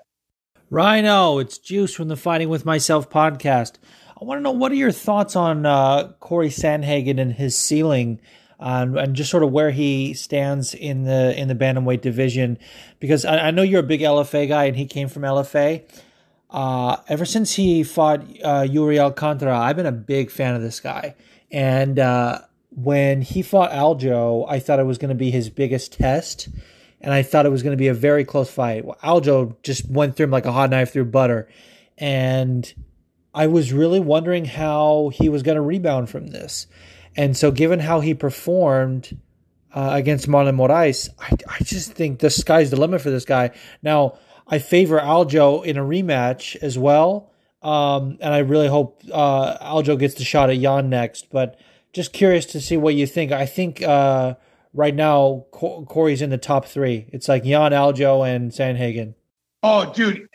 Rhino, 0.72 1.38
it's 1.38 1.60
Juice 1.60 1.94
from 1.94 2.08
the 2.08 2.16
Fighting 2.16 2.50
with 2.50 2.66
Myself 2.66 3.08
podcast. 3.08 3.74
I 4.20 4.26
want 4.26 4.40
to 4.40 4.42
know 4.42 4.52
what 4.52 4.72
are 4.72 4.76
your 4.76 4.92
thoughts 4.92 5.36
on 5.36 5.64
uh, 5.64 6.14
Cory 6.20 6.50
Sandhagen 6.50 7.20
and 7.20 7.34
his 7.34 7.56
ceiling, 7.56 8.20
uh, 8.60 8.88
and 8.98 9.16
just 9.16 9.30
sort 9.30 9.44
of 9.44 9.52
where 9.52 9.70
he 9.70 10.16
stands 10.16 10.74
in 10.74 11.04
the 11.04 11.40
in 11.40 11.50
the 11.50 11.54
bantamweight 11.54 12.02
division, 12.02 12.58
because 13.00 13.26
I, 13.26 13.50
I 13.50 13.52
know 13.52 13.62
you're 13.62 13.82
a 13.82 13.84
big 13.84 14.02
LFA 14.02 14.48
guy, 14.48 14.64
and 14.66 14.76
he 14.76 14.88
came 14.88 15.08
from 15.08 15.22
LFA. 15.22 15.84
Uh, 16.50 16.98
ever 17.10 17.26
since 17.26 17.54
he 17.54 17.84
fought 17.84 18.22
uh, 18.44 18.64
Iuri 18.64 18.98
Alcantara, 18.98 19.56
I've 19.56 19.76
been 19.76 19.86
a 19.86 19.92
big 19.92 20.32
fan 20.32 20.56
of 20.56 20.64
this 20.64 20.80
guy, 20.80 21.14
and 21.52 22.00
uh, 22.00 22.42
when 22.72 23.22
he 23.22 23.44
fought 23.44 23.70
Aljo, 23.70 24.48
I 24.50 24.58
thought 24.58 24.80
it 24.80 24.88
was 24.88 24.98
going 24.98 25.10
to 25.10 25.16
be 25.16 25.30
his 25.30 25.48
biggest 25.52 25.94
test 25.94 26.50
and 27.02 27.14
I 27.14 27.24
thought 27.24 27.46
it 27.46 27.52
was 27.52 27.64
going 27.64 27.74
to 27.74 27.82
be 27.82 27.88
a 27.88 27.94
very 27.94 28.26
close 28.26 28.50
fight. 28.50 28.86
Aljo 28.86 29.56
just 29.64 29.90
went 29.90 30.16
through 30.16 30.26
him 30.26 30.32
like 30.32 30.46
a 30.46 30.52
hot 30.52 30.70
knife 30.70 30.94
through 30.94 31.06
butter, 31.06 31.48
and 31.98 32.74
I 33.34 33.48
was 33.48 33.74
really 33.74 34.00
wondering 34.00 34.46
how 34.46 35.12
he 35.14 35.30
was 35.30 35.44
going 35.44 35.56
to 35.56 35.62
rebound 35.62 36.10
from 36.10 36.28
this. 36.28 36.68
And 37.18 37.36
so, 37.36 37.52
given 37.52 37.80
how 37.80 38.00
he 38.00 38.14
performed 38.14 39.18
uh, 39.74 39.92
against 39.94 40.28
Marlon 40.28 40.56
Moraes, 40.56 41.10
I, 41.20 41.32
I 41.48 41.64
just 41.64 41.94
think 41.94 42.20
the 42.20 42.30
sky's 42.30 42.72
the 42.72 42.80
limit 42.80 43.02
for 43.02 43.10
this 43.10 43.26
guy. 43.26 43.52
Now, 43.82 44.18
I 44.48 44.60
favor 44.60 45.00
Aljo 45.00 45.66
in 45.66 45.78
a 45.78 45.84
rematch 45.84 46.56
as 46.62 46.78
well. 46.78 47.32
Um, 47.62 48.18
and 48.22 48.34
I 48.34 48.40
really 48.40 48.68
hope 48.68 49.02
uh, 49.12 49.58
Aljo 49.58 49.98
gets 49.98 50.14
the 50.16 50.24
shot 50.24 50.50
at 50.50 50.60
Jan 50.60 50.90
next. 50.90 51.30
But 51.32 51.60
just 51.94 52.14
curious 52.14 52.46
to 52.48 52.62
see 52.62 52.78
what 52.78 52.94
you 52.94 53.08
think. 53.08 53.32
I 53.32 53.46
think 53.46 53.82
uh, 53.82 54.36
right 54.76 54.94
now 54.94 55.46
Cory's 55.52 56.22
in 56.22 56.30
the 56.30 56.38
top 56.38 56.66
three. 56.66 57.08
It's 57.12 57.28
like 57.28 57.44
Jan 57.44 57.72
Aljo 57.72 58.28
and 58.28 58.52
Sandhagen. 58.52 59.16
Oh, 59.64 59.92
dude, 59.94 60.28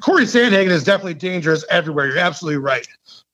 Cory 0.00 0.24
Sandhagen 0.24 0.70
is 0.70 0.82
definitely 0.82 1.14
dangerous 1.14 1.64
everywhere. 1.70 2.08
You're 2.08 2.18
absolutely 2.18 2.58
right. 2.58 2.84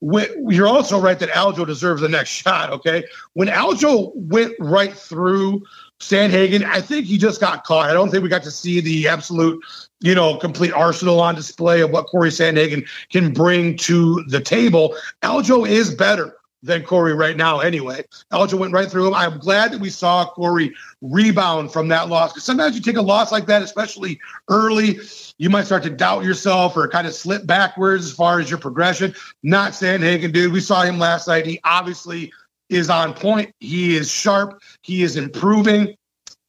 You're 0.03 0.69
also 0.69 1.01
right 1.01 1.19
that 1.19 1.31
Aljo 1.31 1.67
deserves 1.67 2.03
the 2.03 2.09
next 2.09 2.29
shot. 2.29 2.71
Okay, 2.71 3.05
when 3.33 3.49
Aljo 3.49 4.15
went 4.15 4.53
right 4.59 4.93
through 4.93 5.63
Sandhagen, 6.01 6.65
I 6.65 6.83
think 6.83 7.07
he 7.07 7.17
just 7.17 7.41
got 7.41 7.65
caught. 7.65 7.89
I 7.89 7.95
don't 7.95 8.11
think 8.11 8.23
we 8.23 8.29
got 8.29 8.43
to 8.43 8.51
see 8.51 8.81
the 8.81 9.09
absolute, 9.09 9.65
you 10.01 10.15
know, 10.15 10.37
complete 10.37 10.73
arsenal 10.73 11.21
on 11.21 11.35
display 11.35 11.81
of 11.81 11.91
what 11.91 12.07
Cory 12.09 12.31
Sandhagen 12.31 12.87
can 13.11 13.33
bring 13.33 13.77
to 13.79 14.23
the 14.29 14.41
table. 14.41 14.95
Aljo 15.23 15.67
is 15.67 15.95
better 15.95 16.37
than 16.63 16.83
Cory 16.85 17.15
right 17.15 17.37
now 17.37 17.61
anyway. 17.61 18.05
Aljo 18.33 18.55
went 18.55 18.73
right 18.73 18.89
through 18.89 19.09
him. 19.09 19.15
I'm 19.15 19.39
glad 19.39 19.73
that 19.73 19.81
we 19.81 19.91
saw 19.91 20.25
Cory 20.27 20.73
rebound 21.01 21.73
from 21.73 21.89
that 21.89 22.09
loss 22.09 22.33
because 22.33 22.45
sometimes 22.45 22.77
you 22.77 22.81
take 22.81 22.97
a 22.97 23.03
loss 23.03 23.33
like 23.33 23.47
that, 23.47 23.63
especially 23.63 24.21
early, 24.49 25.01
you 25.39 25.51
might 25.51 25.67
start 25.67 25.83
to 25.83 25.91
doubt 25.91 26.25
yourself 26.25 26.77
or 26.77 26.89
kind 26.89 27.07
of 27.07 27.15
slip 27.15 27.47
backwards 27.47 28.07
as 28.07 28.13
far 28.13 28.39
as 28.39 28.49
your 28.49 28.61
progression. 28.61 29.15
Not 29.43 29.73
Sandhagen, 29.73 30.33
dude. 30.33 30.53
We 30.53 30.61
saw 30.61 30.83
him 30.83 30.99
last 30.99 31.27
night. 31.27 31.47
He 31.47 31.61
obviously 31.65 32.33
is 32.69 32.89
on 32.89 33.13
point. 33.15 33.53
He 33.61 33.97
is 33.97 34.11
sharp. 34.11 34.63
He 34.83 35.03
is 35.03 35.17
improving. 35.17 35.97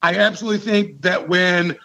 I 0.01 0.15
absolutely 0.15 0.59
think 0.59 1.01
that 1.01 1.27
when 1.27 1.77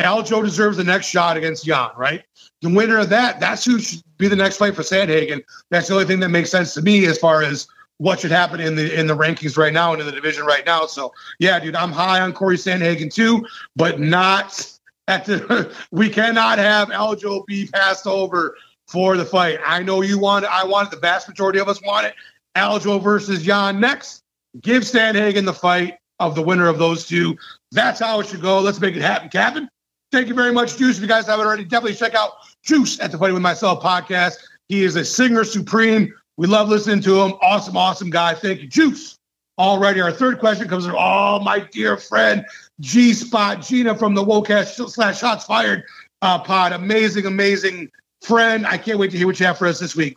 Aljo 0.00 0.42
deserves 0.42 0.76
the 0.76 0.84
next 0.84 1.06
shot 1.06 1.36
against 1.36 1.64
Jan, 1.64 1.90
right? 1.96 2.22
The 2.62 2.70
winner 2.70 2.98
of 2.98 3.10
that, 3.10 3.38
that's 3.38 3.64
who 3.64 3.78
should 3.78 4.02
be 4.18 4.28
the 4.28 4.36
next 4.36 4.56
fight 4.56 4.74
for 4.74 4.82
Sandhagen. 4.82 5.42
That's 5.70 5.88
the 5.88 5.94
only 5.94 6.06
thing 6.06 6.20
that 6.20 6.30
makes 6.30 6.50
sense 6.50 6.74
to 6.74 6.82
me 6.82 7.06
as 7.06 7.18
far 7.18 7.42
as 7.42 7.66
what 7.98 8.20
should 8.20 8.30
happen 8.30 8.60
in 8.60 8.74
the 8.74 8.98
in 8.98 9.06
the 9.06 9.16
rankings 9.16 9.56
right 9.56 9.72
now 9.72 9.92
and 9.92 10.00
in 10.00 10.06
the 10.06 10.12
division 10.12 10.44
right 10.44 10.64
now. 10.66 10.86
So 10.86 11.12
yeah, 11.38 11.58
dude, 11.58 11.74
I'm 11.74 11.92
high 11.92 12.20
on 12.20 12.32
Cory 12.32 12.56
Sandhagen 12.56 13.12
too, 13.12 13.46
but 13.74 14.00
not 14.00 14.70
at 15.08 15.24
the 15.24 15.74
we 15.90 16.08
cannot 16.08 16.58
have 16.58 16.88
Aljo 16.88 17.46
be 17.46 17.66
passed 17.66 18.06
over 18.06 18.56
for 18.86 19.16
the 19.16 19.24
fight. 19.24 19.58
I 19.64 19.82
know 19.82 20.02
you 20.02 20.18
want 20.18 20.44
it, 20.44 20.50
I 20.52 20.64
want 20.64 20.88
it, 20.88 20.90
the 20.92 21.00
vast 21.00 21.28
majority 21.28 21.58
of 21.58 21.68
us 21.68 21.80
want 21.82 22.06
it. 22.06 22.14
Aljo 22.56 23.02
versus 23.02 23.42
Jan 23.42 23.80
next. 23.80 24.22
Give 24.60 24.82
Sandhagen 24.82 25.44
the 25.44 25.52
fight 25.52 25.98
of 26.18 26.34
the 26.34 26.42
winner 26.42 26.68
of 26.68 26.78
those 26.78 27.06
two. 27.06 27.36
That's 27.72 28.00
how 28.00 28.20
it 28.20 28.26
should 28.28 28.40
go. 28.40 28.60
Let's 28.60 28.80
make 28.80 28.96
it 28.96 29.02
happen, 29.02 29.28
Captain. 29.28 29.68
Thank 30.12 30.28
you 30.28 30.34
very 30.34 30.52
much, 30.52 30.78
Juice. 30.78 30.96
If 30.96 31.02
you 31.02 31.08
guys 31.08 31.26
haven't 31.26 31.46
already, 31.46 31.64
definitely 31.64 31.96
check 31.96 32.14
out 32.14 32.32
Juice 32.62 32.98
at 33.00 33.10
the 33.12 33.18
Fighting 33.18 33.34
with 33.34 33.42
Myself 33.42 33.82
podcast. 33.82 34.36
He 34.68 34.82
is 34.82 34.96
a 34.96 35.04
singer 35.04 35.44
supreme 35.44 36.12
we 36.36 36.46
love 36.46 36.68
listening 36.68 37.00
to 37.02 37.20
him. 37.22 37.32
Awesome, 37.42 37.76
awesome 37.76 38.10
guy. 38.10 38.34
Thank 38.34 38.60
you, 38.60 38.68
Juice. 38.68 39.18
Alrighty, 39.58 40.04
our 40.04 40.12
third 40.12 40.38
question 40.38 40.68
comes 40.68 40.84
from 40.84 40.96
oh 40.98 41.40
my 41.40 41.60
dear 41.60 41.96
friend 41.96 42.44
G 42.80 43.14
Spot 43.14 43.62
Gina 43.62 43.96
from 43.96 44.14
the 44.14 44.22
Wocast 44.22 44.90
slash 44.90 45.20
Shots 45.20 45.44
Fired 45.46 45.84
uh, 46.20 46.38
pod. 46.38 46.72
Amazing, 46.72 47.24
amazing 47.24 47.90
friend. 48.20 48.66
I 48.66 48.76
can't 48.76 48.98
wait 48.98 49.12
to 49.12 49.16
hear 49.16 49.26
what 49.26 49.40
you 49.40 49.46
have 49.46 49.56
for 49.56 49.66
us 49.66 49.78
this 49.78 49.96
week. 49.96 50.14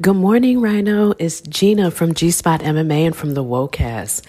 Good 0.00 0.16
morning, 0.16 0.60
Rhino. 0.60 1.12
It's 1.18 1.42
Gina 1.42 1.90
from 1.90 2.14
G 2.14 2.30
Spot 2.30 2.60
MMA 2.60 3.06
and 3.06 3.14
from 3.14 3.34
the 3.34 3.44
Wocast. 3.44 4.22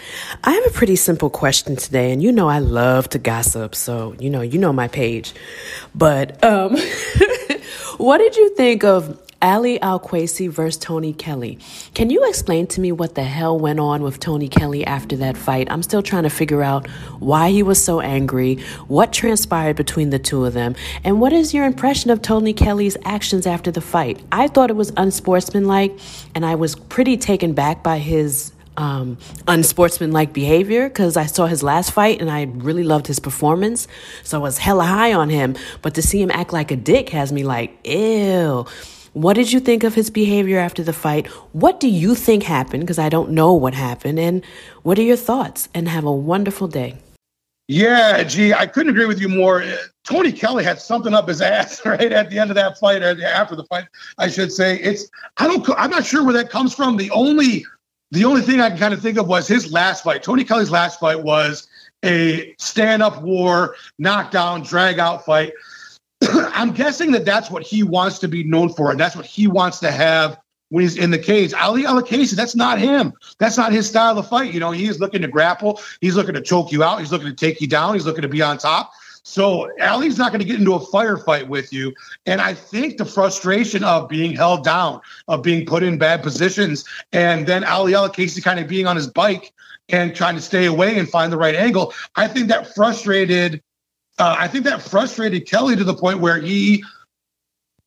I 0.44 0.52
have 0.52 0.66
a 0.66 0.72
pretty 0.72 0.98
simple 0.98 1.30
question 1.30 1.78
today, 1.78 2.12
and 2.12 2.22
you 2.22 2.32
know 2.32 2.50
I 2.50 2.60
love 2.60 3.08
to 3.10 3.20
gossip, 3.20 3.74
so 3.74 4.16
you 4.20 4.30
know 4.30 4.42
you 4.42 4.60
know 4.60 4.74
my 4.74 4.90
page. 4.90 5.34
But 5.96 6.44
um, 6.44 6.76
what 7.98 8.18
did 8.18 8.36
you 8.36 8.54
think 8.56 8.84
of 8.84 9.18
Ali 9.44 9.78
AlQaisi 9.78 10.50
versus 10.50 10.80
Tony 10.80 11.12
Kelley. 11.12 11.60
Can 11.94 12.10
you 12.10 12.26
explain 12.30 12.66
to 12.68 12.80
me 12.80 12.94
what 12.94 13.16
the 13.16 13.24
hell 13.26 13.60
went 13.60 13.78
on 13.78 14.02
with 14.02 14.22
Tony 14.22 14.48
Kelley 14.48 14.86
after 14.86 15.18
that 15.18 15.36
fight? 15.36 15.70
I'm 15.70 15.84
still 15.84 16.02
trying 16.02 16.24
to 16.24 16.30
figure 16.30 16.64
out 16.64 16.88
why 17.20 17.52
he 17.52 17.62
was 17.62 17.84
so 17.84 18.00
angry, 18.00 18.56
what 18.88 19.12
transpired 19.12 19.76
between 19.76 20.12
the 20.12 20.20
two 20.20 20.46
of 20.46 20.54
them, 20.54 20.76
and 21.04 21.20
what 21.20 21.34
is 21.34 21.54
your 21.54 21.66
impression 21.66 22.10
of 22.10 22.22
Tony 22.22 22.54
Kelley's 22.54 22.96
actions 23.04 23.46
after 23.46 23.70
the 23.70 23.82
fight? 23.82 24.24
I 24.32 24.48
thought 24.48 24.70
it 24.70 24.78
was 24.78 24.94
unsportsmanlike, 24.96 26.00
and 26.34 26.46
I 26.46 26.56
was 26.56 26.76
pretty 26.76 27.18
taken 27.18 27.52
back 27.54 27.84
by 27.84 27.98
his 27.98 28.54
um, 28.78 29.18
unsportsmanlike 29.48 30.32
behavior 30.32 30.88
because 30.88 31.18
I 31.18 31.26
saw 31.26 31.48
his 31.48 31.64
last 31.64 31.92
fight 31.92 32.22
and 32.22 32.32
I 32.32 32.44
really 32.44 32.84
loved 32.84 33.08
his 33.08 33.20
performance. 33.20 33.88
So 34.24 34.40
I 34.40 34.42
was 34.42 34.58
hella 34.58 34.86
high 34.86 35.14
on 35.14 35.30
him. 35.30 35.56
But 35.82 35.96
to 35.96 36.02
see 36.02 36.22
him 36.22 36.32
act 36.32 36.54
like 36.54 36.72
a 36.72 36.76
dick 36.76 37.10
has 37.10 37.32
me 37.32 37.44
like, 37.44 37.78
ew. 37.86 38.66
What 39.14 39.36
did 39.36 39.52
you 39.52 39.60
think 39.60 39.84
of 39.84 39.94
his 39.94 40.10
behavior 40.10 40.58
after 40.58 40.84
the 40.84 40.94
fight? 40.94 41.28
What 41.54 41.80
do 41.80 41.88
you 41.88 42.16
think 42.16 42.44
happened? 42.44 42.84
Because 42.84 43.00
I 43.00 43.10
don't 43.10 43.30
know 43.30 43.54
what 43.54 43.76
happened. 43.76 44.20
And 44.20 44.44
what 44.82 44.98
are 44.98 45.04
your 45.04 45.18
thoughts? 45.18 45.70
And 45.74 45.88
have 45.88 46.04
a 46.04 46.12
wonderful 46.12 46.68
day. 46.68 46.98
Yeah, 47.68 48.24
gee, 48.24 48.54
I 48.54 48.66
couldn't 48.66 48.90
agree 48.90 49.06
with 49.06 49.22
you 49.22 49.30
more. 49.30 49.64
Tony 50.04 50.32
Kelley 50.32 50.64
had 50.64 50.82
something 50.82 51.14
up 51.14 51.28
his 51.28 51.42
ass 51.42 51.86
right 51.86 52.12
at 52.12 52.30
the 52.30 52.40
end 52.40 52.52
of 52.52 52.56
that 52.56 52.78
fight, 52.78 53.02
after 53.04 53.56
the 53.56 53.64
fight, 53.66 53.86
I 54.18 54.28
should 54.28 54.52
say. 54.52 54.80
It's 54.80 55.10
I 55.38 55.48
don't 55.48 55.68
I'm 55.78 55.90
not 55.90 56.06
sure 56.06 56.24
where 56.24 56.34
that 56.34 56.50
comes 56.50 56.74
from. 56.74 56.98
The 56.98 57.12
only 57.12 57.66
the 58.12 58.26
only 58.26 58.42
thing 58.42 58.60
I 58.60 58.70
can 58.70 58.78
kind 58.78 58.94
of 58.94 59.02
think 59.02 59.18
of 59.18 59.28
was 59.28 59.48
his 59.48 59.72
last 59.72 60.04
fight. 60.04 60.24
Tony 60.24 60.44
Kelley's 60.44 60.72
last 60.72 61.00
fight 61.00 61.24
was 61.24 61.68
a 62.04 62.54
stand-up 62.60 63.22
war, 63.22 63.76
knockdown, 63.98 64.62
drag-out 64.62 65.26
fight. 65.26 65.54
I'm 66.54 66.72
guessing 66.72 67.12
that 67.12 67.26
that's 67.26 67.50
what 67.50 67.64
he 67.64 67.84
wants 67.84 68.20
to 68.20 68.28
be 68.28 68.44
known 68.44 68.70
for, 68.70 68.92
and 68.92 69.00
that's 69.00 69.16
what 69.16 69.26
he 69.26 69.48
wants 69.48 69.80
to 69.80 69.92
have 69.92 70.38
when 70.70 70.82
he's 70.82 70.98
in 70.98 71.12
the 71.12 71.20
cage. 71.20 71.54
Ali 71.54 71.84
AlQaisi, 71.84 72.36
that's 72.36 72.56
not 72.56 72.80
him. 72.80 73.14
That's 73.38 73.58
not 73.58 73.72
his 73.72 73.88
style 73.88 74.18
of 74.18 74.28
fight. 74.28 74.54
You 74.54 74.60
know, 74.60 74.72
he's 74.72 75.00
looking 75.00 75.22
to 75.22 75.28
grapple. 75.28 75.80
He's 76.02 76.16
looking 76.16 76.34
to 76.34 76.42
choke 76.42 76.72
you 76.72 76.84
out. 76.84 77.00
He's 77.00 77.12
looking 77.12 77.28
to 77.28 77.36
take 77.36 77.62
you 77.62 77.68
down. 77.68 77.94
He's 77.94 78.06
looking 78.06 78.24
to 78.24 78.28
be 78.28 78.42
on 78.42 78.58
top. 78.58 78.92
So 79.24 79.72
Ali's 79.82 80.18
not 80.18 80.32
going 80.32 80.42
to 80.42 80.46
get 80.46 80.60
into 80.60 80.74
a 80.74 80.80
firefight 80.80 81.48
with 81.48 81.72
you. 81.72 81.94
And 82.26 82.42
I 82.42 82.54
think 82.54 82.98
the 82.98 83.06
frustration 83.06 83.84
of 83.84 84.10
being 84.10 84.36
held 84.36 84.64
down, 84.64 85.00
of 85.28 85.42
being 85.42 85.66
put 85.66 85.82
in 85.82 85.98
bad 85.98 86.24
positions, 86.24 86.86
and 87.12 87.48
then 87.48 87.64
Ali 87.64 87.94
AlQaisi 87.94 88.44
kind 88.44 88.60
of 88.60 88.68
being 88.68 88.86
on 88.86 88.96
his 88.96 89.08
bike 89.08 89.54
and 89.90 90.16
trying 90.16 90.36
to 90.36 90.42
stay 90.42 90.66
away 90.66 90.98
and 90.98 91.10
find 91.10 91.32
the 91.32 91.38
right 91.38 91.56
angle, 91.56 91.94
I 92.16 92.28
think 92.28 92.50
that 92.50 92.74
frustrated. 92.76 93.62
Uh, 94.20 94.36
I 94.38 94.48
think 94.48 94.66
that 94.66 94.82
frustrated 94.82 95.48
Kelley 95.48 95.76
to 95.76 95.84
the 95.84 95.94
point 95.94 96.20
where 96.20 96.40
he 96.40 96.84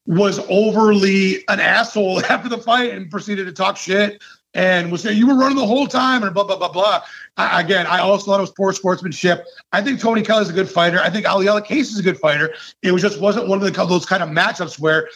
was 0.06 0.38
overly 0.48 1.44
an 1.48 1.60
asshole 1.60 2.24
after 2.30 2.48
the 2.48 2.58
fight 2.58 2.92
and 2.92 3.10
proceeded 3.10 3.46
to 3.46 3.52
talk 3.52 3.76
shit 3.76 4.22
and 4.54 4.90
was 4.90 5.02
saying 5.02 5.18
you 5.18 5.26
were 5.26 5.36
running 5.36 5.58
the 5.58 5.66
whole 5.66 5.86
time 5.86 6.22
and 6.22 6.32
blah 6.32 6.44
blah 6.44 6.56
blah 6.56 6.72
blah. 6.72 7.02
I, 7.36 7.60
again, 7.60 7.86
I 7.86 8.00
also 8.00 8.26
thought 8.26 8.38
it 8.38 8.42
was 8.42 8.52
poor 8.52 8.72
sportsmanship. 8.72 9.46
I 9.72 9.82
think 9.82 10.00
Tony 10.00 10.22
Kelley's 10.22 10.48
a 10.48 10.52
good 10.52 10.70
fighter. 10.70 10.98
I 10.98 11.10
think 11.10 11.28
Ali 11.28 11.46
Case 11.62 11.92
is 11.92 11.98
a 11.98 12.02
good 12.02 12.18
fighter. 12.18 12.54
It 12.82 12.92
was 12.92 13.02
just 13.02 13.20
wasn't 13.20 13.48
one 13.48 13.62
of 13.62 13.72
the, 13.72 13.84
those 13.84 14.06
kind 14.06 14.22
of 14.22 14.30
matchups 14.30 14.78
where 14.78 15.08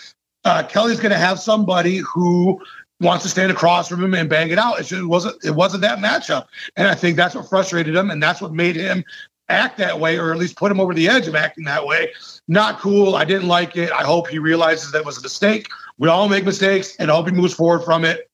uh, 0.44 0.62
Kelley's 0.64 1.01
going 1.01 1.12
to 1.12 1.18
have 1.18 1.40
somebody 1.40 1.99
who 1.99 2.61
wants 3.01 3.23
to 3.23 3.31
stand 3.31 3.51
across 3.51 3.88
from 3.88 4.05
him 4.05 4.12
and 4.12 4.29
bang 4.29 4.51
it 4.51 4.59
out. 4.59 4.79
It 4.79 4.85
just 4.85 5.07
wasn't 5.07 5.42
it 5.42 5.53
wasn't 5.53 5.83
that 5.83 5.99
matchup, 5.99 6.46
and 6.77 6.87
I 6.87 6.94
think 6.94 7.16
that's 7.16 7.35
what 7.35 7.49
frustrated 7.49 7.96
him, 7.96 8.11
and 8.11 8.23
that's 8.23 8.42
what 8.42 8.53
made 8.53 8.77
him 8.77 9.03
act 9.50 9.78
that 9.78 9.98
way, 9.98 10.18
or 10.18 10.32
at 10.32 10.38
least 10.38 10.56
put 10.56 10.70
him 10.70 10.80
over 10.80 10.94
the 10.94 11.08
edge 11.08 11.26
of 11.26 11.34
acting 11.34 11.64
that 11.64 11.84
way. 11.84 12.12
Not 12.48 12.78
cool. 12.78 13.16
I 13.16 13.24
didn't 13.24 13.48
like 13.48 13.76
it. 13.76 13.90
I 13.92 14.02
hope 14.02 14.28
he 14.28 14.38
realizes 14.38 14.92
that 14.92 15.04
was 15.04 15.18
a 15.18 15.22
mistake. 15.22 15.68
We 15.98 16.08
all 16.08 16.28
make 16.28 16.44
mistakes, 16.44 16.96
and 16.96 17.10
I 17.10 17.14
hope 17.14 17.26
he 17.26 17.32
moves 17.32 17.54
forward 17.54 17.84
from 17.84 18.04
it. 18.04 18.28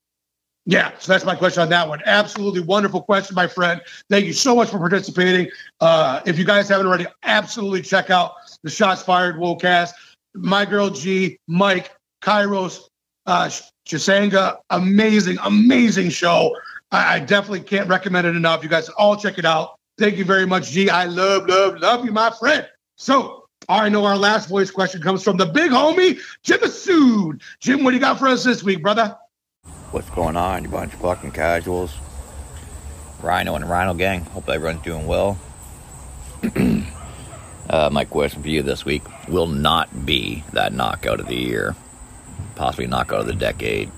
Yeah, 0.69 0.91
so 0.99 1.13
that's 1.13 1.25
my 1.25 1.37
question 1.37 1.63
on 1.63 1.69
that 1.69 1.89
one. 1.89 2.01
Absolutely 2.07 2.61
wonderful 2.61 3.01
question, 3.01 3.37
my 3.37 3.47
friend. 3.47 3.81
Thank 4.11 4.27
you 4.27 4.33
so 4.33 4.57
much 4.57 4.69
for 4.69 4.79
participating. 4.79 5.49
Uh, 5.81 6.21
if 6.27 6.39
you 6.39 6.45
guys 6.45 6.69
haven't 6.69 6.89
already, 6.89 7.07
absolutely 7.23 7.83
check 7.83 8.11
out 8.11 8.33
the 8.65 8.71
Shots 8.71 9.01
Fired 9.03 9.37
Woecast. 9.37 9.93
My 10.35 10.65
girl 10.65 10.91
G, 10.91 11.39
Mike, 11.47 11.93
Kairos, 12.21 12.81
uh, 13.27 13.49
Chisanga, 13.87 14.59
amazing, 14.71 15.39
amazing 15.45 16.11
show. 16.11 16.57
I, 16.91 17.17
I 17.17 17.19
definitely 17.21 17.61
can't 17.61 17.89
recommend 17.89 18.27
it 18.27 18.35
enough. 18.35 18.65
You 18.65 18.69
guys 18.69 18.89
all 18.89 19.17
check 19.17 19.39
it 19.39 19.45
out. 19.45 19.77
Thank 19.99 20.19
you 20.19 20.25
very 20.25 20.47
much, 20.47 20.71
G. 20.71 20.91
I 20.91 21.07
love, 21.07 21.49
love, 21.49 21.79
love 21.81 22.05
you, 22.05 22.13
my 22.13 22.31
friend. 22.31 22.69
So 22.97 23.49
I 23.69 23.89
know 23.89 24.05
our 24.05 24.17
last 24.17 24.49
voice 24.49 24.71
question 24.71 25.01
comes 25.01 25.23
from 25.23 25.39
the 25.39 25.47
big 25.47 25.71
homie, 25.71 26.21
Jim 26.43 26.61
Asood. 26.61 27.41
Jim, 27.61 27.83
what 27.83 27.91
do 27.91 27.97
you 27.97 28.01
got 28.01 28.19
for 28.19 28.29
us 28.29 28.45
this 28.45 28.63
week, 28.63 28.83
brother? 28.83 29.17
What's 29.91 30.11
going 30.11 30.37
on, 30.37 30.65
you 30.65 30.69
bunch 30.69 30.93
of 30.93 31.01
fucking 31.01 31.33
casuals? 31.33 31.93
Rhino 33.23 33.55
and 33.55 33.69
Rhino 33.69 33.95
Gang. 33.95 34.21
Hope 34.27 34.49
everyone's 34.49 34.83
doing 34.83 35.07
well. 35.07 35.39
uh, 37.71 37.89
my 37.91 38.05
question 38.05 38.43
for 38.43 38.49
you 38.49 38.63
this 38.63 38.85
week 38.85 39.03
will 39.29 39.47
not 39.47 40.05
be 40.05 40.45
that 40.53 40.75
knockout 40.75 41.21
of 41.21 41.27
the 41.27 41.35
year, 41.35 41.75
possibly 42.55 42.87
knockout 42.87 43.21
of 43.21 43.27
the 43.27 43.35
decade, 43.35 43.91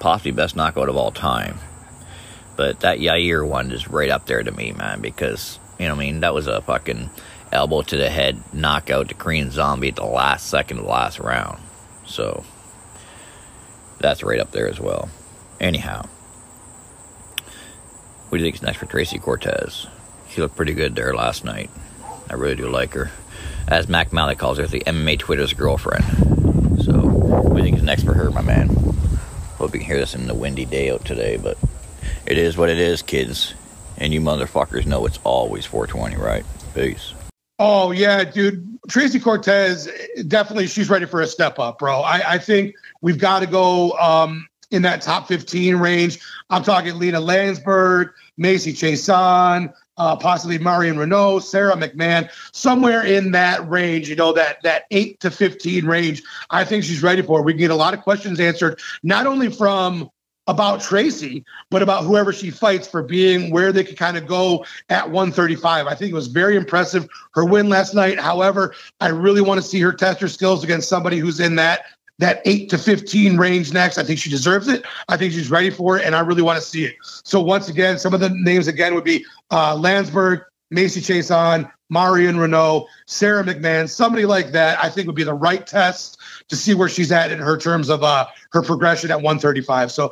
possibly 0.00 0.30
best 0.30 0.56
knockout 0.56 0.88
of 0.88 0.96
all 0.96 1.10
time. 1.10 1.58
But 2.58 2.80
that 2.80 2.98
Yair 2.98 3.46
one 3.46 3.70
is 3.70 3.86
right 3.86 4.10
up 4.10 4.26
there 4.26 4.42
to 4.42 4.50
me, 4.50 4.72
man, 4.72 5.00
because, 5.00 5.60
you 5.78 5.86
know, 5.86 5.94
I 5.94 5.96
mean, 5.96 6.20
that 6.20 6.34
was 6.34 6.48
a 6.48 6.60
fucking 6.60 7.08
elbow 7.52 7.82
to 7.82 7.96
the 7.96 8.10
head 8.10 8.42
knockout 8.52 9.10
to 9.10 9.14
Korean 9.14 9.52
Zombie 9.52 9.90
at 9.90 9.94
the 9.94 10.04
last 10.04 10.48
second 10.48 10.78
of 10.78 10.84
the 10.84 10.90
last 10.90 11.20
round. 11.20 11.60
So, 12.04 12.42
that's 14.00 14.24
right 14.24 14.40
up 14.40 14.50
there 14.50 14.66
as 14.66 14.80
well. 14.80 15.08
Anyhow, 15.60 16.08
what 18.28 18.38
do 18.38 18.38
you 18.38 18.44
think 18.44 18.56
is 18.56 18.62
next 18.62 18.78
for 18.78 18.86
Tracy 18.86 19.20
Cortez? 19.20 19.86
She 20.28 20.40
looked 20.40 20.56
pretty 20.56 20.74
good 20.74 20.96
there 20.96 21.14
last 21.14 21.44
night. 21.44 21.70
I 22.28 22.34
really 22.34 22.56
do 22.56 22.68
like 22.68 22.92
her. 22.94 23.12
As 23.68 23.88
Mac 23.88 24.12
Malley 24.12 24.34
calls 24.34 24.58
her, 24.58 24.66
the 24.66 24.80
MMA 24.80 25.20
Twitter's 25.20 25.52
girlfriend. 25.52 26.04
So, 26.82 27.06
what 27.06 27.52
do 27.52 27.58
you 27.58 27.62
think 27.62 27.76
is 27.76 27.84
next 27.84 28.02
for 28.02 28.14
her, 28.14 28.32
my 28.32 28.42
man? 28.42 28.66
Hope 29.58 29.74
you 29.74 29.78
can 29.78 29.86
hear 29.86 29.98
this 29.98 30.16
in 30.16 30.26
the 30.26 30.34
windy 30.34 30.64
day 30.64 30.90
out 30.90 31.04
today, 31.04 31.36
but 31.36 31.56
it 32.26 32.38
is 32.38 32.56
what 32.56 32.68
it 32.68 32.78
is, 32.78 33.02
kids. 33.02 33.54
And 33.96 34.12
you 34.12 34.20
motherfuckers 34.20 34.86
know 34.86 35.06
it's 35.06 35.18
always 35.24 35.66
420, 35.66 36.16
right? 36.16 36.44
Peace. 36.74 37.14
Oh 37.58 37.90
yeah, 37.90 38.24
dude. 38.24 38.78
Tracy 38.88 39.18
Cortez 39.18 39.88
definitely 40.28 40.66
she's 40.68 40.88
ready 40.88 41.06
for 41.06 41.20
a 41.20 41.26
step 41.26 41.58
up, 41.58 41.78
bro. 41.78 42.00
I, 42.00 42.34
I 42.34 42.38
think 42.38 42.76
we've 43.00 43.18
got 43.18 43.40
to 43.40 43.46
go 43.46 43.92
um, 43.92 44.46
in 44.70 44.82
that 44.82 45.02
top 45.02 45.26
15 45.26 45.76
range. 45.76 46.20
I'm 46.50 46.62
talking 46.62 46.98
Lina 46.98 47.20
Länsberg, 47.20 48.10
Macy 48.36 48.72
Chiasson, 48.72 49.72
uh, 49.96 50.16
possibly 50.16 50.58
Marion 50.58 50.96
Reneau, 50.96 51.42
Sara 51.42 51.74
McMann, 51.74 52.30
somewhere 52.52 53.04
in 53.04 53.32
that 53.32 53.68
range, 53.68 54.08
you 54.08 54.14
know, 54.14 54.32
that 54.32 54.62
that 54.62 54.84
eight 54.92 55.18
to 55.20 55.30
15 55.30 55.84
range. 55.84 56.22
I 56.50 56.64
think 56.64 56.84
she's 56.84 57.02
ready 57.02 57.22
for. 57.22 57.40
It. 57.40 57.44
We 57.44 57.52
can 57.52 57.58
get 57.58 57.70
a 57.72 57.76
lot 57.76 57.94
of 57.94 58.02
questions 58.02 58.38
answered, 58.38 58.80
not 59.02 59.26
only 59.26 59.50
from 59.50 60.10
about 60.48 60.80
Tracy, 60.80 61.44
but 61.70 61.82
about 61.82 62.04
whoever 62.04 62.32
she 62.32 62.50
fights 62.50 62.88
for 62.88 63.02
being 63.02 63.50
where 63.52 63.70
they 63.70 63.84
could 63.84 63.98
kind 63.98 64.16
of 64.16 64.26
go 64.26 64.64
at 64.88 65.04
135. 65.04 65.86
I 65.86 65.94
think 65.94 66.10
it 66.10 66.14
was 66.14 66.26
very 66.26 66.56
impressive 66.56 67.06
her 67.34 67.44
win 67.44 67.68
last 67.68 67.94
night. 67.94 68.18
However, 68.18 68.74
I 69.00 69.08
really 69.08 69.42
want 69.42 69.60
to 69.60 69.66
see 69.66 69.78
her 69.80 69.92
test 69.92 70.20
her 70.20 70.28
skills 70.28 70.64
against 70.64 70.88
somebody 70.88 71.18
who's 71.18 71.38
in 71.38 71.54
that 71.56 71.82
that 72.18 72.42
8 72.44 72.68
to 72.70 72.78
15 72.78 73.36
range 73.36 73.72
next. 73.72 73.96
I 73.96 74.02
think 74.02 74.18
she 74.18 74.28
deserves 74.28 74.66
it. 74.66 74.84
I 75.08 75.16
think 75.16 75.32
she's 75.32 75.52
ready 75.52 75.70
for 75.70 75.98
it 75.98 76.04
and 76.04 76.16
I 76.16 76.20
really 76.20 76.42
want 76.42 76.60
to 76.60 76.66
see 76.66 76.84
it. 76.84 76.96
So 77.02 77.40
once 77.40 77.68
again, 77.68 77.96
some 77.96 78.12
of 78.12 78.18
the 78.18 78.30
names 78.30 78.66
again 78.66 78.94
would 78.96 79.04
be 79.04 79.24
uh 79.50 79.76
Länsberg, 79.76 80.44
Macy 80.70 81.00
Chiasson, 81.00 81.70
Marion 81.90 82.36
Reneau, 82.36 82.86
Sara 83.06 83.42
McMann, 83.42 83.88
somebody 83.88 84.26
like 84.26 84.52
that, 84.52 84.82
I 84.82 84.90
think 84.90 85.06
would 85.06 85.16
be 85.16 85.24
the 85.24 85.34
right 85.34 85.66
test 85.66 86.18
to 86.48 86.56
see 86.56 86.74
where 86.74 86.88
she's 86.88 87.10
at 87.12 87.30
in 87.30 87.38
her 87.38 87.56
terms 87.56 87.88
of 87.88 88.02
uh, 88.02 88.26
her 88.52 88.62
progression 88.62 89.10
at 89.10 89.16
135. 89.16 89.90
So, 89.90 90.10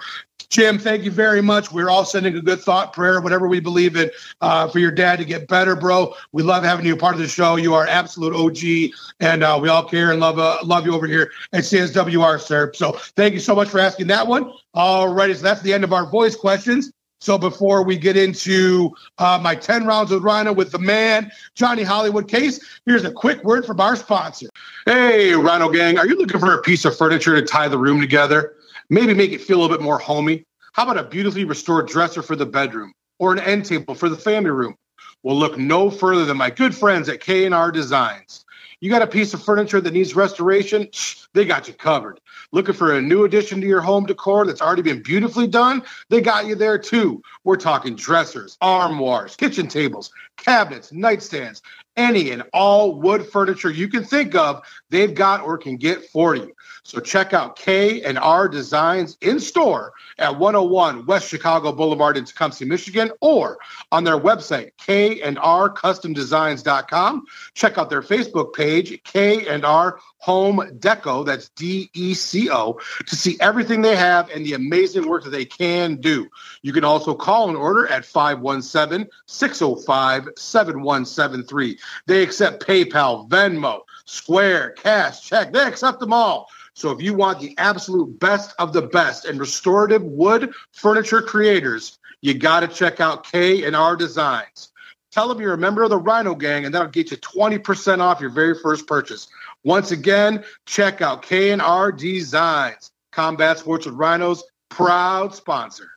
Jim, 0.49 0.79
thank 0.79 1.03
you 1.03 1.11
very 1.11 1.42
much. 1.42 1.73
We're 1.73 1.90
all 1.90 2.05
sending 2.05 2.37
a 2.37 2.40
good 2.40 2.61
thought, 2.61 2.92
prayer, 2.92 3.21
whatever 3.21 3.49
we 3.49 3.59
believe 3.59 3.97
in, 3.97 4.11
uh, 4.40 4.69
for 4.69 4.79
your 4.79 4.92
dad 4.92 5.19
to 5.19 5.25
get 5.25 5.49
better, 5.49 5.75
bro. 5.75 6.14
We 6.33 6.42
love 6.45 6.62
having 6.62 6.87
you 6.87 6.95
a 6.95 6.97
part 6.97 7.14
of 7.14 7.21
the 7.21 7.27
show. 7.27 7.57
You 7.57 7.75
are 7.75 7.87
absolute 7.87 8.35
OG, 8.35 8.92
and 9.21 9.42
uh, 9.42 9.59
we 9.61 9.69
all 9.69 9.83
care 9.83 10.12
and 10.12 10.21
love 10.21 10.38
uh, 10.38 10.59
love 10.62 10.87
you 10.87 10.95
over 10.95 11.07
here 11.07 11.33
at 11.53 11.64
CSWR, 11.64 12.40
sir. 12.40 12.73
So, 12.75 12.92
thank 12.92 13.35
you 13.35 13.40
so 13.40 13.57
much 13.57 13.69
for 13.69 13.81
asking 13.81 14.07
that 14.07 14.27
one. 14.27 14.53
All 14.73 15.12
righty, 15.12 15.35
so 15.35 15.42
that's 15.42 15.62
the 15.62 15.73
end 15.73 15.85
of 15.85 15.92
our 15.92 16.09
voice 16.09 16.37
questions. 16.37 16.92
So 17.20 17.38
before 17.38 17.83
we 17.83 17.96
get 17.96 18.16
into 18.16 18.94
uh, 19.18 19.38
my 19.42 19.55
10 19.55 19.87
rounds 19.87 20.11
with 20.11 20.22
Rhino 20.22 20.53
with 20.53 20.70
the 20.70 20.78
man, 20.78 21.30
Johnny 21.55 21.82
Hollywood 21.82 22.28
case, 22.28 22.61
here's 22.84 23.05
a 23.05 23.11
quick 23.11 23.43
word 23.43 23.64
from 23.64 23.80
our 23.80 23.97
sponsor. 23.97 24.49
Hey, 24.84 25.32
Rhino 25.34 25.70
Gang, 25.70 25.99
are 25.99 26.07
you 26.07 26.16
looking 26.16 26.38
for 26.38 26.55
a 26.55 26.62
piece 26.62 26.84
of 26.84 26.97
furniture 26.97 27.34
to 27.34 27.47
tie 27.47 27.68
the 27.68 27.78
room 27.78 28.01
together? 28.01 28.57
Maybe 28.91 29.14
make 29.14 29.32
it 29.32 29.41
feel 29.41 29.59
a 29.59 29.62
little 29.62 29.76
bit 29.76 29.82
more 29.82 29.99
homey? 29.99 30.45
How 30.72 30.82
about 30.82 30.99
a 30.99 31.09
beautifully 31.09 31.45
restored 31.45 31.88
dresser 31.88 32.22
for 32.22 32.36
the 32.36 32.45
bedroom 32.45 32.93
or 33.18 33.32
an 33.32 33.38
end 33.41 33.64
table 33.64 33.95
for 33.95 34.11
the 34.11 34.16
family 34.16 34.51
room? 34.51 34.76
Well, 35.22 35.36
look 35.36 35.57
no 35.57 35.91
further 35.91 36.26
than 36.26 36.36
my 36.36 36.51
good 36.51 36.74
friends 36.74 37.09
at 37.09 37.20
K&R 37.20 37.72
Designs. 37.72 38.45
You 38.80 38.91
got 38.91 39.01
a 39.01 39.07
piece 39.07 39.32
of 39.32 39.43
furniture 39.43 39.80
that 39.80 39.95
needs 39.95 40.14
restoration? 40.14 40.88
They 41.32 41.47
got 41.47 41.66
you 41.66 41.74
covered. 41.74 42.20
Looking 42.53 42.74
for 42.74 42.94
a 42.94 43.03
new 43.03 43.24
addition 43.24 43.61
to 43.61 43.66
your 43.66 43.80
home 43.80 44.07
decor 44.07 44.47
that's 44.47 44.62
already 44.62 44.82
been 44.82 45.03
beautifully 45.03 45.47
done? 45.47 45.82
They 46.09 46.20
got 46.20 46.47
you 46.47 46.55
there 46.55 46.78
too. 46.78 47.22
We're 47.44 47.57
talking 47.57 47.97
dressers, 47.97 48.57
armoires, 48.61 49.36
kitchen 49.36 49.68
tables, 49.68 50.11
cabinets, 50.36 50.90
nightstands, 50.90 51.61
any 51.97 52.30
and 52.30 52.42
all 52.53 52.94
wood 52.94 53.26
furniture 53.26 53.70
you 53.70 53.88
can 53.88 54.05
think 54.05 54.34
of, 54.34 54.62
they've 54.90 55.14
got 55.14 55.42
or 55.42 55.59
can 55.59 55.76
get 55.76 56.05
for 56.11 56.34
you. 56.34 56.55
So 56.87 57.01
check 57.01 57.34
out 57.34 57.57
K 57.57 58.01
and 58.03 58.16
R 58.16 58.49
Designs 58.49 59.18
in 59.20 59.41
store 59.41 59.93
at 60.18 60.39
101 60.39 61.05
West 61.07 61.28
Chicago 61.28 61.72
Boulevard 61.72 62.16
in 62.16 62.24
Tecumseh, 62.24 62.64
Michigan, 62.64 63.11
or 63.20 63.59
on 63.91 64.05
their 64.05 64.16
website 64.16 64.70
K 64.78 65.20
and 65.20 65.37
R 65.41 65.68
Custom 65.68 66.12
Designs.com. 66.12 67.26
Check 67.55 67.76
out 67.76 67.91
their 67.91 68.03
Facebook 68.03 68.55
page 68.55 69.03
K 69.03 69.49
and 69.49 69.64
R 69.64 69.99
Home 70.18 70.59
Deco. 70.78 71.26
That's 71.26 71.49
D 71.51 71.91
E 71.93 72.14
C 72.14 72.49
O 72.53 72.78
to 73.05 73.16
see 73.16 73.37
everything 73.41 73.82
they 73.82 73.97
have 73.97 74.30
and 74.30 74.47
the 74.47 74.53
amazing 74.53 75.09
work 75.09 75.24
that 75.24 75.30
they 75.30 75.45
can 75.45 75.97
do. 75.97 76.28
You 76.62 76.72
can 76.72 76.84
also 76.84 77.14
call 77.14 77.51
an 77.51 77.57
order 77.57 77.89
at 77.89 78.05
517 78.05 79.09
605 79.26 80.28
7173. 80.37 81.78
They 82.07 82.22
accept 82.22 82.64
PayPal, 82.64 83.28
Venmo, 83.28 83.80
Square, 84.05 84.70
Cash, 84.74 85.22
Check. 85.22 85.53
They 85.53 85.64
accept 85.64 85.99
them 85.99 86.12
all. 86.12 86.49
So 86.77 86.91
if 86.91 87.01
you 87.01 87.14
want 87.14 87.41
the 87.41 87.55
absolute 87.57 88.20
best 88.20 88.55
of 88.59 88.74
the 88.74 88.83
best 88.83 89.24
and 89.24 89.41
restorative 89.41 90.03
wood 90.03 90.53
furniture 90.72 91.22
creators, 91.22 91.99
you 92.20 92.35
got 92.35 92.61
to 92.61 92.68
check 92.68 93.01
out 93.01 93.24
K 93.24 93.64
and 93.64 93.74
R 93.74 93.97
Designs. 93.97 94.72
Tell 95.11 95.27
them 95.27 95.41
you're 95.41 95.55
a 95.55 95.59
member 95.59 95.83
of 95.85 95.89
the 95.89 95.97
Rhino 95.97 96.35
Gang, 96.35 96.66
and 96.66 96.74
that'll 96.74 96.89
get 96.89 97.11
you 97.11 97.16
20% 97.16 98.01
off 98.01 98.20
your 98.20 98.29
very 98.29 98.55
first 98.55 98.87
purchase. 98.87 99.29
Once 99.64 99.91
again, 99.91 100.45
check 100.66 101.01
out 101.01 101.22
K 101.22 101.51
and 101.51 101.62
R 101.62 101.91
Designs. 101.91 102.91
Combat 103.11 103.59
Sports 103.59 103.87
with 103.87 103.95
Rhinos, 103.95 104.45
proud 104.68 105.35
sponsor. 105.35 105.89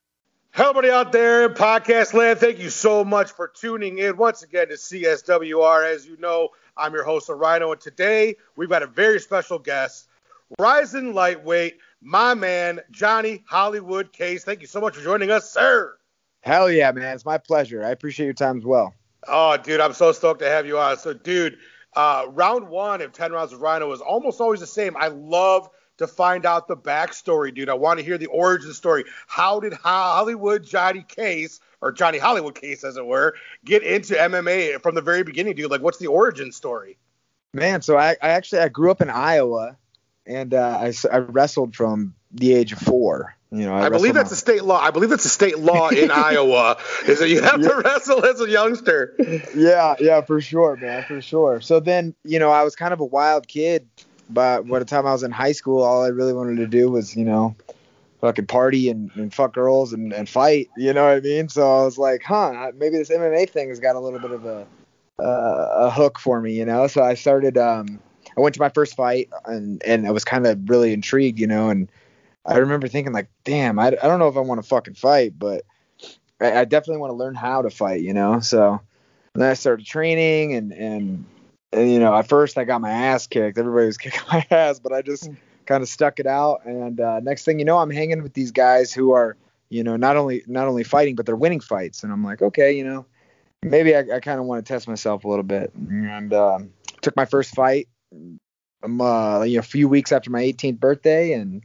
Everybody 0.56 0.92
out 0.92 1.12
there 1.12 1.46
in 1.46 1.56
podcast 1.56 2.14
land, 2.14 2.40
thank 2.40 2.60
you 2.60 2.70
so 2.70 3.04
much 3.04 3.32
for 3.32 3.50
tuning 3.50 3.98
in 3.98 4.16
once 4.16 4.44
again 4.44 4.70
to 4.70 4.76
CSWR. 4.76 5.94
As 5.94 6.08
you 6.08 6.16
know, 6.18 6.50
I'm 6.78 6.94
your 6.94 7.04
host, 7.04 7.28
Rhino, 7.28 7.74
and 7.74 7.82
today 7.82 8.38
we've 8.56 8.70
got 8.70 8.82
a 8.82 8.88
very 8.88 9.20
special 9.20 9.60
guest, 9.60 10.08
rising 10.58 11.14
lightweight, 11.14 11.78
my 12.02 12.34
man, 12.34 12.80
Johnny 12.92 13.44
Hollywood 13.48 14.14
Case. 14.14 14.44
Thank 14.44 14.62
you 14.62 14.68
so 14.68 14.82
much 14.82 14.96
for 14.96 15.04
joining 15.04 15.32
us, 15.32 15.52
sir. 15.52 15.98
Hell 16.42 16.72
yeah, 16.72 16.92
man. 16.92 17.14
It's 17.14 17.26
my 17.26 17.38
pleasure. 17.38 17.84
I 17.84 17.90
appreciate 17.90 18.26
your 18.26 18.34
time 18.34 18.58
as 18.58 18.66
well. 18.66 18.94
Oh, 19.28 19.58
dude, 19.58 19.82
I'm 19.82 19.94
so 19.94 20.12
stoked 20.12 20.40
to 20.40 20.50
have 20.50 20.66
you 20.66 20.80
on. 20.80 20.98
So, 20.98 21.14
dude, 21.14 21.58
uh, 21.96 22.26
round 22.30 22.70
one 22.70 23.02
of 23.02 23.12
10 23.12 23.32
rounds 23.32 23.52
of 23.52 23.62
Rhino 23.62 23.92
is 23.92 24.02
almost 24.02 24.40
always 24.40 24.62
the 24.62 24.68
same. 24.68 24.96
I 24.98 25.08
love 25.08 25.70
to 25.98 26.08
find 26.08 26.46
out 26.46 26.68
the 26.68 26.78
backstory, 26.78 27.54
dude. 27.54 27.70
I 27.70 27.74
want 27.74 28.00
to 28.00 28.06
hear 28.06 28.18
the 28.18 28.28
origin 28.28 28.74
story. 28.74 29.04
How 29.28 29.60
did 29.60 29.74
Hollywood 29.74 30.64
Johnny 30.64 31.04
Case, 31.04 31.60
or 31.82 31.92
Johnny 31.92 32.18
Hollywood 32.18 32.56
Case, 32.56 32.86
as 32.86 32.96
it 32.96 33.06
were, 33.06 33.36
get 33.66 33.84
into 33.84 34.14
MMA 34.14 34.82
from 34.82 34.96
the 34.96 35.02
very 35.02 35.24
beginning, 35.24 35.56
dude? 35.56 35.70
Like, 35.70 35.82
what's 35.82 35.98
the 35.98 36.08
origin 36.08 36.54
story? 36.54 36.98
Man, 37.54 37.82
so 37.82 37.98
I, 37.98 38.12
I 38.22 38.30
actually 38.30 38.62
I 38.62 38.70
grew 38.70 38.92
up 38.92 39.02
in 39.02 39.10
Iowa, 39.10 39.78
and 40.30 40.54
uh, 40.54 40.78
I, 40.80 40.94
I 41.12 41.18
wrestled 41.18 41.76
from 41.76 42.14
the 42.32 42.54
age 42.54 42.72
of 42.72 42.80
four. 42.80 43.36
You 43.52 43.66
know, 43.66 43.74
I, 43.74 43.88
I 43.88 43.90
believe 43.90 44.14
that's 44.14 44.30
my... 44.30 44.36
a 44.36 44.38
state 44.38 44.64
law. 44.64 44.80
I 44.80 44.92
believe 44.92 45.10
that's 45.10 45.26
a 45.26 45.30
state 45.30 45.58
law 45.58 45.90
in 45.90 46.12
Iowa. 46.12 46.78
Is 47.08 47.20
that 47.20 47.30
you 47.30 47.42
have 47.42 47.60
yeah. 47.60 47.70
to 47.70 47.76
wrestle 47.78 48.24
as 48.24 48.40
a 48.40 48.48
youngster? 48.48 49.16
Yeah, 49.56 49.96
yeah, 50.00 50.22
for 50.22 50.40
sure, 50.40 50.76
man, 50.76 51.04
for 51.04 51.20
sure. 51.20 51.60
So 51.60 51.80
then, 51.80 52.14
you 52.24 52.38
know, 52.38 52.52
I 52.52 52.64
was 52.64 52.76
kind 52.76 52.94
of 52.94 53.00
a 53.00 53.06
wild 53.06 53.48
kid, 53.48 53.88
but 54.30 54.68
by 54.68 54.78
the 54.78 54.86
time 54.86 55.08
I 55.08 55.12
was 55.12 55.24
in 55.24 55.32
high 55.32 55.54
school, 55.54 55.82
all 55.82 56.04
I 56.04 56.10
really 56.10 56.34
wanted 56.34 56.58
to 56.58 56.68
do 56.68 56.92
was, 56.92 57.16
you 57.16 57.26
know, 57.26 57.56
fucking 58.22 58.46
party 58.46 58.90
and, 58.92 59.10
and 59.16 59.34
fuck 59.34 59.54
girls 59.54 59.94
and, 59.94 60.14
and 60.14 60.30
fight. 60.30 60.70
You 60.78 60.94
know 60.94 61.08
what 61.08 61.18
I 61.18 61.20
mean? 61.22 61.50
So 61.50 61.64
I 61.64 61.84
was 61.86 61.98
like, 61.98 62.22
huh, 62.22 62.72
maybe 62.76 63.00
this 63.00 63.10
MMA 63.10 63.50
thing 63.50 63.70
has 63.70 63.80
got 63.80 63.96
a 63.96 64.00
little 64.00 64.20
bit 64.20 64.32
of 64.32 64.46
a 64.46 64.68
uh, 65.18 65.88
a 65.88 65.90
hook 65.90 66.18
for 66.18 66.40
me, 66.40 66.54
you 66.54 66.66
know. 66.66 66.86
So 66.86 67.02
I 67.02 67.16
started. 67.16 67.58
Um, 67.58 68.00
I 68.40 68.42
went 68.42 68.56
to 68.56 68.62
my 68.62 68.70
first 68.70 68.96
fight 68.96 69.30
and 69.46 69.84
and 69.84 70.08
I 70.08 70.12
was 70.12 70.24
kind 70.24 70.48
of 70.48 70.70
really 70.70 70.94
intrigued, 70.94 71.40
you 71.40 71.48
know, 71.48 71.70
and 71.70 71.92
I 72.46 72.58
remember 72.58 72.88
thinking 72.88 73.12
like, 73.12 73.30
damn, 73.44 73.78
I, 73.78 73.88
I 73.88 74.08
don't 74.08 74.20
know 74.20 74.30
if 74.30 74.38
I 74.38 74.42
want 74.42 74.62
to 74.62 74.68
fucking 74.68 74.94
fight, 74.94 75.38
but 75.38 75.66
I, 76.40 76.60
I 76.60 76.66
definitely 76.66 77.02
want 77.02 77.12
to 77.12 77.16
learn 77.16 77.36
how 77.36 77.62
to 77.62 77.70
fight, 77.70 78.02
you 78.02 78.14
know. 78.14 78.40
So 78.40 78.80
then 79.36 79.50
I 79.50 79.56
started 79.56 79.86
training 79.86 80.54
and 80.54 80.72
and 80.72 81.26
and 81.74 81.92
you 81.92 82.00
know 82.00 82.16
at 82.16 82.30
first 82.30 82.58
I 82.58 82.64
got 82.64 82.80
my 82.80 82.92
ass 82.92 83.28
kicked. 83.28 83.58
Everybody 83.58 83.88
was 83.88 83.98
kicking 84.00 84.22
my 84.32 84.46
ass, 84.50 84.80
but 84.80 84.94
I 84.94 85.02
just 85.02 85.30
kind 85.66 85.84
of 85.84 85.90
stuck 85.90 86.20
it 86.20 86.28
out. 86.28 86.66
And 86.66 87.02
uh, 87.02 87.20
next 87.20 87.44
thing 87.44 87.60
you 87.60 87.66
know, 87.66 87.78
I'm 87.78 87.92
hanging 87.92 88.24
with 88.24 88.34
these 88.34 88.52
guys 88.52 88.94
who 88.94 89.12
are 89.12 89.36
you 89.68 89.84
know 89.84 89.98
not 89.98 90.16
only 90.16 90.44
not 90.48 90.70
only 90.70 90.86
fighting 90.86 91.16
but 91.16 91.26
they're 91.26 91.36
winning 91.36 91.60
fights. 91.60 92.04
And 92.04 92.14
I'm 92.14 92.24
like, 92.24 92.42
okay, 92.42 92.72
you 92.72 92.86
know, 92.86 93.06
maybe 93.64 93.98
I, 93.98 94.00
I 94.00 94.20
kind 94.22 94.40
of 94.40 94.46
want 94.46 94.66
to 94.66 94.74
test 94.74 94.88
myself 94.88 95.26
a 95.26 95.28
little 95.28 95.44
bit. 95.44 95.74
And 95.76 96.34
um, 96.34 96.70
took 97.02 97.18
my 97.18 97.26
first 97.26 97.54
fight. 97.54 97.88
Um, 98.12 99.02
uh, 99.02 99.44
you 99.44 99.56
know, 99.56 99.60
a 99.60 99.64
few 99.64 99.88
weeks 99.88 100.12
after 100.12 100.30
my 100.30 100.42
18th 100.42 100.80
birthday, 100.80 101.34
and 101.34 101.64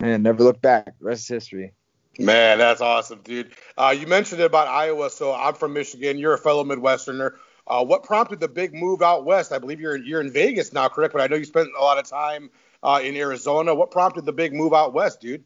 and 0.00 0.22
never 0.22 0.42
looked 0.42 0.62
back. 0.62 0.98
The 0.98 1.04
Rest 1.04 1.22
is 1.22 1.28
history. 1.28 1.72
Man, 2.18 2.58
that's 2.58 2.80
awesome, 2.80 3.20
dude. 3.22 3.52
Uh, 3.78 3.94
you 3.98 4.06
mentioned 4.06 4.40
it 4.40 4.44
about 4.44 4.68
Iowa, 4.68 5.10
so 5.10 5.34
I'm 5.34 5.54
from 5.54 5.72
Michigan. 5.72 6.18
You're 6.18 6.34
a 6.34 6.38
fellow 6.38 6.64
Midwesterner. 6.64 7.34
Uh, 7.66 7.84
what 7.84 8.02
prompted 8.02 8.40
the 8.40 8.48
big 8.48 8.74
move 8.74 9.00
out 9.00 9.24
west? 9.24 9.52
I 9.52 9.58
believe 9.58 9.80
you're 9.80 9.96
you're 9.96 10.20
in 10.20 10.32
Vegas 10.32 10.72
now, 10.72 10.88
correct? 10.88 11.12
But 11.12 11.22
I 11.22 11.28
know 11.28 11.36
you 11.36 11.44
spent 11.44 11.68
a 11.78 11.82
lot 11.82 11.98
of 11.98 12.04
time 12.04 12.50
uh, 12.82 13.00
in 13.02 13.16
Arizona. 13.16 13.74
What 13.74 13.90
prompted 13.90 14.24
the 14.24 14.32
big 14.32 14.52
move 14.52 14.74
out 14.74 14.92
west, 14.92 15.20
dude? 15.20 15.44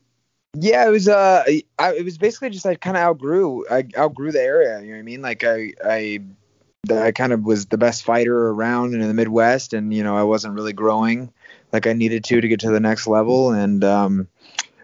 Yeah, 0.56 0.86
it 0.86 0.90
was 0.90 1.08
uh, 1.08 1.44
I, 1.78 1.94
it 1.94 2.04
was 2.04 2.16
basically 2.16 2.50
just 2.50 2.64
I 2.64 2.76
kind 2.76 2.96
of 2.96 3.02
outgrew 3.02 3.64
I 3.70 3.84
outgrew 3.98 4.32
the 4.32 4.40
area. 4.40 4.80
You 4.80 4.88
know 4.88 4.92
what 4.94 5.00
I 5.00 5.02
mean? 5.02 5.20
Like 5.22 5.44
I 5.44 5.72
I 5.84 6.20
I 6.90 7.12
kind 7.12 7.32
of 7.32 7.44
was 7.44 7.66
the 7.66 7.78
best 7.78 8.04
fighter 8.04 8.48
around 8.48 8.94
in 8.94 9.00
the 9.00 9.14
Midwest, 9.14 9.72
and 9.72 9.92
you 9.92 10.02
know 10.02 10.16
I 10.16 10.22
wasn't 10.22 10.54
really 10.54 10.72
growing 10.72 11.32
like 11.72 11.86
I 11.86 11.92
needed 11.92 12.24
to 12.24 12.40
to 12.40 12.48
get 12.48 12.60
to 12.60 12.70
the 12.70 12.80
next 12.80 13.06
level, 13.06 13.52
and 13.52 13.82
um, 13.84 14.28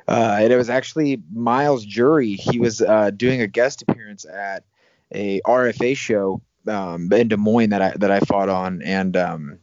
uh, 0.08 0.40
it 0.42 0.54
was 0.56 0.68
actually 0.68 1.22
Myles 1.32 1.84
Jury. 1.84 2.32
He 2.32 2.58
was 2.58 2.82
uh, 2.82 3.10
doing 3.10 3.40
a 3.40 3.46
guest 3.46 3.82
appearance 3.82 4.24
at 4.24 4.64
a 5.12 5.40
RFA 5.42 5.96
show 5.96 6.42
um, 6.66 7.12
in 7.12 7.28
Des 7.28 7.36
Moines 7.36 7.70
that 7.70 7.80
I 7.80 7.94
that 7.96 8.10
I 8.10 8.18
fought 8.20 8.48
on, 8.48 8.82
and 8.82 9.16
um, 9.16 9.58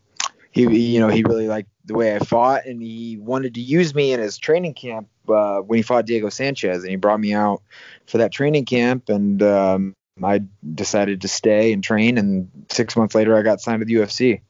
he 0.52 0.64
you 0.64 1.00
know 1.02 1.10
he 1.10 1.24
really 1.24 1.48
liked 1.48 1.70
the 1.84 1.96
way 1.96 2.16
I 2.16 2.20
fought, 2.20 2.66
and 2.66 2.82
he 2.82 3.18
wanted 3.18 3.56
to 3.56 3.62
use 3.62 3.94
me 3.94 4.14
in 4.14 4.22
his 4.22 4.38
training 4.38 4.74
camp 4.74 5.10
uh, 5.28 5.60
when 5.60 5.78
he 5.78 5.84
fought 5.84 6.06
Diego 6.06 6.30
Sanchez, 6.30 6.84
and 6.84 6.92
he 6.92 6.96
brought 6.96 7.20
me 7.20 7.34
out 7.34 7.62
for 8.06 8.20
that 8.20 8.32
training 8.32 8.64
camp, 8.64 9.10
and 9.10 9.44
um, 9.44 9.97
I 10.24 10.42
decided 10.74 11.22
to 11.22 11.28
stay 11.28 11.74
and 11.74 11.84
train, 11.84 12.18
and 12.18 12.50
six 12.70 12.96
months 12.96 13.16
later 13.16 13.36
I 13.36 13.42
got 13.42 13.62
signed 13.62 13.82
to 13.82 13.86
the 13.86 13.96
UFC. 13.96 14.42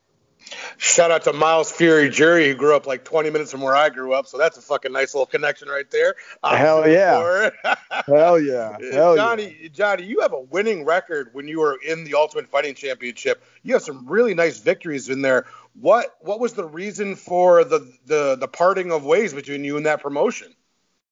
Shout 0.77 1.11
out 1.11 1.23
to 1.23 1.33
Myles 1.33 1.71
Fury 1.71 2.09
Jury, 2.09 2.47
who 2.47 2.55
grew 2.55 2.75
up 2.75 2.87
like 2.87 3.03
20 3.03 3.29
minutes 3.29 3.51
from 3.51 3.61
where 3.61 3.75
I 3.75 3.89
grew 3.89 4.13
up. 4.13 4.27
So 4.27 4.37
that's 4.37 4.57
a 4.57 4.61
fucking 4.61 4.91
nice 4.91 5.13
little 5.13 5.25
connection 5.25 5.67
right 5.67 5.89
there. 5.89 6.15
I'm 6.43 6.57
Hell 6.57 6.87
yeah. 6.87 7.49
Hell 8.05 8.39
yeah. 8.39 8.77
Hell 8.91 9.15
Johnny, 9.15 9.57
yeah. 9.61 9.69
Johnny, 9.69 10.03
you 10.03 10.21
have 10.21 10.33
a 10.33 10.39
winning 10.39 10.85
record 10.85 11.29
when 11.33 11.47
you 11.47 11.59
were 11.59 11.77
in 11.85 12.03
the 12.03 12.13
Ultimate 12.13 12.47
Fighting 12.47 12.75
Championship. 12.75 13.43
You 13.63 13.73
have 13.73 13.83
some 13.83 14.07
really 14.07 14.33
nice 14.33 14.59
victories 14.59 15.09
in 15.09 15.21
there. 15.21 15.45
What 15.79 16.15
what 16.21 16.39
was 16.39 16.53
the 16.53 16.65
reason 16.65 17.15
for 17.15 17.63
the 17.63 17.91
the 18.05 18.35
the 18.35 18.47
parting 18.47 18.91
of 18.91 19.03
ways 19.05 19.33
between 19.33 19.63
you 19.63 19.77
and 19.77 19.85
that 19.85 20.01
promotion? 20.01 20.53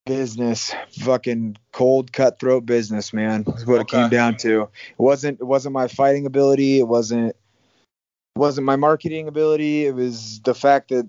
Business, 0.05 0.71
fucking 0.99 1.57
cold 1.71 2.13
cutthroat 2.13 2.65
business, 2.65 3.11
man. 3.11 3.43
Is 3.47 3.65
what 3.65 3.81
okay. 3.81 3.97
it 3.97 4.01
came 4.01 4.09
down 4.09 4.37
to. 4.37 4.61
It 4.63 4.99
wasn't 4.99 5.39
it 5.39 5.45
wasn't 5.45 5.73
my 5.73 5.87
fighting 5.87 6.25
ability. 6.25 6.79
It 6.79 6.87
wasn't 6.87 7.35
wasn't 8.35 8.65
my 8.65 8.75
marketing 8.75 9.27
ability. 9.27 9.85
It 9.85 9.95
was 9.95 10.41
the 10.41 10.53
fact 10.53 10.89
that 10.89 11.07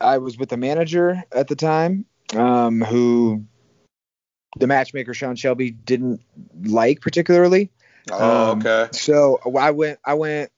I 0.00 0.18
was 0.18 0.38
with 0.38 0.52
a 0.52 0.56
manager 0.56 1.22
at 1.32 1.48
the 1.48 1.56
time 1.56 2.06
um, 2.34 2.80
who 2.80 3.44
the 4.58 4.66
matchmaker 4.66 5.14
Sean 5.14 5.36
Shelby 5.36 5.70
didn't 5.70 6.20
like 6.62 7.00
particularly. 7.00 7.70
Oh, 8.10 8.52
um, 8.52 8.58
okay. 8.60 8.88
So 8.92 9.40
I 9.58 9.70
went 9.70 9.98
I 10.04 10.14
went 10.14 10.50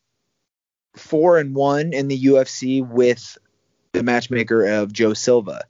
four 0.96 1.38
and 1.38 1.54
one 1.54 1.92
in 1.92 2.08
the 2.08 2.24
UFC 2.26 2.86
with 2.86 3.38
the 3.92 4.02
matchmaker 4.02 4.66
of 4.66 4.92
Joe 4.92 5.14
Silva. 5.14 5.64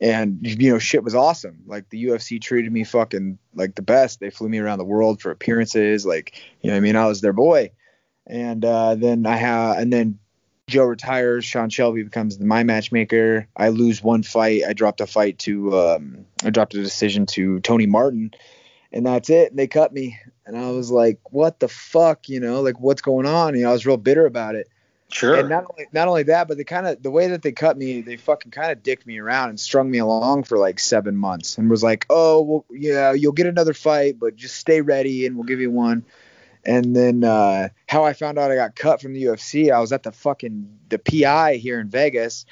And 0.00 0.38
you 0.42 0.70
know, 0.70 0.78
shit 0.78 1.04
was 1.04 1.14
awesome. 1.14 1.64
Like 1.66 1.90
the 1.90 2.04
UFC 2.06 2.40
treated 2.40 2.72
me 2.72 2.84
fucking 2.84 3.38
like 3.54 3.74
the 3.74 3.82
best. 3.82 4.18
They 4.18 4.30
flew 4.30 4.48
me 4.48 4.58
around 4.58 4.78
the 4.78 4.84
world 4.84 5.20
for 5.20 5.30
appearances. 5.30 6.06
Like, 6.06 6.42
you 6.62 6.70
know, 6.70 6.76
I 6.76 6.80
mean, 6.80 6.96
I 6.96 7.06
was 7.06 7.20
their 7.20 7.34
boy 7.34 7.70
and 8.30 8.64
uh, 8.64 8.94
then 8.94 9.26
I 9.26 9.36
have 9.36 9.78
and 9.78 9.92
then 9.92 10.18
Joe 10.68 10.84
retires. 10.84 11.44
Sean 11.44 11.68
Shelby 11.68 12.04
becomes 12.04 12.38
my 12.38 12.62
matchmaker. 12.62 13.48
I 13.56 13.70
lose 13.70 14.02
one 14.02 14.22
fight. 14.22 14.62
I 14.66 14.72
dropped 14.72 15.00
a 15.00 15.06
fight 15.06 15.38
to 15.40 15.76
um, 15.78 16.26
I 16.44 16.50
dropped 16.50 16.74
a 16.74 16.82
decision 16.82 17.26
to 17.26 17.58
Tony 17.60 17.86
Martin, 17.86 18.30
and 18.92 19.04
that's 19.04 19.30
it. 19.30 19.50
and 19.50 19.58
They 19.58 19.66
cut 19.66 19.92
me, 19.92 20.18
and 20.46 20.56
I 20.56 20.70
was 20.70 20.90
like, 20.90 21.18
"What 21.32 21.58
the 21.58 21.68
fuck?" 21.68 22.28
You 22.28 22.38
know, 22.38 22.62
like 22.62 22.78
what's 22.78 23.02
going 23.02 23.26
on? 23.26 23.56
You 23.56 23.64
know, 23.64 23.70
I 23.70 23.72
was 23.72 23.84
real 23.84 23.96
bitter 23.96 24.26
about 24.26 24.54
it. 24.54 24.68
Sure. 25.12 25.34
And 25.34 25.48
not 25.48 25.64
only 25.70 25.86
not 25.92 26.08
only 26.08 26.22
that, 26.24 26.46
but 26.48 26.56
they 26.56 26.64
kind 26.64 26.86
of 26.86 27.02
the 27.02 27.10
way 27.10 27.28
that 27.28 27.42
they 27.42 27.52
cut 27.52 27.76
me, 27.76 28.00
they 28.00 28.16
fucking 28.16 28.52
kind 28.52 28.70
of 28.70 28.82
dicked 28.82 29.06
me 29.06 29.18
around 29.18 29.48
and 29.48 29.58
strung 29.58 29.90
me 29.90 29.98
along 29.98 30.44
for 30.44 30.56
like 30.56 30.78
seven 30.78 31.16
months, 31.16 31.58
and 31.58 31.68
was 31.68 31.82
like, 31.82 32.06
"Oh, 32.08 32.42
well, 32.42 32.64
yeah, 32.70 33.12
you'll 33.12 33.32
get 33.32 33.46
another 33.46 33.74
fight, 33.74 34.18
but 34.18 34.36
just 34.36 34.56
stay 34.56 34.80
ready, 34.80 35.26
and 35.26 35.36
we'll 35.36 35.44
give 35.44 35.60
you 35.60 35.70
one." 35.70 36.04
And 36.64 36.94
then 36.94 37.24
uh, 37.24 37.70
how 37.88 38.04
I 38.04 38.12
found 38.12 38.38
out 38.38 38.50
I 38.50 38.54
got 38.54 38.76
cut 38.76 39.00
from 39.00 39.14
the 39.14 39.24
UFC, 39.24 39.72
I 39.72 39.80
was 39.80 39.92
at 39.92 40.02
the 40.02 40.12
fucking 40.12 40.78
the 40.88 40.98
PI 40.98 41.56
here 41.56 41.80
in 41.80 41.88
Vegas, 41.88 42.44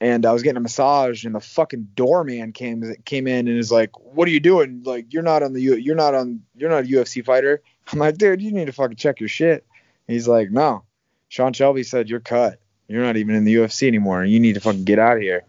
and 0.00 0.24
I 0.24 0.32
was 0.32 0.42
getting 0.42 0.58
a 0.58 0.60
massage, 0.60 1.24
and 1.24 1.34
the 1.34 1.40
fucking 1.40 1.88
doorman 1.94 2.52
came 2.52 2.94
came 3.04 3.26
in 3.26 3.48
and 3.48 3.58
is 3.58 3.72
like, 3.72 3.98
"What 3.98 4.28
are 4.28 4.32
you 4.32 4.40
doing? 4.40 4.82
Like, 4.84 5.12
you're 5.12 5.22
not 5.22 5.42
on 5.42 5.52
the 5.52 5.60
you're 5.60 5.96
not 5.96 6.14
on 6.14 6.42
you're 6.56 6.70
not 6.70 6.84
a 6.84 6.86
UFC 6.86 7.24
fighter." 7.24 7.60
I'm 7.90 7.98
like, 7.98 8.18
"Dude, 8.18 8.40
you 8.40 8.52
need 8.52 8.66
to 8.66 8.72
fucking 8.72 8.96
check 8.96 9.18
your 9.18 9.28
shit." 9.28 9.66
He's 10.06 10.28
like, 10.28 10.50
"No, 10.50 10.84
Sean 11.28 11.52
Shelby 11.52 11.82
said 11.82 12.08
you're 12.08 12.20
cut. 12.20 12.60
You're 12.88 13.02
not 13.02 13.16
even 13.16 13.34
in 13.34 13.44
the 13.44 13.54
UFC 13.54 13.86
anymore. 13.86 14.24
You 14.24 14.40
need 14.40 14.54
to 14.54 14.60
fucking 14.60 14.84
get 14.84 14.98
out 14.98 15.16
of 15.16 15.22
here." 15.22 15.44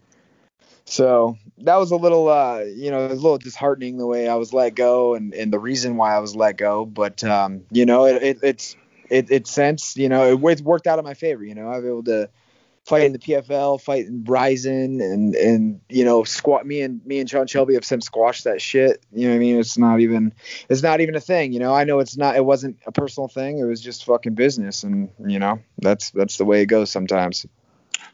So 0.84 1.38
that 1.58 1.76
was 1.76 1.92
a 1.92 1.96
little, 1.96 2.28
uh, 2.28 2.60
you 2.60 2.90
know, 2.90 3.06
a 3.06 3.14
little 3.14 3.38
disheartening 3.38 3.96
the 3.96 4.06
way 4.06 4.28
I 4.28 4.34
was 4.34 4.52
let 4.52 4.74
go 4.74 5.14
and, 5.14 5.32
and 5.34 5.52
the 5.52 5.58
reason 5.58 5.96
why 5.96 6.16
I 6.16 6.18
was 6.18 6.34
let 6.34 6.56
go. 6.56 6.84
But, 6.84 7.22
um, 7.22 7.62
you 7.70 7.86
know, 7.86 8.06
it, 8.06 8.22
it, 8.22 8.38
it's 8.42 8.76
it 9.08 9.30
it 9.30 9.46
since 9.46 9.96
you 9.96 10.08
know 10.08 10.32
it, 10.32 10.42
it 10.42 10.60
worked 10.62 10.86
out 10.86 10.98
in 10.98 11.04
my 11.04 11.14
favor. 11.14 11.44
You 11.44 11.54
know, 11.54 11.70
I've 11.70 11.82
been 11.82 11.90
able 11.90 12.04
to 12.04 12.30
fight 12.84 13.02
in 13.02 13.12
the 13.12 13.18
PFL, 13.18 13.80
fight 13.80 14.06
in 14.06 14.24
Rizin, 14.24 15.00
and 15.00 15.34
and 15.34 15.80
you 15.88 16.04
know, 16.04 16.24
squat. 16.24 16.66
Me 16.66 16.82
and 16.82 17.04
me 17.04 17.20
and 17.20 17.28
Sean 17.28 17.46
Shelby 17.46 17.74
have 17.74 17.84
since 17.84 18.06
squashed 18.06 18.44
that 18.44 18.60
shit. 18.60 19.04
You 19.12 19.26
know 19.26 19.34
what 19.34 19.36
I 19.36 19.38
mean? 19.40 19.58
It's 19.58 19.78
not 19.78 20.00
even 20.00 20.32
it's 20.68 20.82
not 20.82 21.00
even 21.00 21.14
a 21.14 21.20
thing. 21.20 21.52
You 21.52 21.60
know, 21.60 21.74
I 21.74 21.84
know 21.84 22.00
it's 22.00 22.16
not. 22.16 22.36
It 22.36 22.44
wasn't 22.44 22.78
a 22.86 22.92
personal 22.92 23.28
thing. 23.28 23.58
It 23.58 23.64
was 23.64 23.80
just 23.80 24.04
fucking 24.04 24.34
business, 24.34 24.82
and 24.82 25.10
you 25.26 25.38
know, 25.38 25.60
that's 25.78 26.10
that's 26.10 26.36
the 26.36 26.44
way 26.44 26.62
it 26.62 26.66
goes 26.66 26.90
sometimes. 26.90 27.46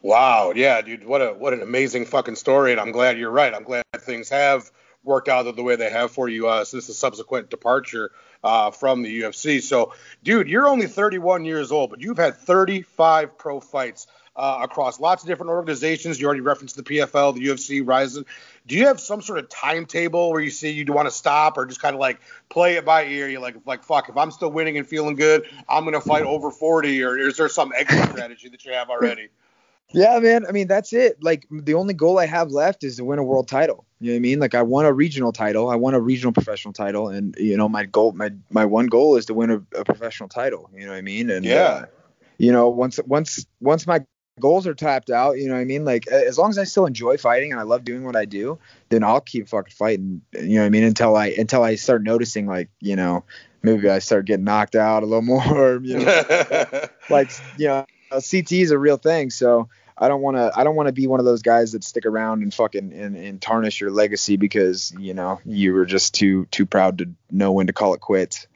Wow, 0.02 0.52
yeah, 0.54 0.80
dude, 0.82 1.04
what 1.04 1.22
a 1.22 1.32
what 1.32 1.52
an 1.52 1.62
amazing 1.62 2.06
fucking 2.06 2.36
story, 2.36 2.72
and 2.72 2.80
I'm 2.80 2.92
glad 2.92 3.18
you're 3.18 3.30
right. 3.30 3.52
I'm 3.52 3.64
glad 3.64 3.84
things 3.98 4.28
have 4.28 4.70
worked 5.02 5.28
out 5.28 5.44
the 5.54 5.62
way 5.62 5.76
they 5.76 5.90
have 5.90 6.10
for 6.10 6.28
you 6.28 6.48
uh, 6.48 6.64
since 6.64 6.88
the 6.88 6.92
subsequent 6.92 7.48
departure 7.48 8.10
uh, 8.42 8.70
from 8.70 9.02
the 9.02 9.22
UFC. 9.22 9.62
So, 9.62 9.94
dude, 10.22 10.48
you're 10.48 10.68
only 10.68 10.88
31 10.88 11.44
years 11.44 11.72
old, 11.72 11.90
but 11.90 12.00
you've 12.00 12.18
had 12.18 12.36
35 12.36 13.38
pro 13.38 13.60
fights 13.60 14.06
uh, 14.36 14.58
across 14.62 15.00
lots 15.00 15.22
of 15.22 15.28
different 15.28 15.50
organizations. 15.50 16.20
You 16.20 16.26
already 16.26 16.42
referenced 16.42 16.76
the 16.76 16.82
PFL, 16.82 17.34
the 17.34 17.46
UFC, 17.46 17.86
Rizin. 17.86 18.24
Do 18.66 18.76
you 18.76 18.86
have 18.86 19.00
some 19.00 19.22
sort 19.22 19.38
of 19.38 19.48
timetable 19.48 20.30
where 20.30 20.40
you 20.40 20.50
see 20.50 20.70
you 20.70 20.84
want 20.92 21.08
to 21.08 21.14
stop, 21.14 21.56
or 21.56 21.66
just 21.66 21.80
kind 21.80 21.94
of 21.94 22.00
like 22.00 22.20
play 22.48 22.74
it 22.74 22.84
by 22.84 23.06
ear? 23.06 23.28
You're 23.28 23.40
like, 23.40 23.56
like 23.64 23.82
fuck, 23.82 24.08
if 24.08 24.16
I'm 24.16 24.30
still 24.30 24.50
winning 24.50 24.76
and 24.76 24.86
feeling 24.86 25.16
good, 25.16 25.48
I'm 25.68 25.84
gonna 25.84 26.00
fight 26.00 26.24
over 26.24 26.50
40, 26.50 27.02
or 27.02 27.18
is 27.18 27.36
there 27.36 27.48
some 27.48 27.72
exit 27.74 28.10
strategy 28.10 28.48
that 28.50 28.64
you 28.64 28.72
have 28.72 28.90
already? 28.90 29.28
Yeah, 29.92 30.18
man. 30.18 30.46
I 30.46 30.52
mean, 30.52 30.66
that's 30.66 30.92
it. 30.92 31.22
Like 31.22 31.46
the 31.50 31.74
only 31.74 31.94
goal 31.94 32.18
I 32.18 32.26
have 32.26 32.50
left 32.50 32.82
is 32.84 32.96
to 32.96 33.04
win 33.04 33.18
a 33.18 33.22
world 33.22 33.48
title. 33.48 33.86
You 34.00 34.08
know 34.08 34.14
what 34.14 34.16
I 34.16 34.20
mean? 34.20 34.40
Like 34.40 34.54
I 34.54 34.62
won 34.62 34.84
a 34.84 34.92
regional 34.92 35.32
title, 35.32 35.70
I 35.70 35.76
won 35.76 35.94
a 35.94 36.00
regional 36.00 36.32
professional 36.32 36.74
title, 36.74 37.08
and 37.08 37.34
you 37.38 37.56
know 37.56 37.68
my 37.68 37.84
goal, 37.84 38.12
my 38.12 38.32
my 38.50 38.64
one 38.64 38.86
goal 38.86 39.16
is 39.16 39.26
to 39.26 39.34
win 39.34 39.50
a, 39.50 39.62
a 39.78 39.84
professional 39.84 40.28
title. 40.28 40.68
You 40.74 40.84
know 40.84 40.90
what 40.90 40.98
I 40.98 41.02
mean? 41.02 41.30
And 41.30 41.44
yeah, 41.44 41.62
uh, 41.62 41.86
you 42.36 42.52
know 42.52 42.68
once 42.68 42.98
once 43.06 43.46
once 43.60 43.86
my 43.86 44.04
goals 44.40 44.66
are 44.66 44.74
tapped 44.74 45.10
out, 45.10 45.38
you 45.38 45.48
know 45.48 45.54
what 45.54 45.60
I 45.60 45.64
mean? 45.64 45.84
Like 45.84 46.06
as 46.08 46.38
long 46.38 46.50
as 46.50 46.58
I 46.58 46.64
still 46.64 46.86
enjoy 46.86 47.16
fighting 47.16 47.52
and 47.52 47.60
I 47.60 47.64
love 47.64 47.84
doing 47.84 48.04
what 48.04 48.16
I 48.16 48.24
do, 48.24 48.58
then 48.90 49.02
I'll 49.02 49.20
keep 49.20 49.48
fucking 49.48 49.72
fighting. 49.72 50.22
You 50.34 50.56
know 50.56 50.60
what 50.60 50.66
I 50.66 50.70
mean? 50.70 50.84
Until 50.84 51.16
I 51.16 51.28
until 51.28 51.62
I 51.62 51.76
start 51.76 52.02
noticing 52.02 52.46
like 52.46 52.68
you 52.80 52.96
know 52.96 53.24
maybe 53.62 53.88
I 53.88 53.98
start 53.98 54.26
getting 54.26 54.44
knocked 54.44 54.76
out 54.76 55.02
a 55.02 55.06
little 55.06 55.22
more. 55.22 55.80
You 55.82 56.00
know, 56.00 56.84
like 57.10 57.30
you 57.56 57.68
know 57.68 57.86
CT 58.10 58.52
is 58.52 58.70
a 58.70 58.78
real 58.78 58.98
thing, 58.98 59.30
so 59.30 59.68
I 59.96 60.08
don't 60.08 60.20
want 60.20 60.36
to 60.36 60.52
I 60.54 60.64
don't 60.64 60.76
want 60.76 60.88
to 60.88 60.92
be 60.92 61.06
one 61.06 61.20
of 61.20 61.26
those 61.26 61.42
guys 61.42 61.72
that 61.72 61.82
stick 61.82 62.04
around 62.04 62.42
and 62.42 62.52
fucking 62.52 62.92
and, 62.92 63.16
and 63.16 63.40
tarnish 63.40 63.80
your 63.80 63.90
legacy 63.90 64.36
because 64.36 64.94
you 64.98 65.14
know 65.14 65.40
you 65.44 65.72
were 65.72 65.86
just 65.86 66.14
too 66.14 66.46
too 66.50 66.66
proud 66.66 66.98
to 66.98 67.10
know 67.30 67.52
when 67.52 67.68
to 67.68 67.72
call 67.72 67.94
it 67.94 68.00
quits. 68.00 68.46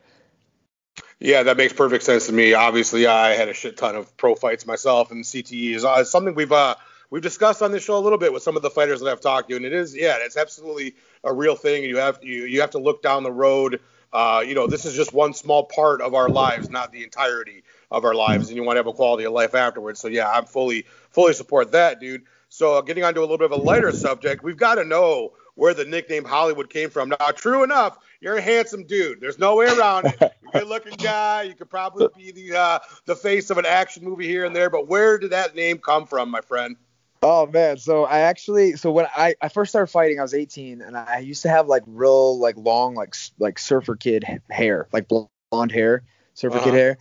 Yeah, 1.20 1.42
that 1.44 1.58
makes 1.58 1.74
perfect 1.74 2.02
sense 2.02 2.26
to 2.26 2.32
me. 2.32 2.54
Obviously, 2.54 3.06
I 3.06 3.34
had 3.34 3.50
a 3.50 3.54
shit 3.54 3.76
ton 3.76 3.94
of 3.94 4.16
pro 4.16 4.34
fights 4.34 4.66
myself, 4.66 5.10
and 5.10 5.22
CTE 5.22 5.74
is 5.74 5.84
uh, 5.84 6.02
something 6.02 6.34
we've 6.34 6.50
uh, 6.50 6.76
we've 7.10 7.22
discussed 7.22 7.60
on 7.60 7.72
this 7.72 7.84
show 7.84 7.98
a 7.98 8.00
little 8.00 8.16
bit 8.16 8.32
with 8.32 8.42
some 8.42 8.56
of 8.56 8.62
the 8.62 8.70
fighters 8.70 9.00
that 9.00 9.10
I've 9.10 9.20
talked 9.20 9.50
to, 9.50 9.56
and 9.56 9.66
it 9.66 9.74
is 9.74 9.94
yeah, 9.94 10.16
it's 10.20 10.38
absolutely 10.38 10.94
a 11.22 11.32
real 11.32 11.56
thing. 11.56 11.84
You 11.84 11.98
have 11.98 12.20
you 12.22 12.44
you 12.44 12.62
have 12.62 12.70
to 12.70 12.78
look 12.78 13.02
down 13.02 13.22
the 13.22 13.30
road. 13.32 13.80
Uh, 14.12 14.42
you 14.44 14.54
know, 14.54 14.66
this 14.66 14.86
is 14.86 14.96
just 14.96 15.12
one 15.12 15.34
small 15.34 15.64
part 15.64 16.00
of 16.00 16.14
our 16.14 16.28
lives, 16.30 16.70
not 16.70 16.90
the 16.90 17.04
entirety 17.04 17.62
of 17.90 18.04
our 18.06 18.14
lives, 18.14 18.48
and 18.48 18.56
you 18.56 18.64
want 18.64 18.76
to 18.76 18.78
have 18.78 18.86
a 18.86 18.92
quality 18.92 19.24
of 19.24 19.32
life 19.34 19.54
afterwards. 19.54 20.00
So 20.00 20.08
yeah, 20.08 20.28
I'm 20.28 20.46
fully 20.46 20.86
fully 21.10 21.34
support 21.34 21.72
that, 21.72 22.00
dude. 22.00 22.22
So 22.48 22.80
getting 22.80 23.04
onto 23.04 23.20
a 23.20 23.22
little 23.22 23.38
bit 23.38 23.52
of 23.52 23.52
a 23.52 23.62
lighter 23.62 23.92
subject, 23.92 24.42
we've 24.42 24.56
got 24.56 24.76
to 24.76 24.84
know 24.84 25.32
where 25.54 25.74
the 25.74 25.84
nickname 25.84 26.24
Hollywood 26.24 26.70
came 26.70 26.88
from. 26.88 27.10
Now, 27.10 27.30
true 27.32 27.62
enough, 27.62 27.98
you're 28.20 28.36
a 28.36 28.40
handsome 28.40 28.84
dude. 28.84 29.20
There's 29.20 29.38
no 29.38 29.56
way 29.56 29.66
around 29.66 30.06
it. 30.06 30.16
You're 30.20 30.30
a 30.54 30.58
good-looking 30.60 30.92
guy. 30.98 31.42
You 31.42 31.54
could 31.54 31.70
probably 31.70 32.08
be 32.16 32.30
the 32.32 32.56
uh, 32.58 32.78
the 33.06 33.16
face 33.16 33.50
of 33.50 33.58
an 33.58 33.66
action 33.66 34.04
movie 34.04 34.26
here 34.26 34.44
and 34.44 34.54
there. 34.54 34.70
But 34.70 34.88
where 34.88 35.18
did 35.18 35.30
that 35.30 35.54
name 35.54 35.78
come 35.78 36.06
from, 36.06 36.30
my 36.30 36.40
friend? 36.40 36.76
Oh 37.22 37.46
man, 37.46 37.76
so 37.76 38.04
I 38.04 38.20
actually 38.20 38.76
so 38.76 38.90
when 38.90 39.06
I, 39.14 39.34
I 39.42 39.48
first 39.48 39.70
started 39.70 39.88
fighting, 39.88 40.18
I 40.18 40.22
was 40.22 40.32
18, 40.32 40.80
and 40.80 40.96
I 40.96 41.18
used 41.18 41.42
to 41.42 41.48
have 41.50 41.66
like 41.66 41.82
real 41.86 42.38
like 42.38 42.56
long 42.56 42.94
like 42.94 43.14
like 43.38 43.58
surfer 43.58 43.96
kid 43.96 44.24
hair, 44.50 44.88
like 44.92 45.06
blonde 45.08 45.72
hair, 45.72 46.04
surfer 46.34 46.56
uh-huh. 46.56 46.64
kid 46.64 46.74
hair. 46.74 46.98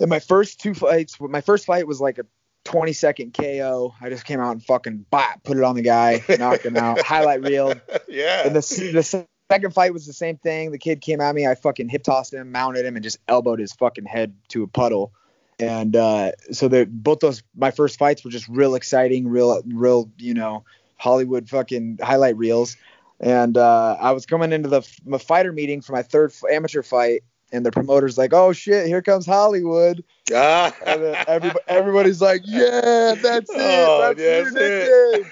And 0.00 0.08
my 0.08 0.20
first 0.20 0.60
two 0.60 0.74
fights, 0.74 1.20
my 1.20 1.42
first 1.42 1.66
fight 1.66 1.86
was 1.86 2.00
like 2.00 2.18
a 2.18 2.26
20 2.64 2.92
second 2.92 3.34
KO. 3.34 3.94
I 4.00 4.08
just 4.08 4.24
came 4.24 4.40
out 4.40 4.52
and 4.52 4.64
fucking 4.64 5.06
bop, 5.10 5.42
put 5.44 5.56
it 5.56 5.62
on 5.62 5.76
the 5.76 5.82
guy, 5.82 6.24
knocked 6.38 6.64
him 6.64 6.76
out, 6.76 7.00
highlight 7.04 7.42
reel. 7.42 7.74
Yeah. 8.08 8.46
And 8.46 8.56
the, 8.56 8.60
the 8.60 9.02
second 9.52 9.74
fight 9.74 9.92
was 9.92 10.06
the 10.06 10.12
same 10.12 10.36
thing. 10.38 10.70
The 10.72 10.78
kid 10.78 11.00
came 11.00 11.20
at 11.20 11.34
me. 11.34 11.46
I 11.46 11.54
fucking 11.54 11.88
hip 11.88 12.02
tossed 12.02 12.32
him, 12.32 12.52
mounted 12.52 12.86
him, 12.86 12.96
and 12.96 13.02
just 13.02 13.18
elbowed 13.28 13.58
his 13.58 13.72
fucking 13.72 14.06
head 14.06 14.34
to 14.48 14.62
a 14.62 14.66
puddle. 14.66 15.12
And 15.58 15.94
uh, 15.94 16.32
so 16.50 16.68
they 16.68 16.84
both 16.84 17.20
those 17.20 17.42
my 17.54 17.70
first 17.70 17.98
fights 17.98 18.24
were 18.24 18.30
just 18.30 18.48
real 18.48 18.74
exciting, 18.74 19.28
real, 19.28 19.62
real, 19.66 20.10
you 20.18 20.34
know, 20.34 20.64
Hollywood 20.96 21.48
fucking 21.48 21.98
highlight 22.02 22.36
reels. 22.36 22.76
And 23.20 23.56
uh, 23.56 23.96
I 24.00 24.12
was 24.12 24.26
coming 24.26 24.52
into 24.52 24.68
the 24.68 24.82
my 25.04 25.18
fighter 25.18 25.52
meeting 25.52 25.80
for 25.80 25.92
my 25.92 26.02
third 26.02 26.32
amateur 26.50 26.82
fight, 26.82 27.22
and 27.52 27.64
the 27.64 27.70
promoter's 27.70 28.18
like, 28.18 28.32
"Oh 28.32 28.52
shit, 28.52 28.86
here 28.86 29.02
comes 29.02 29.26
Hollywood." 29.26 30.02
Ah. 30.34 30.74
and 30.84 31.02
everybody, 31.28 31.64
everybody's 31.68 32.20
like, 32.20 32.40
"Yeah, 32.44 33.14
that's 33.22 33.50
it. 33.54 33.56
Oh, 33.60 34.14
that's, 34.16 34.54
it." 34.56 35.26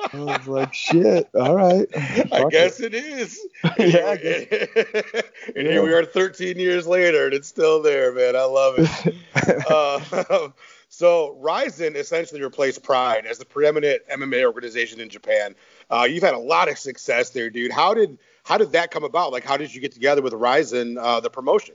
I 0.00 0.18
was 0.18 0.46
like, 0.46 0.74
"Shit, 0.74 1.28
all 1.34 1.56
right." 1.56 1.86
I 2.32 2.46
guess 2.50 2.80
it, 2.80 2.94
it 2.94 3.04
is. 3.04 3.38
yeah. 3.78 4.12
and 5.56 5.66
here 5.66 5.82
we 5.82 5.92
are, 5.92 6.04
13 6.04 6.58
years 6.58 6.86
later, 6.86 7.26
and 7.26 7.34
it's 7.34 7.48
still 7.48 7.82
there, 7.82 8.12
man. 8.12 8.36
I 8.36 8.44
love 8.44 8.76
it. 8.78 9.70
uh, 9.70 10.48
so 10.88 11.36
Rizin 11.40 11.96
essentially 11.96 12.42
replaced 12.42 12.82
Pride 12.82 13.26
as 13.26 13.38
the 13.38 13.44
preeminent 13.44 14.02
MMA 14.08 14.44
organization 14.44 15.00
in 15.00 15.08
Japan. 15.08 15.54
Uh, 15.90 16.06
you've 16.08 16.22
had 16.22 16.34
a 16.34 16.38
lot 16.38 16.68
of 16.68 16.78
success 16.78 17.30
there, 17.30 17.50
dude. 17.50 17.72
How 17.72 17.94
did 17.94 18.18
how 18.44 18.56
did 18.56 18.72
that 18.72 18.90
come 18.90 19.04
about? 19.04 19.32
Like, 19.32 19.44
how 19.44 19.56
did 19.56 19.74
you 19.74 19.80
get 19.80 19.92
together 19.92 20.22
with 20.22 20.32
Rizin, 20.32 20.96
uh, 20.96 21.20
the 21.20 21.30
promotion? 21.30 21.74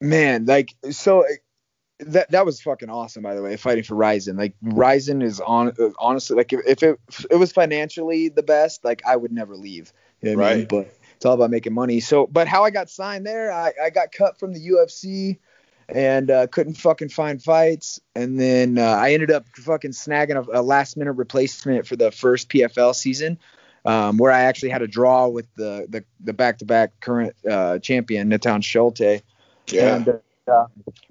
Man, 0.00 0.44
like, 0.44 0.74
so 0.90 1.24
that 2.00 2.30
that 2.30 2.44
was 2.44 2.60
fucking 2.60 2.90
awesome. 2.90 3.22
By 3.22 3.34
the 3.34 3.42
way, 3.42 3.56
fighting 3.56 3.84
for 3.84 3.94
Rizin, 3.94 4.36
like 4.36 4.54
Rizin 4.62 5.22
is 5.22 5.40
on 5.40 5.72
honestly, 5.98 6.36
like 6.36 6.52
if, 6.52 6.60
if 6.66 6.82
it 6.82 7.00
if 7.08 7.26
it 7.30 7.36
was 7.36 7.52
financially 7.52 8.28
the 8.28 8.42
best, 8.42 8.84
like 8.84 9.02
I 9.06 9.16
would 9.16 9.32
never 9.32 9.56
leave. 9.56 9.92
You 10.20 10.32
know 10.32 10.36
right. 10.38 10.52
I 10.52 10.56
mean? 10.56 10.66
But 10.68 10.94
it's 11.16 11.24
all 11.24 11.34
about 11.34 11.50
making 11.50 11.72
money. 11.72 12.00
So, 12.00 12.26
but 12.26 12.48
how 12.48 12.64
I 12.64 12.70
got 12.70 12.90
signed 12.90 13.26
there, 13.26 13.52
I, 13.52 13.72
I 13.82 13.90
got 13.90 14.12
cut 14.12 14.38
from 14.38 14.52
the 14.52 14.68
UFC 14.68 15.38
and 15.88 16.30
uh, 16.30 16.46
couldn't 16.48 16.74
fucking 16.74 17.10
find 17.10 17.42
fights. 17.42 18.00
And 18.14 18.38
then 18.38 18.78
uh, 18.78 18.82
I 18.82 19.12
ended 19.12 19.30
up 19.30 19.46
fucking 19.56 19.92
snagging 19.92 20.36
a, 20.36 20.60
a, 20.60 20.62
last 20.62 20.96
minute 20.96 21.12
replacement 21.12 21.86
for 21.86 21.96
the 21.96 22.10
first 22.10 22.48
PFL 22.48 22.94
season 22.94 23.38
um, 23.84 24.16
where 24.16 24.32
I 24.32 24.40
actually 24.40 24.70
had 24.70 24.82
a 24.82 24.86
draw 24.86 25.28
with 25.28 25.46
the 25.56 25.86
the, 25.88 26.04
the 26.20 26.32
back-to-back 26.32 27.00
current 27.00 27.34
uh, 27.48 27.78
champion 27.78 28.28
Natan 28.28 28.62
Schulte. 28.62 29.22
Yeah. 29.68 29.96
And, 29.96 30.20
uh, 30.46 30.66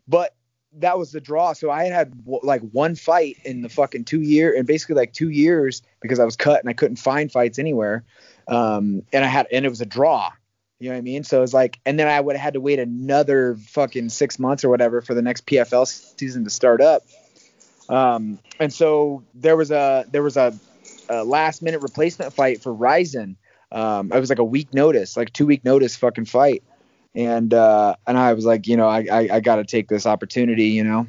but 0.07 0.35
that 0.79 0.97
was 0.97 1.11
the 1.11 1.21
draw. 1.21 1.53
So 1.53 1.69
I 1.69 1.83
had 1.83 1.93
had 1.93 2.13
like 2.25 2.61
one 2.71 2.95
fight 2.95 3.37
in 3.45 3.61
the 3.61 3.69
fucking 3.69 4.05
two 4.05 4.21
year 4.21 4.55
and 4.55 4.65
basically 4.65 4.95
like 4.95 5.13
two 5.13 5.29
years 5.29 5.81
because 6.01 6.19
I 6.19 6.25
was 6.25 6.35
cut 6.35 6.59
and 6.59 6.69
I 6.69 6.73
couldn't 6.73 6.97
find 6.97 7.31
fights 7.31 7.59
anywhere. 7.59 8.03
Um, 8.47 9.03
and 9.13 9.23
I 9.23 9.27
had 9.27 9.47
and 9.51 9.65
it 9.65 9.69
was 9.69 9.81
a 9.81 9.85
draw. 9.85 10.31
You 10.79 10.89
know 10.89 10.95
what 10.95 10.99
I 10.99 11.01
mean? 11.01 11.23
So 11.23 11.37
it 11.37 11.41
was 11.41 11.53
like, 11.53 11.79
and 11.85 11.97
then 11.97 12.09
I 12.09 12.19
would 12.19 12.35
have 12.35 12.43
had 12.43 12.53
to 12.55 12.61
wait 12.61 12.77
another 12.77 13.55
fucking 13.55 14.09
six 14.09 14.37
months 14.37 14.65
or 14.65 14.69
whatever 14.69 15.01
for 15.01 15.13
the 15.13 15.21
next 15.21 15.45
PFL 15.45 15.87
season 16.19 16.43
to 16.43 16.49
start 16.49 16.81
up. 16.81 17.03
Um, 17.87 18.39
and 18.59 18.73
so 18.73 19.23
there 19.33 19.55
was 19.55 19.71
a 19.71 20.05
there 20.11 20.23
was 20.23 20.35
a 20.35 20.53
a 21.09 21.23
last 21.23 21.61
minute 21.61 21.81
replacement 21.81 22.33
fight 22.33 22.61
for 22.61 22.73
Rizin. 22.73 23.37
Um, 23.71 24.11
it 24.11 24.19
was 24.19 24.29
like 24.29 24.39
a 24.39 24.43
week 24.43 24.73
notice, 24.73 25.15
like 25.15 25.33
two 25.33 25.45
week 25.45 25.63
notice 25.63 25.95
fucking 25.95 26.25
fight. 26.25 26.63
And 27.15 27.53
uh, 27.53 27.95
and 28.07 28.17
I 28.17 28.33
was 28.33 28.45
like, 28.45 28.67
you 28.67 28.77
know, 28.77 28.87
I 28.87 29.05
I, 29.11 29.29
I 29.33 29.39
got 29.39 29.57
to 29.57 29.63
take 29.63 29.87
this 29.87 30.05
opportunity, 30.05 30.69
you 30.69 30.83
know. 30.83 31.07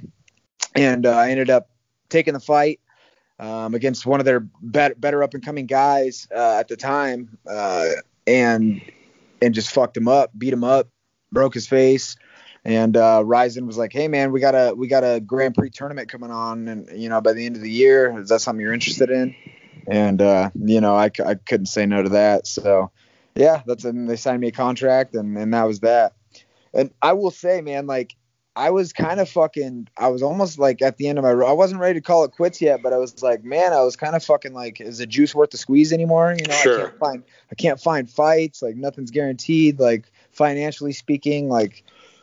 And 0.75 1.07
uh, 1.07 1.13
I 1.13 1.31
ended 1.31 1.51
up 1.51 1.71
taking 2.09 2.35
the 2.35 2.41
fight 2.41 2.81
um, 3.39 3.75
against 3.75 4.05
one 4.07 4.21
of 4.21 4.27
their 4.27 4.41
better, 4.41 4.95
better 4.97 5.23
up 5.23 5.35
and 5.35 5.45
coming 5.45 5.67
guys 5.67 6.29
uh, 6.35 6.57
at 6.59 6.69
the 6.69 6.77
time, 6.77 7.39
uh, 7.49 7.89
and 8.27 8.83
and 9.41 9.55
just 9.55 9.73
fucked 9.73 9.97
him 9.97 10.09
up, 10.09 10.31
beat 10.37 10.53
him 10.53 10.65
up, 10.65 10.89
broke 11.33 11.55
his 11.55 11.67
face. 11.67 12.17
And 12.67 12.97
uh, 12.97 13.23
Rizin 13.25 13.67
was 13.67 13.77
like, 13.77 13.93
"Hey 13.93 14.09
man, 14.09 14.33
we 14.33 14.41
got 14.41 14.55
a 14.55 14.75
we 14.75 14.89
got 14.89 15.05
a 15.05 15.21
Grand 15.21 15.55
Prix 15.55 15.71
tournament 15.71 16.09
coming 16.09 16.31
on, 16.31 16.69
and 16.69 16.89
you 17.01 17.09
know 17.09 17.21
by 17.21 17.33
the 17.33 17.47
end 17.47 17.57
of 17.57 17.63
the 17.63 17.71
year, 17.71 18.19
is 18.19 18.29
that 18.29 18.41
something 18.41 18.61
you're 18.61 18.73
interested 18.73 19.11
in?" 19.11 19.35
and 19.87 20.23
uh, 20.23 20.51
you 20.55 20.81
know 20.81 20.95
I, 20.95 21.11
I 21.25 21.35
couldn't 21.35 21.67
say 21.67 21.87
no 21.87 22.03
to 22.03 22.09
that. 22.11 22.47
So 22.47 22.91
yeah, 23.35 23.63
that's 23.67 23.85
and 23.85 24.09
they 24.09 24.17
signed 24.17 24.41
me 24.41 24.49
a 24.49 24.53
contract, 24.53 25.15
and 25.15 25.37
and 25.37 25.53
that 25.55 25.65
was 25.65 25.81
that. 25.81 26.15
And 26.73 26.91
I 27.03 27.13
will 27.13 27.31
say, 27.31 27.61
man, 27.61 27.87
like 27.87 28.17
I 28.57 28.71
was 28.71 28.93
kind 28.93 29.19
of 29.19 29.29
fucking. 29.29 29.89
I 29.97 30.09
was 30.09 30.23
almost 30.23 30.59
like 30.59 30.81
at 30.83 30.97
the 30.97 31.09
end 31.09 31.19
of 31.19 31.25
my. 31.25 31.31
I 31.31 31.53
wasn't 31.53 31.81
ready 31.81 31.99
to 31.99 32.01
call 32.01 32.25
it 32.25 32.33
quits 32.33 32.61
yet, 32.61 32.83
but 32.83 32.93
I 32.93 32.99
was 32.99 33.23
like, 33.23 33.43
man, 33.43 33.73
I 33.73 33.83
was 33.83 33.97
kind 33.97 34.15
of 34.15 34.23
fucking 34.23 34.55
like, 34.55 34.81
is 34.81 34.99
the 34.99 35.07
juice 35.07 35.35
worth 35.35 35.51
the 35.51 35.59
squeeze 35.59 35.93
anymore? 35.93 36.35
You 36.39 36.47
know, 36.47 36.55
sure. 36.55 36.79
I 36.79 36.83
can't 36.83 36.99
find. 36.99 37.25
I 37.51 37.55
can't 37.57 37.81
find 37.81 38.11
fights. 38.11 38.63
Like 38.63 38.77
nothing's 38.77 39.11
guaranteed. 39.11 39.81
Like 39.81 40.11
financially 40.31 40.93
speaking, 40.93 41.49
like 41.49 41.83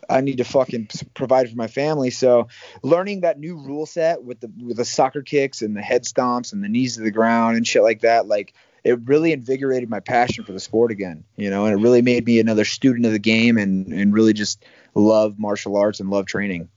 I 0.10 0.22
need 0.22 0.38
to 0.38 0.46
fucking 0.46 0.90
provide 1.14 1.50
for 1.50 1.58
my 1.58 1.68
family. 1.68 2.10
So 2.10 2.48
learning 2.82 3.22
that 3.22 3.38
new 3.38 3.58
rule 3.58 3.86
set 3.86 4.24
with 4.24 4.40
the 4.40 4.52
with 4.64 4.78
the 4.78 4.86
soccer 4.86 5.22
kicks 5.22 5.62
and 5.62 5.76
the 5.76 5.82
head 5.82 6.04
stomps 6.04 6.54
and 6.54 6.64
the 6.64 6.70
knees 6.70 6.96
to 6.96 7.02
the 7.02 7.12
ground 7.12 7.58
and 7.58 7.68
shit 7.68 7.84
like 7.84 8.02
that, 8.02 8.28
like 8.28 8.54
it 8.84 9.00
really 9.06 9.32
invigorated 9.32 9.90
my 9.90 10.00
passion 10.00 10.44
for 10.44 10.54
the 10.54 10.60
sport 10.60 10.92
again, 10.92 11.24
you 11.36 11.50
know, 11.50 11.66
and 11.66 11.80
it 11.80 11.82
really 11.82 12.02
made 12.02 12.26
me 12.26 12.40
another 12.40 12.66
student 12.66 13.06
of 13.06 13.12
the 13.12 13.20
game 13.20 13.58
and 13.58 13.92
and 13.94 14.14
really 14.14 14.34
just 14.34 14.64
love 14.96 15.40
martial 15.40 15.78
arts 15.78 16.00
and 16.00 16.10
love 16.10 16.26
training. 16.26 16.70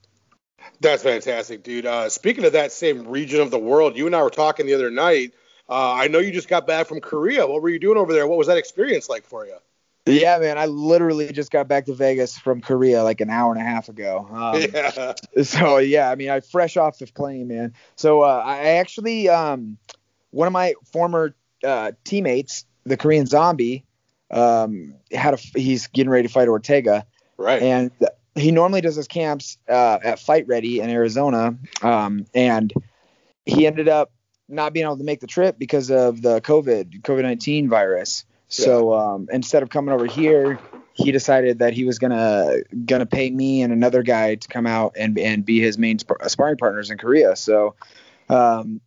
That's 0.81 1.03
fantastic, 1.03 1.63
dude. 1.63 1.85
Uh, 1.85 2.09
speaking 2.09 2.45
of 2.45 2.53
that 2.53 2.71
same 2.71 3.07
region 3.07 3.41
of 3.41 3.51
the 3.51 3.59
world, 3.59 3.97
you 3.97 4.07
and 4.07 4.15
I 4.15 4.23
were 4.23 4.29
talking 4.29 4.65
the 4.65 4.73
other 4.73 4.91
night. 4.91 5.33
Uh, 5.67 5.93
I 5.93 6.07
know 6.07 6.19
you 6.19 6.31
just 6.31 6.47
got 6.47 6.67
back 6.67 6.87
from 6.87 7.01
Korea. 7.01 7.47
What 7.47 7.61
were 7.61 7.69
you 7.69 7.79
doing 7.79 7.97
over 7.97 8.13
there? 8.13 8.27
What 8.27 8.37
was 8.37 8.47
that 8.47 8.57
experience 8.57 9.09
like 9.09 9.25
for 9.25 9.45
you? 9.45 9.57
Yeah, 10.07 10.37
man, 10.37 10.59
I 10.59 10.67
literally 10.67 11.31
just 11.31 11.49
got 11.49 11.67
back 11.67 11.85
to 11.85 11.95
Vegas 11.95 12.37
from 12.37 12.61
Korea 12.61 13.03
like 13.03 13.21
an 13.21 13.31
hour 13.31 13.51
and 13.51 13.59
a 13.59 13.65
half 13.65 13.89
ago. 13.89 14.27
Um, 14.31 14.61
yeah. 14.73 15.13
So 15.43 15.77
yeah, 15.77 16.11
I 16.11 16.15
mean, 16.15 16.29
I 16.29 16.41
fresh 16.41 16.77
off 16.77 16.99
the 16.99 17.07
plane, 17.07 17.47
man. 17.47 17.73
So 17.95 18.21
uh, 18.21 18.43
I 18.45 18.75
actually, 18.77 19.29
um, 19.29 19.79
one 20.29 20.45
of 20.45 20.53
my 20.53 20.75
former 20.91 21.33
uh, 21.63 21.91
teammates, 22.03 22.65
the 22.85 22.97
Korean 22.97 23.25
Zombie, 23.25 23.85
um, 24.31 24.95
had 25.11 25.33
a 25.33 25.37
he's 25.37 25.87
getting 25.87 26.09
ready 26.09 26.27
to 26.27 26.33
fight 26.33 26.47
Ortega, 26.47 27.05
right? 27.37 27.61
And 27.61 27.91
he 28.35 28.51
normally 28.51 28.81
does 28.81 28.95
his 28.95 29.07
camps 29.07 29.57
uh, 29.69 29.99
at 30.03 30.19
Fight 30.19 30.47
Ready 30.47 30.79
in 30.81 30.89
Arizona, 30.89 31.57
um, 31.81 32.25
and 32.33 32.73
he 33.45 33.65
ended 33.65 33.87
up 33.87 34.11
not 34.47 34.73
being 34.73 34.85
able 34.85 34.97
to 34.97 35.03
make 35.03 35.21
the 35.21 35.27
trip 35.27 35.57
because 35.57 35.89
of 35.89 36.21
the 36.21 36.41
COVID 36.41 37.01
COVID 37.01 37.21
nineteen 37.21 37.69
virus. 37.69 38.25
So 38.47 38.93
um, 38.93 39.27
instead 39.31 39.63
of 39.63 39.69
coming 39.69 39.93
over 39.93 40.05
here, 40.05 40.59
he 40.93 41.11
decided 41.11 41.59
that 41.59 41.73
he 41.73 41.83
was 41.83 41.99
gonna 41.99 42.57
gonna 42.85 43.05
pay 43.05 43.29
me 43.29 43.61
and 43.61 43.73
another 43.73 44.03
guy 44.03 44.35
to 44.35 44.47
come 44.47 44.67
out 44.67 44.93
and 44.97 45.17
and 45.19 45.45
be 45.45 45.59
his 45.59 45.77
main 45.77 45.99
sp- 45.99 46.23
sparring 46.27 46.57
partners 46.57 46.89
in 46.89 46.97
Korea. 46.97 47.35
So 47.35 47.75
um, 48.29 48.81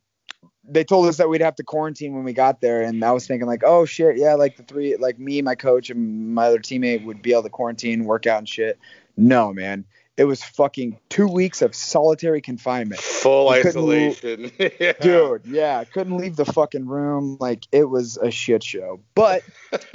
they 0.69 0.85
told 0.85 1.07
us 1.07 1.16
that 1.16 1.29
we'd 1.29 1.41
have 1.41 1.57
to 1.57 1.64
quarantine 1.64 2.14
when 2.14 2.25
we 2.25 2.33
got 2.33 2.61
there, 2.61 2.83
and 2.83 3.05
I 3.05 3.12
was 3.12 3.27
thinking 3.27 3.47
like, 3.47 3.62
oh 3.64 3.85
shit, 3.85 4.16
yeah, 4.16 4.35
like 4.35 4.57
the 4.57 4.62
three, 4.62 4.97
like 4.97 5.19
me, 5.19 5.43
my 5.43 5.55
coach, 5.55 5.91
and 5.91 6.35
my 6.35 6.47
other 6.47 6.59
teammate 6.59 7.05
would 7.05 7.23
be 7.23 7.33
able 7.33 7.45
to 7.45 7.51
quarantine, 7.51 8.05
work 8.05 8.27
out 8.27 8.39
and 8.39 8.49
shit. 8.49 8.79
No, 9.16 9.53
man, 9.53 9.85
it 10.19 10.25
was 10.25 10.43
fucking 10.43 10.99
two 11.09 11.29
weeks 11.29 11.62
of 11.62 11.77
solitary 11.77 12.41
confinement. 12.41 13.01
Full 13.01 13.49
isolation. 13.51 14.51
yeah. 14.59 14.93
Dude, 15.01 15.47
yeah. 15.47 15.85
Couldn't 15.85 16.16
leave 16.16 16.35
the 16.35 16.45
fucking 16.45 16.87
room. 16.87 17.37
Like 17.39 17.66
it 17.71 17.85
was 17.85 18.16
a 18.16 18.33
shit 18.33 18.64
show. 18.64 19.01
But 19.14 19.45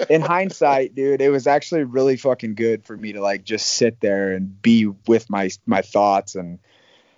in 0.10 0.22
hindsight, 0.22 0.96
dude, 0.96 1.22
it 1.22 1.30
was 1.30 1.46
actually 1.46 1.84
really 1.84 2.16
fucking 2.16 2.56
good 2.56 2.86
for 2.86 2.96
me 2.96 3.12
to 3.12 3.22
like 3.22 3.44
just 3.44 3.68
sit 3.68 4.00
there 4.00 4.32
and 4.32 4.62
be 4.62 4.88
with 5.08 5.30
my 5.30 5.50
my 5.66 5.82
thoughts 5.82 6.36
and 6.36 6.60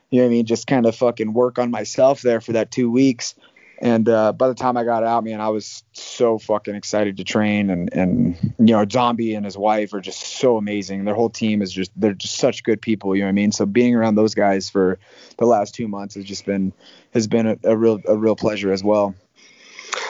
you 0.09 0.19
know 0.19 0.25
what 0.25 0.31
I 0.31 0.35
mean, 0.35 0.45
just 0.45 0.67
kind 0.67 0.85
of 0.85 0.95
fucking 0.95 1.33
work 1.33 1.59
on 1.59 1.71
myself 1.71 2.21
there 2.21 2.41
for 2.41 2.53
that 2.53 2.71
two 2.71 2.89
weeks. 2.89 3.35
And 3.81 4.07
uh, 4.07 4.31
by 4.31 4.47
the 4.47 4.53
time 4.53 4.77
I 4.77 4.85
got 4.85 5.03
out, 5.03 5.25
man, 5.25 5.41
I 5.41 5.49
was 5.49 5.83
so 5.91 6.37
fucking 6.37 6.75
excited 6.75 7.17
to 7.17 7.23
train. 7.23 7.69
And 7.69 7.93
and 7.93 8.37
you 8.57 8.73
know, 8.73 8.85
Zombie 8.89 9.35
and 9.35 9.43
his 9.43 9.57
wife 9.57 9.93
are 9.93 9.99
just 9.99 10.21
so 10.21 10.57
amazing. 10.57 11.03
Their 11.03 11.15
whole 11.15 11.29
team 11.29 11.61
is 11.61 11.73
just 11.73 11.91
they're 11.95 12.13
just 12.13 12.35
such 12.35 12.63
good 12.63 12.81
people. 12.81 13.15
You 13.15 13.23
know 13.23 13.27
what 13.27 13.31
I 13.31 13.33
mean? 13.33 13.51
So 13.51 13.65
being 13.65 13.95
around 13.95 14.15
those 14.15 14.33
guys 14.33 14.69
for 14.69 14.97
the 15.37 15.45
last 15.45 15.75
two 15.75 15.87
months 15.87 16.15
has 16.15 16.23
just 16.23 16.45
been 16.45 16.71
has 17.13 17.27
been 17.27 17.47
a, 17.47 17.57
a 17.63 17.75
real 17.75 17.99
a 18.07 18.15
real 18.15 18.35
pleasure 18.35 18.71
as 18.71 18.83
well. 18.83 19.13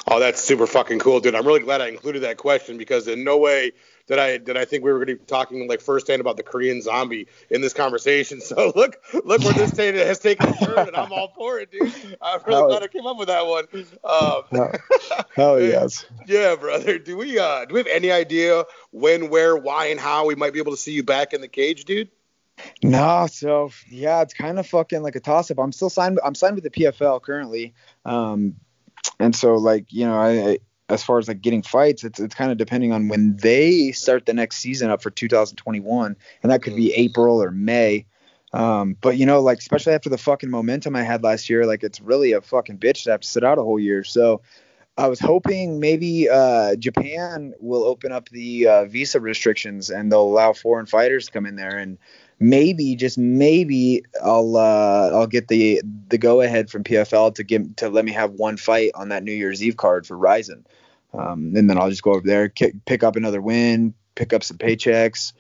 Oh, 0.08 0.20
that's 0.20 0.42
super 0.42 0.68
fucking 0.68 1.00
cool, 1.00 1.20
dude. 1.20 1.34
I'm 1.34 1.48
really 1.48 1.62
glad 1.62 1.82
I 1.82 1.88
included 1.88 2.22
that 2.22 2.38
question 2.38 2.78
because 2.78 3.08
in 3.08 3.24
no 3.24 3.38
way 3.38 3.72
did 4.08 4.20
I 4.20 4.38
did 4.38 4.58
I 4.58 4.66
think 4.66 4.84
we 4.84 4.92
were 4.92 5.00
going 5.00 5.18
to 5.18 5.22
be 5.22 5.26
talking 5.26 5.68
like 5.68 5.82
firsthand 5.82 6.22
about 6.22 6.38
the 6.38 6.44
Korean 6.44 6.82
zombie 6.82 7.28
in 7.50 7.62
this 7.62 7.74
conversation. 7.74 8.42
So 8.46 8.72
look 8.76 9.02
look 9.24 9.42
where 9.42 9.54
this 9.54 9.76
has 9.76 10.20
taken 10.20 10.50
a 10.50 10.54
turn, 10.54 10.88
and 10.88 10.96
I'm 10.96 11.12
all 11.12 11.34
for 11.36 11.60
it, 11.60 11.72
dude. 11.72 11.82
I'm 12.22 12.42
really 12.46 12.60
Hell 12.60 12.68
glad 12.68 12.84
I 12.84 12.88
came 12.88 13.08
up 13.08 13.18
with 13.18 13.28
that 13.28 13.46
one. 13.48 13.66
Um, 14.04 14.70
Hell 15.36 15.60
yes. 15.62 16.06
Yeah, 16.28 16.56
brother. 16.56 17.00
Do 17.00 17.18
we 17.18 17.40
uh 17.40 17.66
do 17.66 17.74
we 17.74 17.80
have 17.80 17.88
any 17.88 18.12
idea 18.12 18.66
when, 18.92 19.30
where, 19.30 19.56
why, 19.56 19.88
and 19.88 20.00
how 20.00 20.28
we 20.28 20.36
might 20.36 20.54
be 20.54 20.60
able 20.60 20.74
to 20.74 20.78
see 20.78 20.92
you 20.92 21.04
back 21.04 21.34
in 21.34 21.42
the 21.42 21.48
cage, 21.48 21.86
dude? 21.86 22.10
No, 22.84 23.28
so 23.30 23.72
yeah, 23.90 24.22
it's 24.22 24.34
kind 24.34 24.60
of 24.60 24.68
fucking 24.68 25.02
like 25.02 25.16
a 25.16 25.20
toss 25.20 25.50
up. 25.50 25.60
I'm 25.60 25.72
still 25.72 25.90
signed. 25.90 26.20
I'm 26.24 26.36
signed 26.36 26.56
with 26.56 26.64
the 26.64 26.70
PFL 26.70 27.22
currently, 27.22 27.74
um, 28.06 28.56
and 29.20 29.36
so 29.36 29.56
like 29.56 29.92
you 29.92 30.06
know, 30.06 30.16
I, 30.16 30.60
as 30.90 31.04
far 31.04 31.18
as 31.18 31.28
like 31.28 31.42
getting 31.42 31.62
fights, 31.62 32.04
it's 32.04 32.20
it's 32.20 32.36
kind 32.36 32.52
of 32.52 32.58
depending 32.58 32.92
on 32.92 33.08
when 33.08 33.36
they 33.38 33.92
start 33.92 34.26
the 34.26 34.34
next 34.34 34.58
season 34.58 34.90
up 34.90 35.02
for 35.02 35.10
2021, 35.10 36.16
and 36.44 36.52
that 36.52 36.62
could 36.62 36.76
be 36.76 36.90
mm. 36.90 36.94
April 36.96 37.42
or 37.42 37.52
May. 37.52 38.06
Um, 38.54 38.96
but 39.02 39.18
you 39.18 39.26
know, 39.26 39.42
like 39.42 39.60
especially 39.60 39.94
after 39.94 40.10
the 40.10 40.18
fucking 40.18 40.50
momentum 40.50 40.96
I 40.96 41.04
had 41.04 41.24
last 41.24 41.50
year, 41.50 41.66
like 41.66 41.84
it's 41.84 42.00
really 42.00 42.32
a 42.32 42.42
fucking 42.42 42.78
bitch 42.78 43.04
to 43.04 43.12
have 43.12 43.22
to 43.22 43.28
sit 43.28 43.44
out 43.44 43.58
a 43.58 43.64
whole 43.64 43.80
year. 43.80 44.04
So 44.04 44.42
I 44.98 45.08
was 45.08 45.20
hoping 45.20 45.80
maybe 45.80 46.30
uh, 46.30 46.76
Japan 46.78 47.54
will 47.60 47.84
open 47.84 48.14
up 48.14 48.30
the 48.30 48.68
uh, 48.68 48.86
visa 48.86 49.20
restrictions 49.20 49.90
and 49.90 50.10
they'll 50.10 50.22
allow 50.22 50.54
foreign 50.54 50.86
fighters 50.86 51.26
to 51.26 51.32
come 51.34 51.46
in 51.46 51.58
there 51.58 51.78
and 51.78 51.98
maybe 52.40 52.96
just 52.96 53.18
maybe 53.18 54.04
I'll 54.24 54.58
uh, 54.58 55.10
I'll 55.14 55.28
get 55.28 55.48
the 55.48 55.82
the 56.10 56.18
go 56.18 56.42
ahead 56.42 56.70
from 56.70 56.84
PFL 56.84 57.36
to 57.36 57.44
give 57.44 57.76
to 57.78 57.90
let 57.90 58.06
me 58.06 58.12
have 58.12 58.32
one 58.32 58.58
fight 58.58 58.92
on 58.96 59.10
that 59.10 59.24
New 59.24 59.34
Year's 59.34 59.64
Eve 59.64 59.78
card 59.78 60.06
for 60.06 60.18
Rizin, 60.18 60.66
um, 61.14 61.54
and 61.56 61.70
then 61.70 61.78
I'll 61.78 61.90
just 61.90 62.04
go 62.04 62.12
over 62.12 62.26
there, 62.26 62.50
pick 62.50 63.04
up 63.04 63.16
another 63.16 63.42
win, 63.42 63.94
pick 64.16 64.34
up 64.34 64.44
some 64.44 64.58
paychecks, 64.58 65.34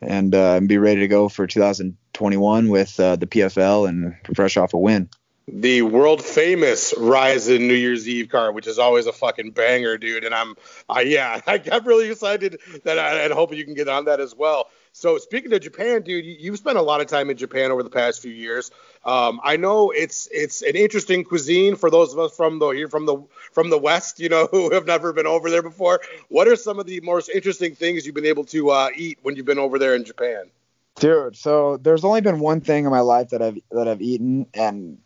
and 0.00 0.34
uh, 0.34 0.60
be 0.60 0.78
ready 0.78 1.00
to 1.00 1.08
go 1.08 1.28
for 1.28 1.46
2021 1.46 2.68
with 2.68 2.98
uh, 3.00 3.16
the 3.16 3.26
PFL 3.26 3.88
and 3.88 4.16
fresh 4.34 4.56
off 4.56 4.74
a 4.74 4.78
win 4.78 5.08
the 5.48 5.82
world 5.82 6.24
famous 6.24 6.94
Rizin 6.96 7.66
New 7.66 7.74
Year's 7.74 8.08
Eve 8.08 8.28
card, 8.28 8.54
which 8.54 8.66
is 8.66 8.78
always 8.78 9.06
a 9.06 9.12
fucking 9.12 9.50
banger, 9.50 9.98
dude. 9.98 10.24
And 10.24 10.34
I'm, 10.34 10.54
I 10.88 11.02
yeah, 11.02 11.40
I, 11.46 11.60
am 11.70 11.84
really 11.84 12.10
excited 12.10 12.60
that 12.84 12.98
I, 12.98 13.24
and 13.24 13.32
hoping 13.32 13.58
you 13.58 13.64
can 13.64 13.74
get 13.74 13.88
on 13.88 14.04
that 14.06 14.20
as 14.20 14.34
well. 14.34 14.70
So 14.94 15.16
speaking 15.16 15.52
of 15.54 15.62
Japan, 15.62 16.02
dude, 16.02 16.24
you've 16.24 16.58
spent 16.58 16.76
a 16.76 16.82
lot 16.82 17.00
of 17.00 17.06
time 17.06 17.30
in 17.30 17.36
Japan 17.36 17.70
over 17.70 17.82
the 17.82 17.90
past 17.90 18.20
few 18.20 18.30
years. 18.30 18.70
Um, 19.06 19.40
I 19.42 19.56
know 19.56 19.90
it's 19.90 20.28
it's 20.30 20.60
an 20.60 20.76
interesting 20.76 21.24
cuisine 21.24 21.76
for 21.76 21.90
those 21.90 22.12
of 22.12 22.18
us 22.18 22.36
from 22.36 22.58
the 22.58 22.68
here 22.68 22.88
from 22.88 23.06
the 23.06 23.16
from 23.52 23.70
the 23.70 23.78
West, 23.78 24.20
you 24.20 24.28
know, 24.28 24.46
who 24.50 24.70
have 24.72 24.86
never 24.86 25.14
been 25.14 25.26
over 25.26 25.50
there 25.50 25.62
before. 25.62 26.02
What 26.28 26.46
are 26.46 26.56
some 26.56 26.78
of 26.78 26.86
the 26.86 27.00
most 27.00 27.30
interesting 27.30 27.74
things 27.74 28.04
you've 28.04 28.14
been 28.14 28.26
able 28.26 28.44
to 28.44 28.70
uh, 28.70 28.90
eat 28.94 29.18
when 29.22 29.34
you've 29.34 29.46
been 29.46 29.58
over 29.58 29.78
there 29.78 29.94
in 29.94 30.04
Japan? 30.04 30.50
Dude, 30.96 31.36
so 31.36 31.78
there's 31.78 32.04
only 32.04 32.20
been 32.20 32.38
one 32.38 32.60
thing 32.60 32.84
in 32.84 32.90
my 32.90 33.00
life 33.00 33.30
that 33.30 33.40
I've 33.40 33.58
that 33.70 33.88
I've 33.88 34.02
eaten, 34.02 34.46
and 34.52 34.98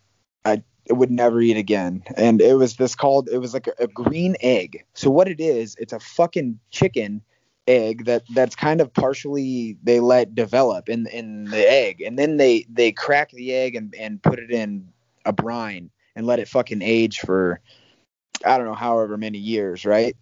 I 0.44 0.62
would 0.90 1.12
never 1.12 1.40
eat 1.40 1.56
again. 1.56 2.02
And 2.16 2.40
it 2.40 2.54
was 2.54 2.74
this 2.74 2.96
called 2.96 3.28
it 3.28 3.38
was 3.38 3.54
like 3.54 3.68
a, 3.68 3.84
a 3.84 3.86
green 3.86 4.34
egg. 4.40 4.84
So 4.94 5.10
what 5.10 5.28
it 5.28 5.40
is, 5.40 5.76
it's 5.78 5.92
a 5.92 6.00
fucking 6.00 6.58
chicken 6.70 7.22
egg 7.66 8.04
that 8.04 8.22
that's 8.34 8.54
kind 8.54 8.80
of 8.80 8.92
partially 8.94 9.76
they 9.82 9.98
let 9.98 10.34
develop 10.34 10.88
in 10.88 11.06
in 11.08 11.44
the 11.44 11.70
egg 11.70 12.00
and 12.00 12.18
then 12.18 12.36
they 12.36 12.64
they 12.68 12.92
crack 12.92 13.30
the 13.32 13.52
egg 13.52 13.74
and 13.74 13.94
and 13.98 14.22
put 14.22 14.38
it 14.38 14.50
in 14.50 14.88
a 15.24 15.32
brine 15.32 15.90
and 16.14 16.26
let 16.26 16.38
it 16.38 16.48
fucking 16.48 16.82
age 16.82 17.18
for 17.20 17.60
I 18.44 18.58
don't 18.58 18.66
know 18.66 18.74
however 18.74 19.16
many 19.16 19.38
years, 19.38 19.84
right? 19.84 20.16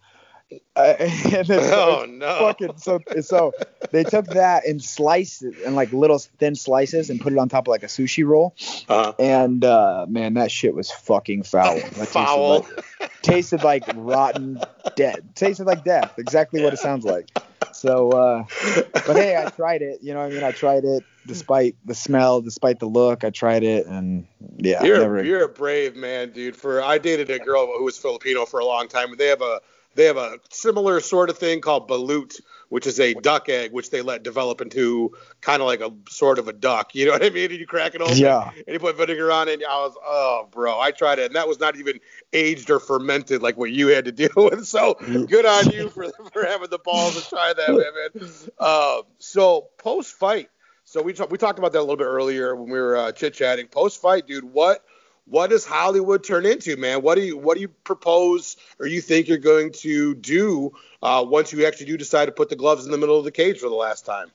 And 0.76 1.50
oh 1.50 2.06
no! 2.08 2.38
Fucking 2.38 2.76
so 2.76 3.00
so 3.20 3.52
they 3.92 4.04
took 4.04 4.26
that 4.26 4.66
and 4.66 4.82
sliced 4.82 5.42
it 5.42 5.58
in 5.60 5.74
like 5.74 5.92
little 5.92 6.18
thin 6.18 6.54
slices 6.54 7.10
and 7.10 7.20
put 7.20 7.32
it 7.32 7.38
on 7.38 7.48
top 7.48 7.64
of 7.64 7.68
like 7.68 7.82
a 7.82 7.86
sushi 7.86 8.26
roll. 8.26 8.54
Uh-huh. 8.88 9.12
And 9.18 9.64
uh, 9.64 10.06
man, 10.08 10.34
that 10.34 10.50
shit 10.50 10.74
was 10.74 10.90
fucking 10.90 11.44
foul. 11.44 11.76
That 11.76 12.08
foul. 12.08 12.62
Tasted 12.62 12.84
like, 13.00 13.22
tasted 13.22 13.64
like 13.64 13.84
rotten 13.94 14.60
dead. 14.96 15.34
Tasted 15.34 15.64
like 15.64 15.84
death. 15.84 16.18
Exactly 16.18 16.62
what 16.62 16.72
it 16.72 16.78
sounds 16.78 17.04
like. 17.04 17.30
So, 17.72 18.10
uh, 18.10 18.44
but 18.92 19.16
hey, 19.16 19.36
I 19.36 19.50
tried 19.50 19.82
it. 19.82 20.00
You 20.02 20.14
know, 20.14 20.20
what 20.20 20.32
I 20.32 20.34
mean, 20.34 20.44
I 20.44 20.52
tried 20.52 20.84
it 20.84 21.04
despite 21.26 21.76
the 21.84 21.94
smell, 21.94 22.40
despite 22.40 22.80
the 22.80 22.86
look. 22.86 23.24
I 23.24 23.30
tried 23.30 23.62
it, 23.62 23.86
and 23.86 24.26
yeah, 24.56 24.82
you're 24.82 25.00
never... 25.00 25.24
you're 25.24 25.44
a 25.44 25.48
brave 25.48 25.96
man, 25.96 26.30
dude. 26.30 26.56
For 26.56 26.82
I 26.82 26.98
dated 26.98 27.30
a 27.30 27.38
girl 27.38 27.66
who 27.66 27.84
was 27.84 27.98
Filipino 27.98 28.44
for 28.44 28.60
a 28.60 28.64
long 28.64 28.88
time, 28.88 29.10
and 29.10 29.18
they 29.18 29.28
have 29.28 29.42
a 29.42 29.60
they 29.94 30.04
have 30.04 30.16
a 30.16 30.38
similar 30.50 31.00
sort 31.00 31.30
of 31.30 31.38
thing 31.38 31.60
called 31.60 31.88
balut, 31.88 32.40
which 32.68 32.86
is 32.86 32.98
a 32.98 33.14
duck 33.14 33.48
egg, 33.48 33.72
which 33.72 33.90
they 33.90 34.02
let 34.02 34.22
develop 34.22 34.60
into 34.60 35.14
kind 35.40 35.62
of 35.62 35.66
like 35.66 35.80
a 35.80 35.92
sort 36.08 36.38
of 36.38 36.48
a 36.48 36.52
duck. 36.52 36.94
You 36.94 37.06
know 37.06 37.12
what 37.12 37.24
I 37.24 37.30
mean? 37.30 37.50
And 37.50 37.60
you 37.60 37.66
crack 37.66 37.94
it 37.94 38.00
open, 38.00 38.16
yeah. 38.16 38.50
and 38.50 38.66
you 38.68 38.78
put 38.78 38.96
vinegar 38.96 39.30
on 39.30 39.48
it. 39.48 39.54
And 39.54 39.64
I 39.64 39.76
was, 39.76 39.94
oh, 40.02 40.48
bro, 40.50 40.80
I 40.80 40.90
tried 40.90 41.18
it, 41.18 41.26
and 41.26 41.36
that 41.36 41.46
was 41.46 41.60
not 41.60 41.76
even 41.76 42.00
aged 42.32 42.70
or 42.70 42.80
fermented 42.80 43.42
like 43.42 43.56
what 43.56 43.70
you 43.70 43.88
had 43.88 44.04
to 44.06 44.12
deal 44.12 44.30
with. 44.36 44.66
So 44.66 44.94
good 44.94 45.46
on 45.46 45.70
you 45.70 45.88
for 45.88 46.10
for 46.32 46.44
having 46.44 46.70
the 46.70 46.78
balls 46.78 47.22
to 47.22 47.28
try 47.28 47.52
that, 47.52 48.12
man. 48.12 48.30
Uh, 48.58 49.02
so 49.18 49.68
post 49.78 50.14
fight, 50.14 50.48
so 50.84 51.02
we 51.02 51.12
t- 51.12 51.24
we 51.30 51.38
talked 51.38 51.58
about 51.58 51.72
that 51.72 51.80
a 51.80 51.80
little 51.80 51.96
bit 51.96 52.04
earlier 52.04 52.54
when 52.54 52.70
we 52.70 52.78
were 52.78 52.96
uh, 52.96 53.12
chit 53.12 53.34
chatting. 53.34 53.66
Post 53.68 54.00
fight, 54.00 54.26
dude, 54.26 54.44
what? 54.44 54.84
What 55.26 55.50
does 55.50 55.64
Hollywood 55.64 56.22
turn 56.22 56.44
into, 56.46 56.76
man? 56.76 57.02
What 57.02 57.14
do 57.16 57.22
you 57.22 57.36
what 57.36 57.54
do 57.54 57.60
you 57.60 57.68
propose 57.68 58.56
or 58.78 58.86
you 58.86 59.00
think 59.00 59.28
you're 59.28 59.38
going 59.38 59.72
to 59.72 60.14
do 60.14 60.72
uh, 61.02 61.24
once 61.26 61.52
you 61.52 61.66
actually 61.66 61.86
do 61.86 61.96
decide 61.96 62.26
to 62.26 62.32
put 62.32 62.48
the 62.48 62.56
gloves 62.56 62.84
in 62.84 62.92
the 62.92 62.98
middle 62.98 63.18
of 63.18 63.24
the 63.24 63.32
cage 63.32 63.58
for 63.58 63.68
the 63.68 63.74
last 63.74 64.04
time? 64.04 64.30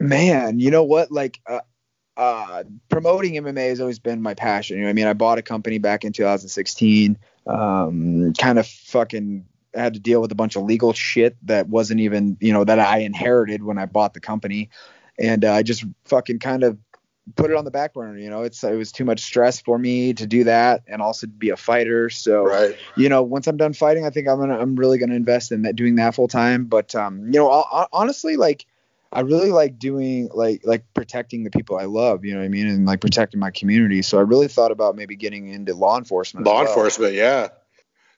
Man, 0.00 0.60
you 0.60 0.70
know 0.70 0.84
what? 0.84 1.10
Like, 1.10 1.40
uh, 1.46 1.60
uh, 2.16 2.64
promoting 2.88 3.34
MMA 3.34 3.68
has 3.68 3.80
always 3.80 3.98
been 3.98 4.22
my 4.22 4.34
passion. 4.34 4.78
You 4.78 4.84
know, 4.84 4.90
I 4.90 4.92
mean, 4.92 5.06
I 5.06 5.12
bought 5.12 5.38
a 5.38 5.42
company 5.42 5.78
back 5.78 6.04
in 6.04 6.12
2016. 6.12 7.18
Um, 7.46 8.32
kind 8.34 8.58
of 8.58 8.66
fucking 8.66 9.46
had 9.74 9.94
to 9.94 10.00
deal 10.00 10.20
with 10.20 10.32
a 10.32 10.36
bunch 10.36 10.56
of 10.56 10.62
legal 10.62 10.92
shit 10.92 11.36
that 11.46 11.68
wasn't 11.68 12.00
even, 12.00 12.36
you 12.40 12.52
know, 12.52 12.64
that 12.64 12.78
I 12.78 12.98
inherited 12.98 13.62
when 13.62 13.78
I 13.78 13.86
bought 13.86 14.14
the 14.14 14.20
company, 14.20 14.70
and 15.18 15.44
uh, 15.44 15.52
I 15.52 15.62
just 15.62 15.84
fucking 16.04 16.40
kind 16.40 16.64
of 16.64 16.78
put 17.36 17.50
it 17.50 17.56
on 17.56 17.64
the 17.64 17.70
back 17.70 17.94
burner. 17.94 18.18
You 18.18 18.30
know, 18.30 18.42
it's 18.42 18.62
it 18.64 18.74
was 18.74 18.92
too 18.92 19.04
much 19.04 19.20
stress 19.20 19.60
for 19.60 19.78
me 19.78 20.14
to 20.14 20.26
do 20.26 20.44
that, 20.44 20.82
and 20.86 21.02
also 21.02 21.26
be 21.26 21.50
a 21.50 21.56
fighter. 21.56 22.10
So, 22.10 22.44
Right. 22.44 22.76
you 22.96 23.08
know, 23.08 23.22
once 23.22 23.46
I'm 23.46 23.56
done 23.56 23.72
fighting, 23.72 24.04
I 24.04 24.10
think 24.10 24.28
I'm 24.28 24.38
gonna 24.38 24.58
I'm 24.58 24.76
really 24.76 24.98
gonna 24.98 25.14
invest 25.14 25.52
in 25.52 25.62
that 25.62 25.76
doing 25.76 25.96
that 25.96 26.14
full 26.14 26.28
time. 26.28 26.66
But 26.66 26.94
um, 26.94 27.26
you 27.26 27.38
know, 27.38 27.50
ho- 27.50 27.86
honestly, 27.92 28.36
like 28.36 28.66
I 29.12 29.20
really 29.20 29.50
like 29.50 29.78
doing 29.78 30.28
like 30.34 30.62
like 30.64 30.84
protecting 30.94 31.44
the 31.44 31.50
people 31.50 31.76
I 31.78 31.84
love. 31.84 32.24
You 32.24 32.32
know 32.34 32.40
what 32.40 32.46
I 32.46 32.48
mean, 32.48 32.66
and 32.66 32.86
like 32.86 33.00
protecting 33.00 33.40
my 33.40 33.50
community. 33.50 34.02
So 34.02 34.18
I 34.18 34.22
really 34.22 34.48
thought 34.48 34.70
about 34.70 34.96
maybe 34.96 35.16
getting 35.16 35.48
into 35.48 35.74
law 35.74 35.98
enforcement. 35.98 36.46
Law 36.46 36.60
well. 36.60 36.68
enforcement, 36.68 37.14
yeah. 37.14 37.48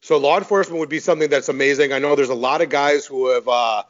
So 0.02 0.16
law 0.16 0.38
enforcement 0.38 0.80
would 0.80 0.88
be 0.88 0.98
something 0.98 1.28
that's 1.28 1.48
amazing. 1.48 1.92
I 1.92 1.98
know 1.98 2.16
there's 2.16 2.30
a 2.30 2.34
lot 2.34 2.62
of 2.62 2.70
guys 2.70 3.04
who 3.04 3.28
have 3.28 3.46
uh, 3.46 3.82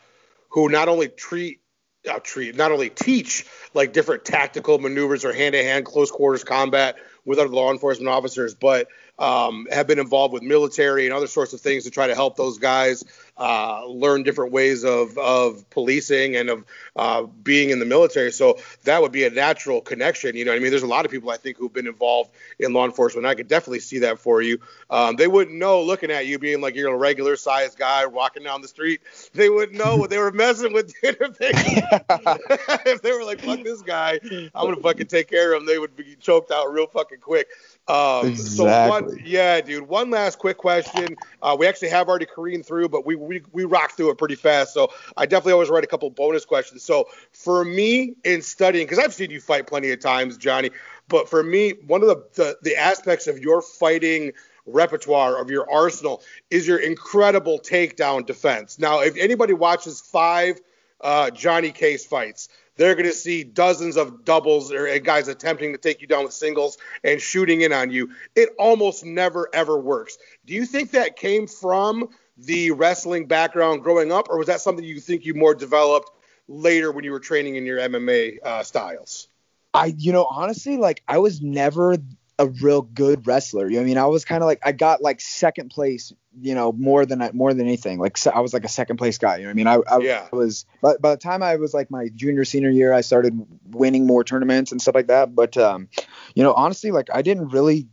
who 0.48 0.68
not 0.68 0.88
only 0.88 1.08
treat 1.08 1.59
uh, 2.08 2.18
treat 2.20 2.56
not 2.56 2.72
only 2.72 2.90
teach 2.90 3.46
like 3.74 3.92
different 3.92 4.24
tactical 4.24 4.78
maneuvers 4.78 5.24
or 5.24 5.32
hand 5.32 5.52
to 5.52 5.62
hand 5.62 5.84
close 5.84 6.10
quarters 6.10 6.44
combat 6.44 6.96
with 7.24 7.38
other 7.38 7.48
law 7.48 7.70
enforcement 7.70 8.08
officers, 8.08 8.54
but 8.54 8.88
um, 9.18 9.66
have 9.70 9.86
been 9.86 9.98
involved 9.98 10.32
with 10.32 10.42
military 10.42 11.04
and 11.04 11.14
other 11.14 11.26
sorts 11.26 11.52
of 11.52 11.60
things 11.60 11.84
to 11.84 11.90
try 11.90 12.06
to 12.06 12.14
help 12.14 12.36
those 12.36 12.58
guys 12.58 13.04
uh, 13.36 13.86
learn 13.86 14.22
different 14.22 14.52
ways 14.52 14.84
of 14.84 15.16
of 15.18 15.68
policing 15.70 16.36
and 16.36 16.50
of 16.50 16.64
uh, 16.96 17.22
being 17.22 17.70
in 17.70 17.78
the 17.78 17.84
military. 17.84 18.32
So 18.32 18.58
that 18.84 19.00
would 19.02 19.12
be 19.12 19.24
a 19.24 19.30
natural 19.30 19.80
connection. 19.80 20.36
You 20.36 20.44
know, 20.44 20.52
I 20.52 20.58
mean, 20.58 20.70
there's 20.70 20.82
a 20.82 20.86
lot 20.86 21.04
of 21.04 21.10
people 21.10 21.30
I 21.30 21.36
think 21.36 21.56
who've 21.56 21.72
been 21.72 21.86
involved 21.86 22.30
in 22.58 22.72
law 22.72 22.84
enforcement. 22.84 23.26
I 23.26 23.34
could 23.34 23.48
definitely 23.48 23.80
see 23.80 24.00
that 24.00 24.18
for 24.18 24.42
you. 24.42 24.58
Um, 24.90 25.16
they 25.16 25.26
wouldn't 25.26 25.56
know 25.56 25.82
looking 25.82 26.10
at 26.10 26.26
you 26.26 26.38
being 26.38 26.60
like 26.60 26.74
you're 26.74 26.92
a 26.92 26.96
regular 26.96 27.36
sized 27.36 27.78
guy 27.78 28.06
walking 28.06 28.42
down 28.42 28.62
the 28.62 28.68
street. 28.68 29.00
They 29.34 29.48
wouldn't 29.48 29.78
know 29.78 29.96
what 29.96 30.10
they 30.10 30.18
were 30.18 30.32
messing 30.32 30.72
with. 30.72 30.92
if, 31.02 31.38
they, 31.38 31.50
if 32.90 33.02
they 33.02 33.12
were 33.12 33.24
like, 33.24 33.40
"Fuck 33.40 33.62
this 33.62 33.82
guy," 33.82 34.18
I'm 34.32 34.50
gonna 34.54 34.76
fucking 34.76 35.06
take 35.06 35.28
care 35.28 35.52
of 35.52 35.62
him. 35.62 35.66
They 35.66 35.78
would 35.78 35.96
be 35.96 36.16
choked 36.20 36.50
out 36.50 36.72
real 36.72 36.86
fucking 36.86 37.20
quick. 37.20 37.48
Um, 37.90 38.36
So 38.36 38.64
one, 38.64 39.04
Exactly. 39.04 39.22
yeah, 39.24 39.60
dude. 39.60 39.88
One 39.88 40.10
last 40.10 40.38
quick 40.38 40.58
question. 40.58 41.16
Uh, 41.42 41.56
we 41.58 41.66
actually 41.66 41.88
have 41.88 42.08
already 42.08 42.26
careened 42.26 42.64
through, 42.64 42.88
but 42.88 43.04
we, 43.04 43.16
we 43.16 43.42
we 43.52 43.64
rocked 43.64 43.96
through 43.96 44.10
it 44.10 44.18
pretty 44.18 44.36
fast. 44.36 44.72
So 44.72 44.92
I 45.16 45.26
definitely 45.26 45.54
always 45.54 45.70
write 45.70 45.84
a 45.84 45.88
couple 45.88 46.08
bonus 46.10 46.44
questions. 46.44 46.84
So 46.84 47.08
for 47.32 47.64
me 47.64 48.14
in 48.24 48.42
studying, 48.42 48.86
because 48.86 48.98
I've 48.98 49.14
seen 49.14 49.30
you 49.30 49.40
fight 49.40 49.66
plenty 49.66 49.90
of 49.90 50.00
times, 50.00 50.36
Johnny, 50.36 50.70
but 51.08 51.28
for 51.28 51.42
me, 51.42 51.74
one 51.86 52.02
of 52.02 52.08
the, 52.08 52.24
the 52.34 52.58
the 52.62 52.76
aspects 52.76 53.26
of 53.26 53.38
your 53.38 53.60
fighting 53.60 54.32
repertoire 54.66 55.40
of 55.40 55.50
your 55.50 55.68
arsenal 55.70 56.22
is 56.50 56.68
your 56.68 56.78
incredible 56.78 57.58
takedown 57.58 58.24
defense. 58.24 58.78
Now, 58.78 59.00
if 59.00 59.16
anybody 59.16 59.52
watches 59.52 60.00
five 60.00 60.60
uh, 61.00 61.30
Johnny 61.30 61.72
Case 61.72 62.06
fights, 62.06 62.48
they're 62.80 62.94
going 62.94 63.04
to 63.04 63.12
see 63.12 63.44
dozens 63.44 63.98
of 63.98 64.24
doubles 64.24 64.72
or 64.72 64.98
guys 65.00 65.28
attempting 65.28 65.72
to 65.72 65.78
take 65.78 66.00
you 66.00 66.06
down 66.06 66.24
with 66.24 66.32
singles 66.32 66.78
and 67.04 67.20
shooting 67.20 67.60
in 67.60 67.74
on 67.74 67.90
you. 67.90 68.08
It 68.34 68.48
almost 68.58 69.04
never 69.04 69.50
ever 69.52 69.78
works. 69.78 70.16
Do 70.46 70.54
you 70.54 70.64
think 70.64 70.92
that 70.92 71.16
came 71.16 71.46
from 71.46 72.08
the 72.38 72.70
wrestling 72.70 73.26
background 73.26 73.82
growing 73.82 74.10
up, 74.10 74.28
or 74.30 74.38
was 74.38 74.46
that 74.46 74.62
something 74.62 74.82
you 74.82 74.98
think 74.98 75.26
you 75.26 75.34
more 75.34 75.54
developed 75.54 76.10
later 76.48 76.90
when 76.90 77.04
you 77.04 77.10
were 77.12 77.20
training 77.20 77.56
in 77.56 77.66
your 77.66 77.80
MMA 77.80 78.38
uh, 78.42 78.62
styles? 78.62 79.28
I, 79.74 79.94
you 79.98 80.12
know, 80.12 80.24
honestly, 80.24 80.78
like 80.78 81.02
I 81.06 81.18
was 81.18 81.42
never 81.42 81.98
a 82.40 82.46
real 82.48 82.80
good 82.80 83.26
wrestler. 83.26 83.68
You 83.68 83.76
know, 83.76 83.82
I 83.82 83.84
mean, 83.84 83.98
I 83.98 84.06
was 84.06 84.24
kind 84.24 84.42
of 84.42 84.46
like 84.46 84.60
I 84.64 84.72
got 84.72 85.02
like 85.02 85.20
second 85.20 85.68
place. 85.70 86.12
You 86.40 86.54
know, 86.54 86.72
more 86.72 87.04
than 87.04 87.28
more 87.34 87.52
than 87.52 87.66
anything. 87.66 87.98
Like 87.98 88.16
se- 88.16 88.30
I 88.32 88.40
was 88.40 88.54
like 88.54 88.64
a 88.64 88.68
second 88.68 88.96
place 88.96 89.18
guy. 89.18 89.36
You 89.36 89.42
know, 89.42 89.48
what 89.48 89.50
I 89.50 89.54
mean, 89.54 89.66
I, 89.66 89.94
I 89.94 89.98
Yeah. 89.98 90.28
was. 90.32 90.64
But 90.80 91.02
by 91.02 91.10
the 91.10 91.16
time 91.16 91.42
I 91.42 91.56
was 91.56 91.74
like 91.74 91.90
my 91.90 92.08
junior 92.14 92.44
senior 92.44 92.70
year, 92.70 92.92
I 92.92 93.02
started 93.02 93.38
winning 93.66 94.06
more 94.06 94.24
tournaments 94.24 94.72
and 94.72 94.80
stuff 94.80 94.94
like 94.94 95.08
that. 95.08 95.34
But 95.34 95.56
um, 95.56 95.88
you 96.34 96.42
know, 96.42 96.54
honestly, 96.54 96.92
like 96.92 97.08
I 97.12 97.22
didn't 97.22 97.48
really 97.48 97.88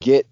get 0.00 0.28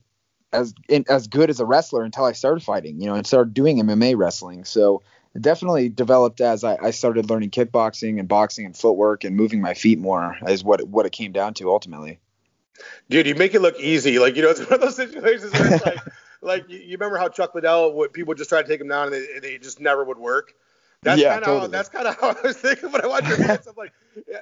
as 0.53 0.75
in, 0.89 1.05
as 1.09 1.27
good 1.27 1.51
as 1.51 1.59
a 1.59 1.65
wrestler 1.67 2.05
until 2.05 2.25
I 2.25 2.33
started 2.33 2.63
fighting. 2.63 3.01
You 3.01 3.07
know, 3.07 3.15
and 3.15 3.27
started 3.27 3.53
doing 3.53 3.79
MMA 3.79 4.17
wrestling. 4.17 4.65
So 4.65 5.03
definitely 5.41 5.89
developed 5.89 6.41
as 6.41 6.63
I, 6.63 6.77
I 6.77 6.91
started 6.93 7.29
learning 7.31 7.51
kickboxing 7.51 8.19
and 8.21 8.29
boxing 8.29 8.65
and 8.67 8.77
footwork 8.77 9.25
and 9.25 9.35
moving 9.35 9.61
my 9.61 9.75
feet 9.75 9.99
more 9.99 10.37
is 10.47 10.63
what 10.63 10.87
what 10.87 11.07
it 11.07 11.13
came 11.13 11.33
down 11.33 11.55
to 11.55 11.71
ultimately. 11.71 12.21
Dude, 13.09 13.27
you 13.27 13.35
make 13.35 13.55
it 13.55 13.61
look 13.61 13.79
easy. 13.79 14.19
Like 14.19 14.37
you 14.37 14.43
know, 14.43 14.51
it's 14.51 14.61
one 14.61 14.75
of 14.75 14.81
those 14.81 14.97
situations 14.97 15.53
where 15.53 15.75
it's 15.75 15.85
like, 15.85 15.99
like 16.43 16.65
you, 16.69 16.93
remember 16.93 17.17
how 17.19 17.29
Chuck 17.29 17.55
Liddell 17.55 17.95
would 17.95 18.13
people 18.13 18.35
just 18.35 18.51
try 18.51 18.63
to 18.63 18.69
take 18.69 18.81
him 18.81 18.89
down 18.89 19.13
and 19.13 19.15
they, 19.15 19.35
and 19.35 19.43
they 19.43 19.59
just 19.59 19.81
never 19.81 20.05
would 20.05 20.19
work. 20.19 20.55
That's 21.03 21.21
Yeah, 21.21 21.29
kind 21.35 21.45
of 21.45 21.47
how 21.49 21.55
totally. 21.61 21.71
that's 21.73 21.89
kind 21.89 22.09
of 22.09 22.17
how 22.21 22.31
I 22.31 22.47
was 22.47 22.57
thinking 22.57 22.91
when 22.91 23.05
I 23.05 23.07
watched 23.07 23.29
your 23.29 23.37
videos. 23.47 23.69
I'm 23.69 23.75
like, 23.77 23.93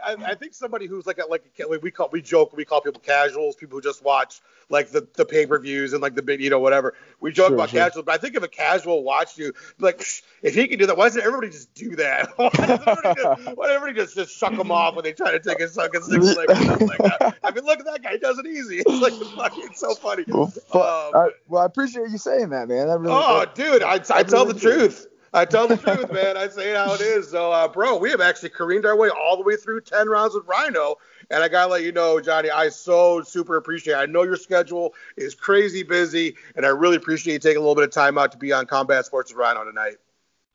I, 0.05 0.17
I 0.33 0.35
think 0.35 0.55
somebody 0.55 0.87
who's 0.87 1.07
like 1.07 1.19
a, 1.19 1.27
like 1.27 1.45
a, 1.61 1.79
we 1.79 1.91
call 1.91 2.09
we 2.11 2.23
joke 2.23 2.57
we 2.57 2.65
call 2.65 2.81
people 2.81 3.01
casuals, 3.01 3.57
people 3.57 3.77
who 3.77 3.83
just 3.83 4.03
watch 4.03 4.41
like 4.71 4.91
the, 4.91 5.07
the 5.15 5.25
pay 5.27 5.47
per 5.47 5.59
views 5.59 5.93
and 5.93 6.01
like 6.01 6.15
the 6.15 6.23
big 6.23 6.41
you 6.41 6.51
know 6.51 6.61
whatever. 6.61 6.95
We 7.21 7.33
joke 7.33 7.49
Sure, 7.49 7.55
about 7.57 7.71
sure. 7.71 7.81
casuals, 7.81 8.05
but 8.07 8.15
I 8.15 8.19
think 8.19 8.35
if 8.37 8.43
a 8.43 8.49
casual 8.49 9.03
watched 9.03 9.37
you, 9.37 9.53
like 9.79 10.07
if 10.43 10.55
he 10.55 10.67
can 10.69 10.79
do 10.79 10.87
that, 10.87 10.97
why 10.97 11.05
doesn't 11.07 11.23
everybody 11.23 11.51
just 11.51 11.75
do 11.75 11.97
that? 11.97 12.31
why 12.37 12.49
doesn't 12.51 12.89
everybody 12.89 13.15
just, 13.21 13.57
why 13.57 13.71
everybody 13.75 14.01
just, 14.01 14.15
just 14.15 14.39
suck 14.39 14.53
him 14.59 14.71
off 14.71 14.95
when 14.95 15.05
they 15.05 15.13
try 15.13 15.33
to 15.33 15.41
take 15.41 15.61
a 15.61 15.69
suck 15.69 15.95
and 15.95 16.05
six? 16.05 16.25
Like 16.37 16.49
that? 16.49 17.35
I 17.43 17.51
mean, 17.51 17.65
look 17.65 17.81
at 17.81 17.87
that 17.87 18.03
guy; 18.03 18.13
he 18.13 18.19
does 18.19 18.39
it 18.39 18.47
easy. 18.47 18.79
It's 18.79 19.03
like 19.03 19.13
fucking 19.37 19.65
it's 19.65 19.81
so 19.81 19.95
funny. 19.95 20.25
Well, 20.29 20.45
Um, 20.73 20.81
I, 21.15 21.29
well, 21.49 21.63
I 21.63 21.67
appreciate 21.67 22.09
you 22.11 22.19
saying 22.19 22.51
that, 22.51 22.69
man. 22.69 22.89
That 22.89 22.99
really. 22.99 23.15
Oh, 23.15 23.41
that- 23.41 23.55
dude, 23.55 23.83
I, 23.83 23.95
I 23.95 24.23
tell 24.23 24.45
the 24.47 24.55
really 24.55 24.61
truth. 24.61 25.07
I 25.35 25.45
tell 25.45 25.66
the 25.66 25.76
truth, 25.76 26.12
man. 26.12 26.37
I 26.37 26.49
say 26.49 26.74
how 26.74 26.95
it 26.95 27.01
is. 27.01 27.30
So, 27.30 27.51
uh, 27.51 27.66
bro, 27.66 27.99
we 27.99 28.09
have 28.11 28.20
actually 28.20 28.51
careened 28.51 28.87
our 28.87 28.97
way 28.97 29.09
all 29.09 29.37
the 29.37 29.43
way 29.43 29.57
through 29.57 29.80
10 29.80 30.09
rounds 30.09 30.32
with 30.32 30.47
Rhino. 30.47 30.97
And 31.30 31.43
I 31.43 31.49
got 31.49 31.66
to 31.66 31.72
let 31.72 31.82
you 31.82 31.91
know, 31.91 32.20
Johnny, 32.20 32.51
I 32.51 32.68
so 32.68 33.20
super 33.22 33.57
appreciate 33.57 33.95
it. 33.95 33.99
I 33.99 34.07
know 34.07 34.22
your 34.22 34.37
schedule 34.37 34.95
is 35.16 35.35
crazy 35.35 35.82
busy, 35.82 36.37
and 36.55 36.64
I 36.64 36.68
really 36.68 36.97
appreciate 36.97 37.32
you 37.32 37.39
taking 37.41 37.57
a 37.57 37.61
little 37.61 37.74
bit 37.74 37.85
of 37.85 37.91
time 37.91 38.16
out 38.16 38.30
to 38.32 38.39
be 38.39 38.53
on 38.53 38.66
Combat 38.66 39.07
Sports 39.07 39.32
with 39.32 39.39
Rhino 39.39 39.64
tonight. 39.64 39.95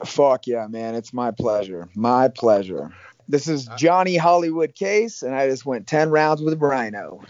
Fuck 0.05 0.47
yeah, 0.47 0.65
man. 0.67 0.95
It's 0.95 1.11
my 1.11 1.32
pleasure. 1.32 1.89
My 1.93 2.30
pleasure. 2.30 2.93
This 3.27 3.49
is 3.49 3.69
Johnny 3.77 4.15
Hollywood 4.15 4.75
Case, 4.75 5.23
and 5.23 5.36
I 5.36 5.49
just 5.49 5.65
went 5.65 5.88
10 5.88 6.09
rounds 6.09 6.41
with 6.41 6.59
Rhino. 6.59 7.21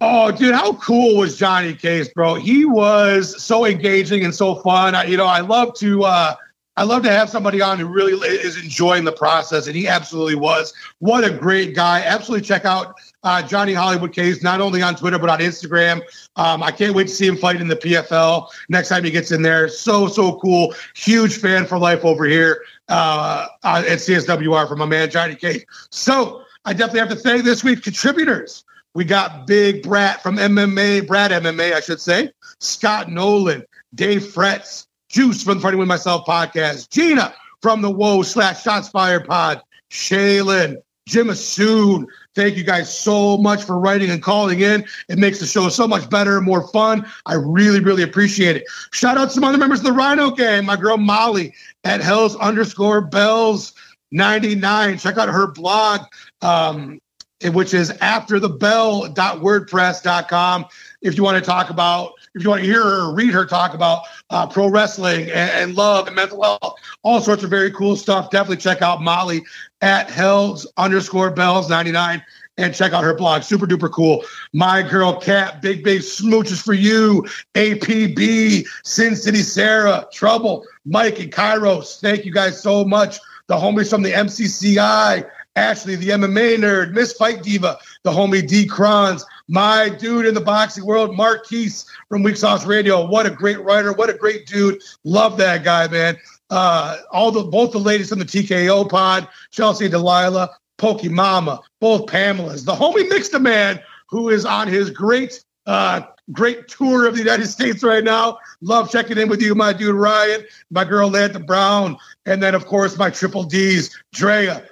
Oh, 0.00 0.30
dude, 0.30 0.54
how 0.54 0.74
cool 0.74 1.18
was 1.18 1.36
Johnny 1.36 1.74
Case, 1.74 2.08
bro? 2.08 2.34
He 2.34 2.64
was 2.64 3.42
so 3.42 3.66
engaging 3.66 4.24
and 4.24 4.34
so 4.34 4.56
fun. 4.56 4.94
I, 4.94 5.04
you 5.04 5.16
know, 5.16 5.26
I 5.26 5.40
love 5.40 5.74
to 5.74 6.04
uh 6.04 6.34
I 6.78 6.84
love 6.84 7.02
to 7.04 7.10
have 7.10 7.30
somebody 7.30 7.62
on 7.62 7.78
who 7.78 7.86
really 7.86 8.28
is 8.28 8.62
enjoying 8.62 9.04
the 9.04 9.12
process, 9.12 9.66
and 9.66 9.74
he 9.74 9.88
absolutely 9.88 10.34
was. 10.34 10.74
What 10.98 11.24
a 11.24 11.30
great 11.30 11.74
guy! 11.74 12.00
Absolutely 12.00 12.46
check 12.46 12.64
out 12.66 12.94
uh, 13.22 13.42
Johnny 13.42 13.72
Hollywood 13.72 14.12
Case 14.12 14.42
not 14.42 14.60
only 14.60 14.82
on 14.82 14.94
Twitter 14.94 15.18
but 15.18 15.30
on 15.30 15.38
Instagram. 15.38 16.02
Um, 16.36 16.62
I 16.62 16.70
can't 16.70 16.94
wait 16.94 17.08
to 17.08 17.14
see 17.14 17.26
him 17.26 17.36
fight 17.36 17.60
in 17.60 17.68
the 17.68 17.76
PFL 17.76 18.48
next 18.68 18.90
time 18.90 19.04
he 19.04 19.10
gets 19.10 19.32
in 19.32 19.42
there. 19.42 19.68
So 19.68 20.06
so 20.06 20.38
cool! 20.40 20.74
Huge 20.94 21.38
fan 21.38 21.64
for 21.64 21.78
life 21.78 22.04
over 22.04 22.26
here 22.26 22.62
uh, 22.88 23.46
uh, 23.64 23.82
at 23.86 23.98
CSWR 23.98 24.68
from 24.68 24.78
my 24.78 24.86
man 24.86 25.10
Johnny 25.10 25.34
Case. 25.34 25.64
So 25.90 26.42
I 26.66 26.72
definitely 26.72 27.00
have 27.00 27.08
to 27.10 27.16
thank 27.16 27.44
this 27.44 27.64
week's 27.64 27.82
contributors. 27.82 28.64
We 28.94 29.04
got 29.04 29.46
Big 29.46 29.82
Brat 29.82 30.22
from 30.22 30.36
MMA, 30.36 31.06
Brad 31.06 31.30
MMA, 31.30 31.74
I 31.74 31.80
should 31.80 32.00
say. 32.00 32.32
Scott 32.60 33.10
Nolan, 33.10 33.64
Dave 33.94 34.22
Fretz, 34.22 34.85
Juice 35.16 35.42
from 35.42 35.56
the 35.56 35.62
Fighting 35.62 35.78
With 35.78 35.88
Myself 35.88 36.26
podcast, 36.26 36.90
Gina 36.90 37.34
from 37.62 37.80
the 37.80 37.90
Whoa 37.90 38.20
slash 38.20 38.62
Shots 38.62 38.90
Fired 38.90 39.24
pod, 39.24 39.62
Shaylin, 39.90 40.76
Jim 41.08 41.28
Assoon. 41.28 42.04
Thank 42.34 42.58
you 42.58 42.64
guys 42.64 42.94
so 42.94 43.38
much 43.38 43.64
for 43.64 43.78
writing 43.78 44.10
and 44.10 44.22
calling 44.22 44.60
in. 44.60 44.84
It 45.08 45.16
makes 45.16 45.38
the 45.38 45.46
show 45.46 45.70
so 45.70 45.88
much 45.88 46.10
better 46.10 46.36
and 46.36 46.44
more 46.44 46.68
fun. 46.68 47.10
I 47.24 47.36
really, 47.36 47.80
really 47.80 48.02
appreciate 48.02 48.56
it. 48.56 48.64
Shout 48.92 49.16
out 49.16 49.28
to 49.28 49.30
some 49.30 49.42
other 49.42 49.56
members 49.56 49.78
of 49.78 49.86
the 49.86 49.92
Rhino 49.92 50.32
gang. 50.32 50.66
My 50.66 50.76
girl 50.76 50.98
Molly 50.98 51.54
at 51.84 52.02
Hells 52.02 52.36
underscore 52.36 53.00
Bells 53.00 53.72
99. 54.12 54.98
Check 54.98 55.16
out 55.16 55.30
her 55.30 55.46
blog. 55.46 56.02
Um, 56.42 57.00
which 57.44 57.74
is 57.74 57.92
afterthebell.wordpress.com. 57.92 60.64
If 61.02 61.16
you 61.16 61.22
want 61.22 61.42
to 61.42 61.44
talk 61.44 61.70
about, 61.70 62.12
if 62.36 62.44
you 62.44 62.50
want 62.50 62.60
to 62.60 62.66
hear 62.66 62.82
her 62.82 63.12
read 63.14 63.32
her 63.32 63.46
talk 63.46 63.72
about 63.72 64.02
uh, 64.28 64.46
pro 64.46 64.68
wrestling 64.68 65.22
and, 65.22 65.50
and 65.50 65.74
love 65.74 66.06
and 66.06 66.14
mental 66.14 66.42
health, 66.42 66.78
all 67.02 67.20
sorts 67.20 67.42
of 67.42 67.50
very 67.50 67.70
cool 67.70 67.96
stuff, 67.96 68.30
definitely 68.30 68.58
check 68.58 68.82
out 68.82 69.00
Molly 69.00 69.42
at 69.80 70.10
hells 70.10 70.70
underscore 70.76 71.30
bells 71.30 71.70
99 71.70 72.22
and 72.58 72.74
check 72.74 72.92
out 72.92 73.04
her 73.04 73.14
blog. 73.14 73.42
Super 73.42 73.66
duper 73.66 73.90
cool. 73.90 74.22
My 74.52 74.82
girl 74.82 75.18
Cat, 75.18 75.62
big, 75.62 75.82
big 75.82 76.02
smooches 76.02 76.62
for 76.62 76.74
you. 76.74 77.26
APB, 77.54 78.66
Sin 78.84 79.16
City 79.16 79.42
Sarah, 79.42 80.06
Trouble, 80.12 80.64
Mike 80.84 81.18
and 81.18 81.32
Kairos. 81.32 82.00
Thank 82.00 82.24
you 82.24 82.32
guys 82.32 82.60
so 82.60 82.84
much. 82.84 83.18
The 83.46 83.54
homies 83.54 83.90
from 83.90 84.02
the 84.02 84.12
MCCI 84.12 85.26
Ashley, 85.56 85.96
the 85.96 86.10
MMA 86.10 86.58
nerd, 86.58 86.92
Miss 86.92 87.14
Fight 87.14 87.42
Diva, 87.42 87.78
the 88.02 88.10
homie 88.10 88.46
D. 88.46 88.66
Crons, 88.66 89.24
my 89.48 89.88
dude 89.88 90.26
in 90.26 90.34
the 90.34 90.40
boxing 90.40 90.84
world, 90.84 91.16
Marquise 91.16 91.86
from 92.08 92.22
Weak 92.22 92.36
Sauce 92.36 92.66
Radio. 92.66 93.06
What 93.06 93.26
a 93.26 93.30
great 93.30 93.60
writer. 93.62 93.92
What 93.92 94.10
a 94.10 94.14
great 94.14 94.46
dude. 94.46 94.82
Love 95.04 95.36
that 95.38 95.64
guy, 95.64 95.88
man. 95.88 96.16
Uh, 96.50 96.98
all 97.10 97.32
the 97.32 97.42
both 97.44 97.72
the 97.72 97.78
ladies 97.78 98.08
from 98.08 98.18
the 98.18 98.24
TKO 98.24 98.88
pod, 98.88 99.28
Chelsea 99.50 99.88
Delilah, 99.88 100.50
Pokey 100.78 101.08
Mama, 101.08 101.60
both 101.80 102.06
Pamelas, 102.06 102.64
the 102.64 102.74
homie 102.74 103.08
Mixed 103.08 103.38
Man, 103.38 103.80
who 104.08 104.28
is 104.28 104.44
on 104.44 104.68
his 104.68 104.90
great 104.90 105.42
uh, 105.66 106.02
great 106.32 106.68
tour 106.68 107.06
of 107.06 107.14
the 107.14 107.20
United 107.20 107.46
States 107.48 107.82
right 107.82 108.04
now. 108.04 108.38
Love 108.60 108.90
checking 108.90 109.18
in 109.18 109.28
with 109.28 109.42
you, 109.42 109.54
my 109.54 109.72
dude 109.72 109.94
Ryan, 109.94 110.44
my 110.70 110.84
girl 110.84 111.10
Lanta 111.10 111.44
Brown, 111.44 111.96
and 112.26 112.42
then 112.42 112.54
of 112.54 112.66
course 112.66 112.96
my 112.96 113.10
triple 113.10 113.44
D's, 113.44 113.96
Drea, 114.12 114.64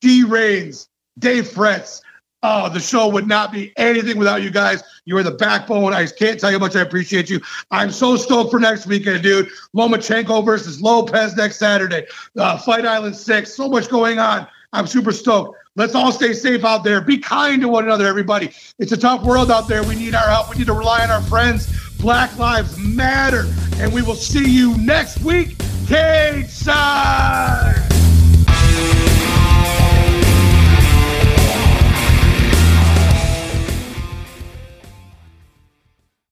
D 0.00 0.24
Rains, 0.24 0.88
Dave 1.18 1.48
Fretz. 1.48 2.02
Oh, 2.42 2.70
the 2.70 2.80
show 2.80 3.06
would 3.08 3.26
not 3.26 3.52
be 3.52 3.72
anything 3.76 4.16
without 4.16 4.42
you 4.42 4.50
guys. 4.50 4.82
You 5.04 5.16
are 5.18 5.22
the 5.22 5.32
backbone. 5.32 5.92
I 5.92 6.06
can't 6.06 6.40
tell 6.40 6.50
you 6.50 6.58
how 6.58 6.64
much 6.64 6.74
I 6.74 6.80
appreciate 6.80 7.28
you. 7.28 7.40
I'm 7.70 7.90
so 7.90 8.16
stoked 8.16 8.50
for 8.50 8.58
next 8.58 8.86
weekend, 8.86 9.22
dude. 9.22 9.48
Lomachenko 9.76 10.44
versus 10.44 10.80
Lopez 10.80 11.36
next 11.36 11.58
Saturday. 11.58 12.06
Uh, 12.36 12.56
Fight 12.56 12.86
Island 12.86 13.14
6. 13.14 13.52
So 13.52 13.68
much 13.68 13.88
going 13.90 14.18
on. 14.18 14.46
I'm 14.72 14.86
super 14.86 15.12
stoked. 15.12 15.58
Let's 15.76 15.94
all 15.94 16.12
stay 16.12 16.32
safe 16.32 16.64
out 16.64 16.82
there. 16.82 17.00
Be 17.02 17.18
kind 17.18 17.60
to 17.60 17.68
one 17.68 17.84
another, 17.84 18.06
everybody. 18.06 18.52
It's 18.78 18.92
a 18.92 18.96
tough 18.96 19.22
world 19.22 19.50
out 19.50 19.68
there. 19.68 19.82
We 19.82 19.94
need 19.94 20.14
our 20.14 20.28
help. 20.28 20.50
We 20.50 20.56
need 20.56 20.66
to 20.66 20.72
rely 20.72 21.02
on 21.02 21.10
our 21.10 21.22
friends. 21.22 21.68
Black 21.98 22.36
Lives 22.38 22.78
Matter. 22.78 23.44
And 23.76 23.92
we 23.92 24.00
will 24.00 24.14
see 24.14 24.48
you 24.48 24.76
next 24.78 25.20
week. 25.20 25.58
Cage 25.86 26.48
side. 26.48 27.90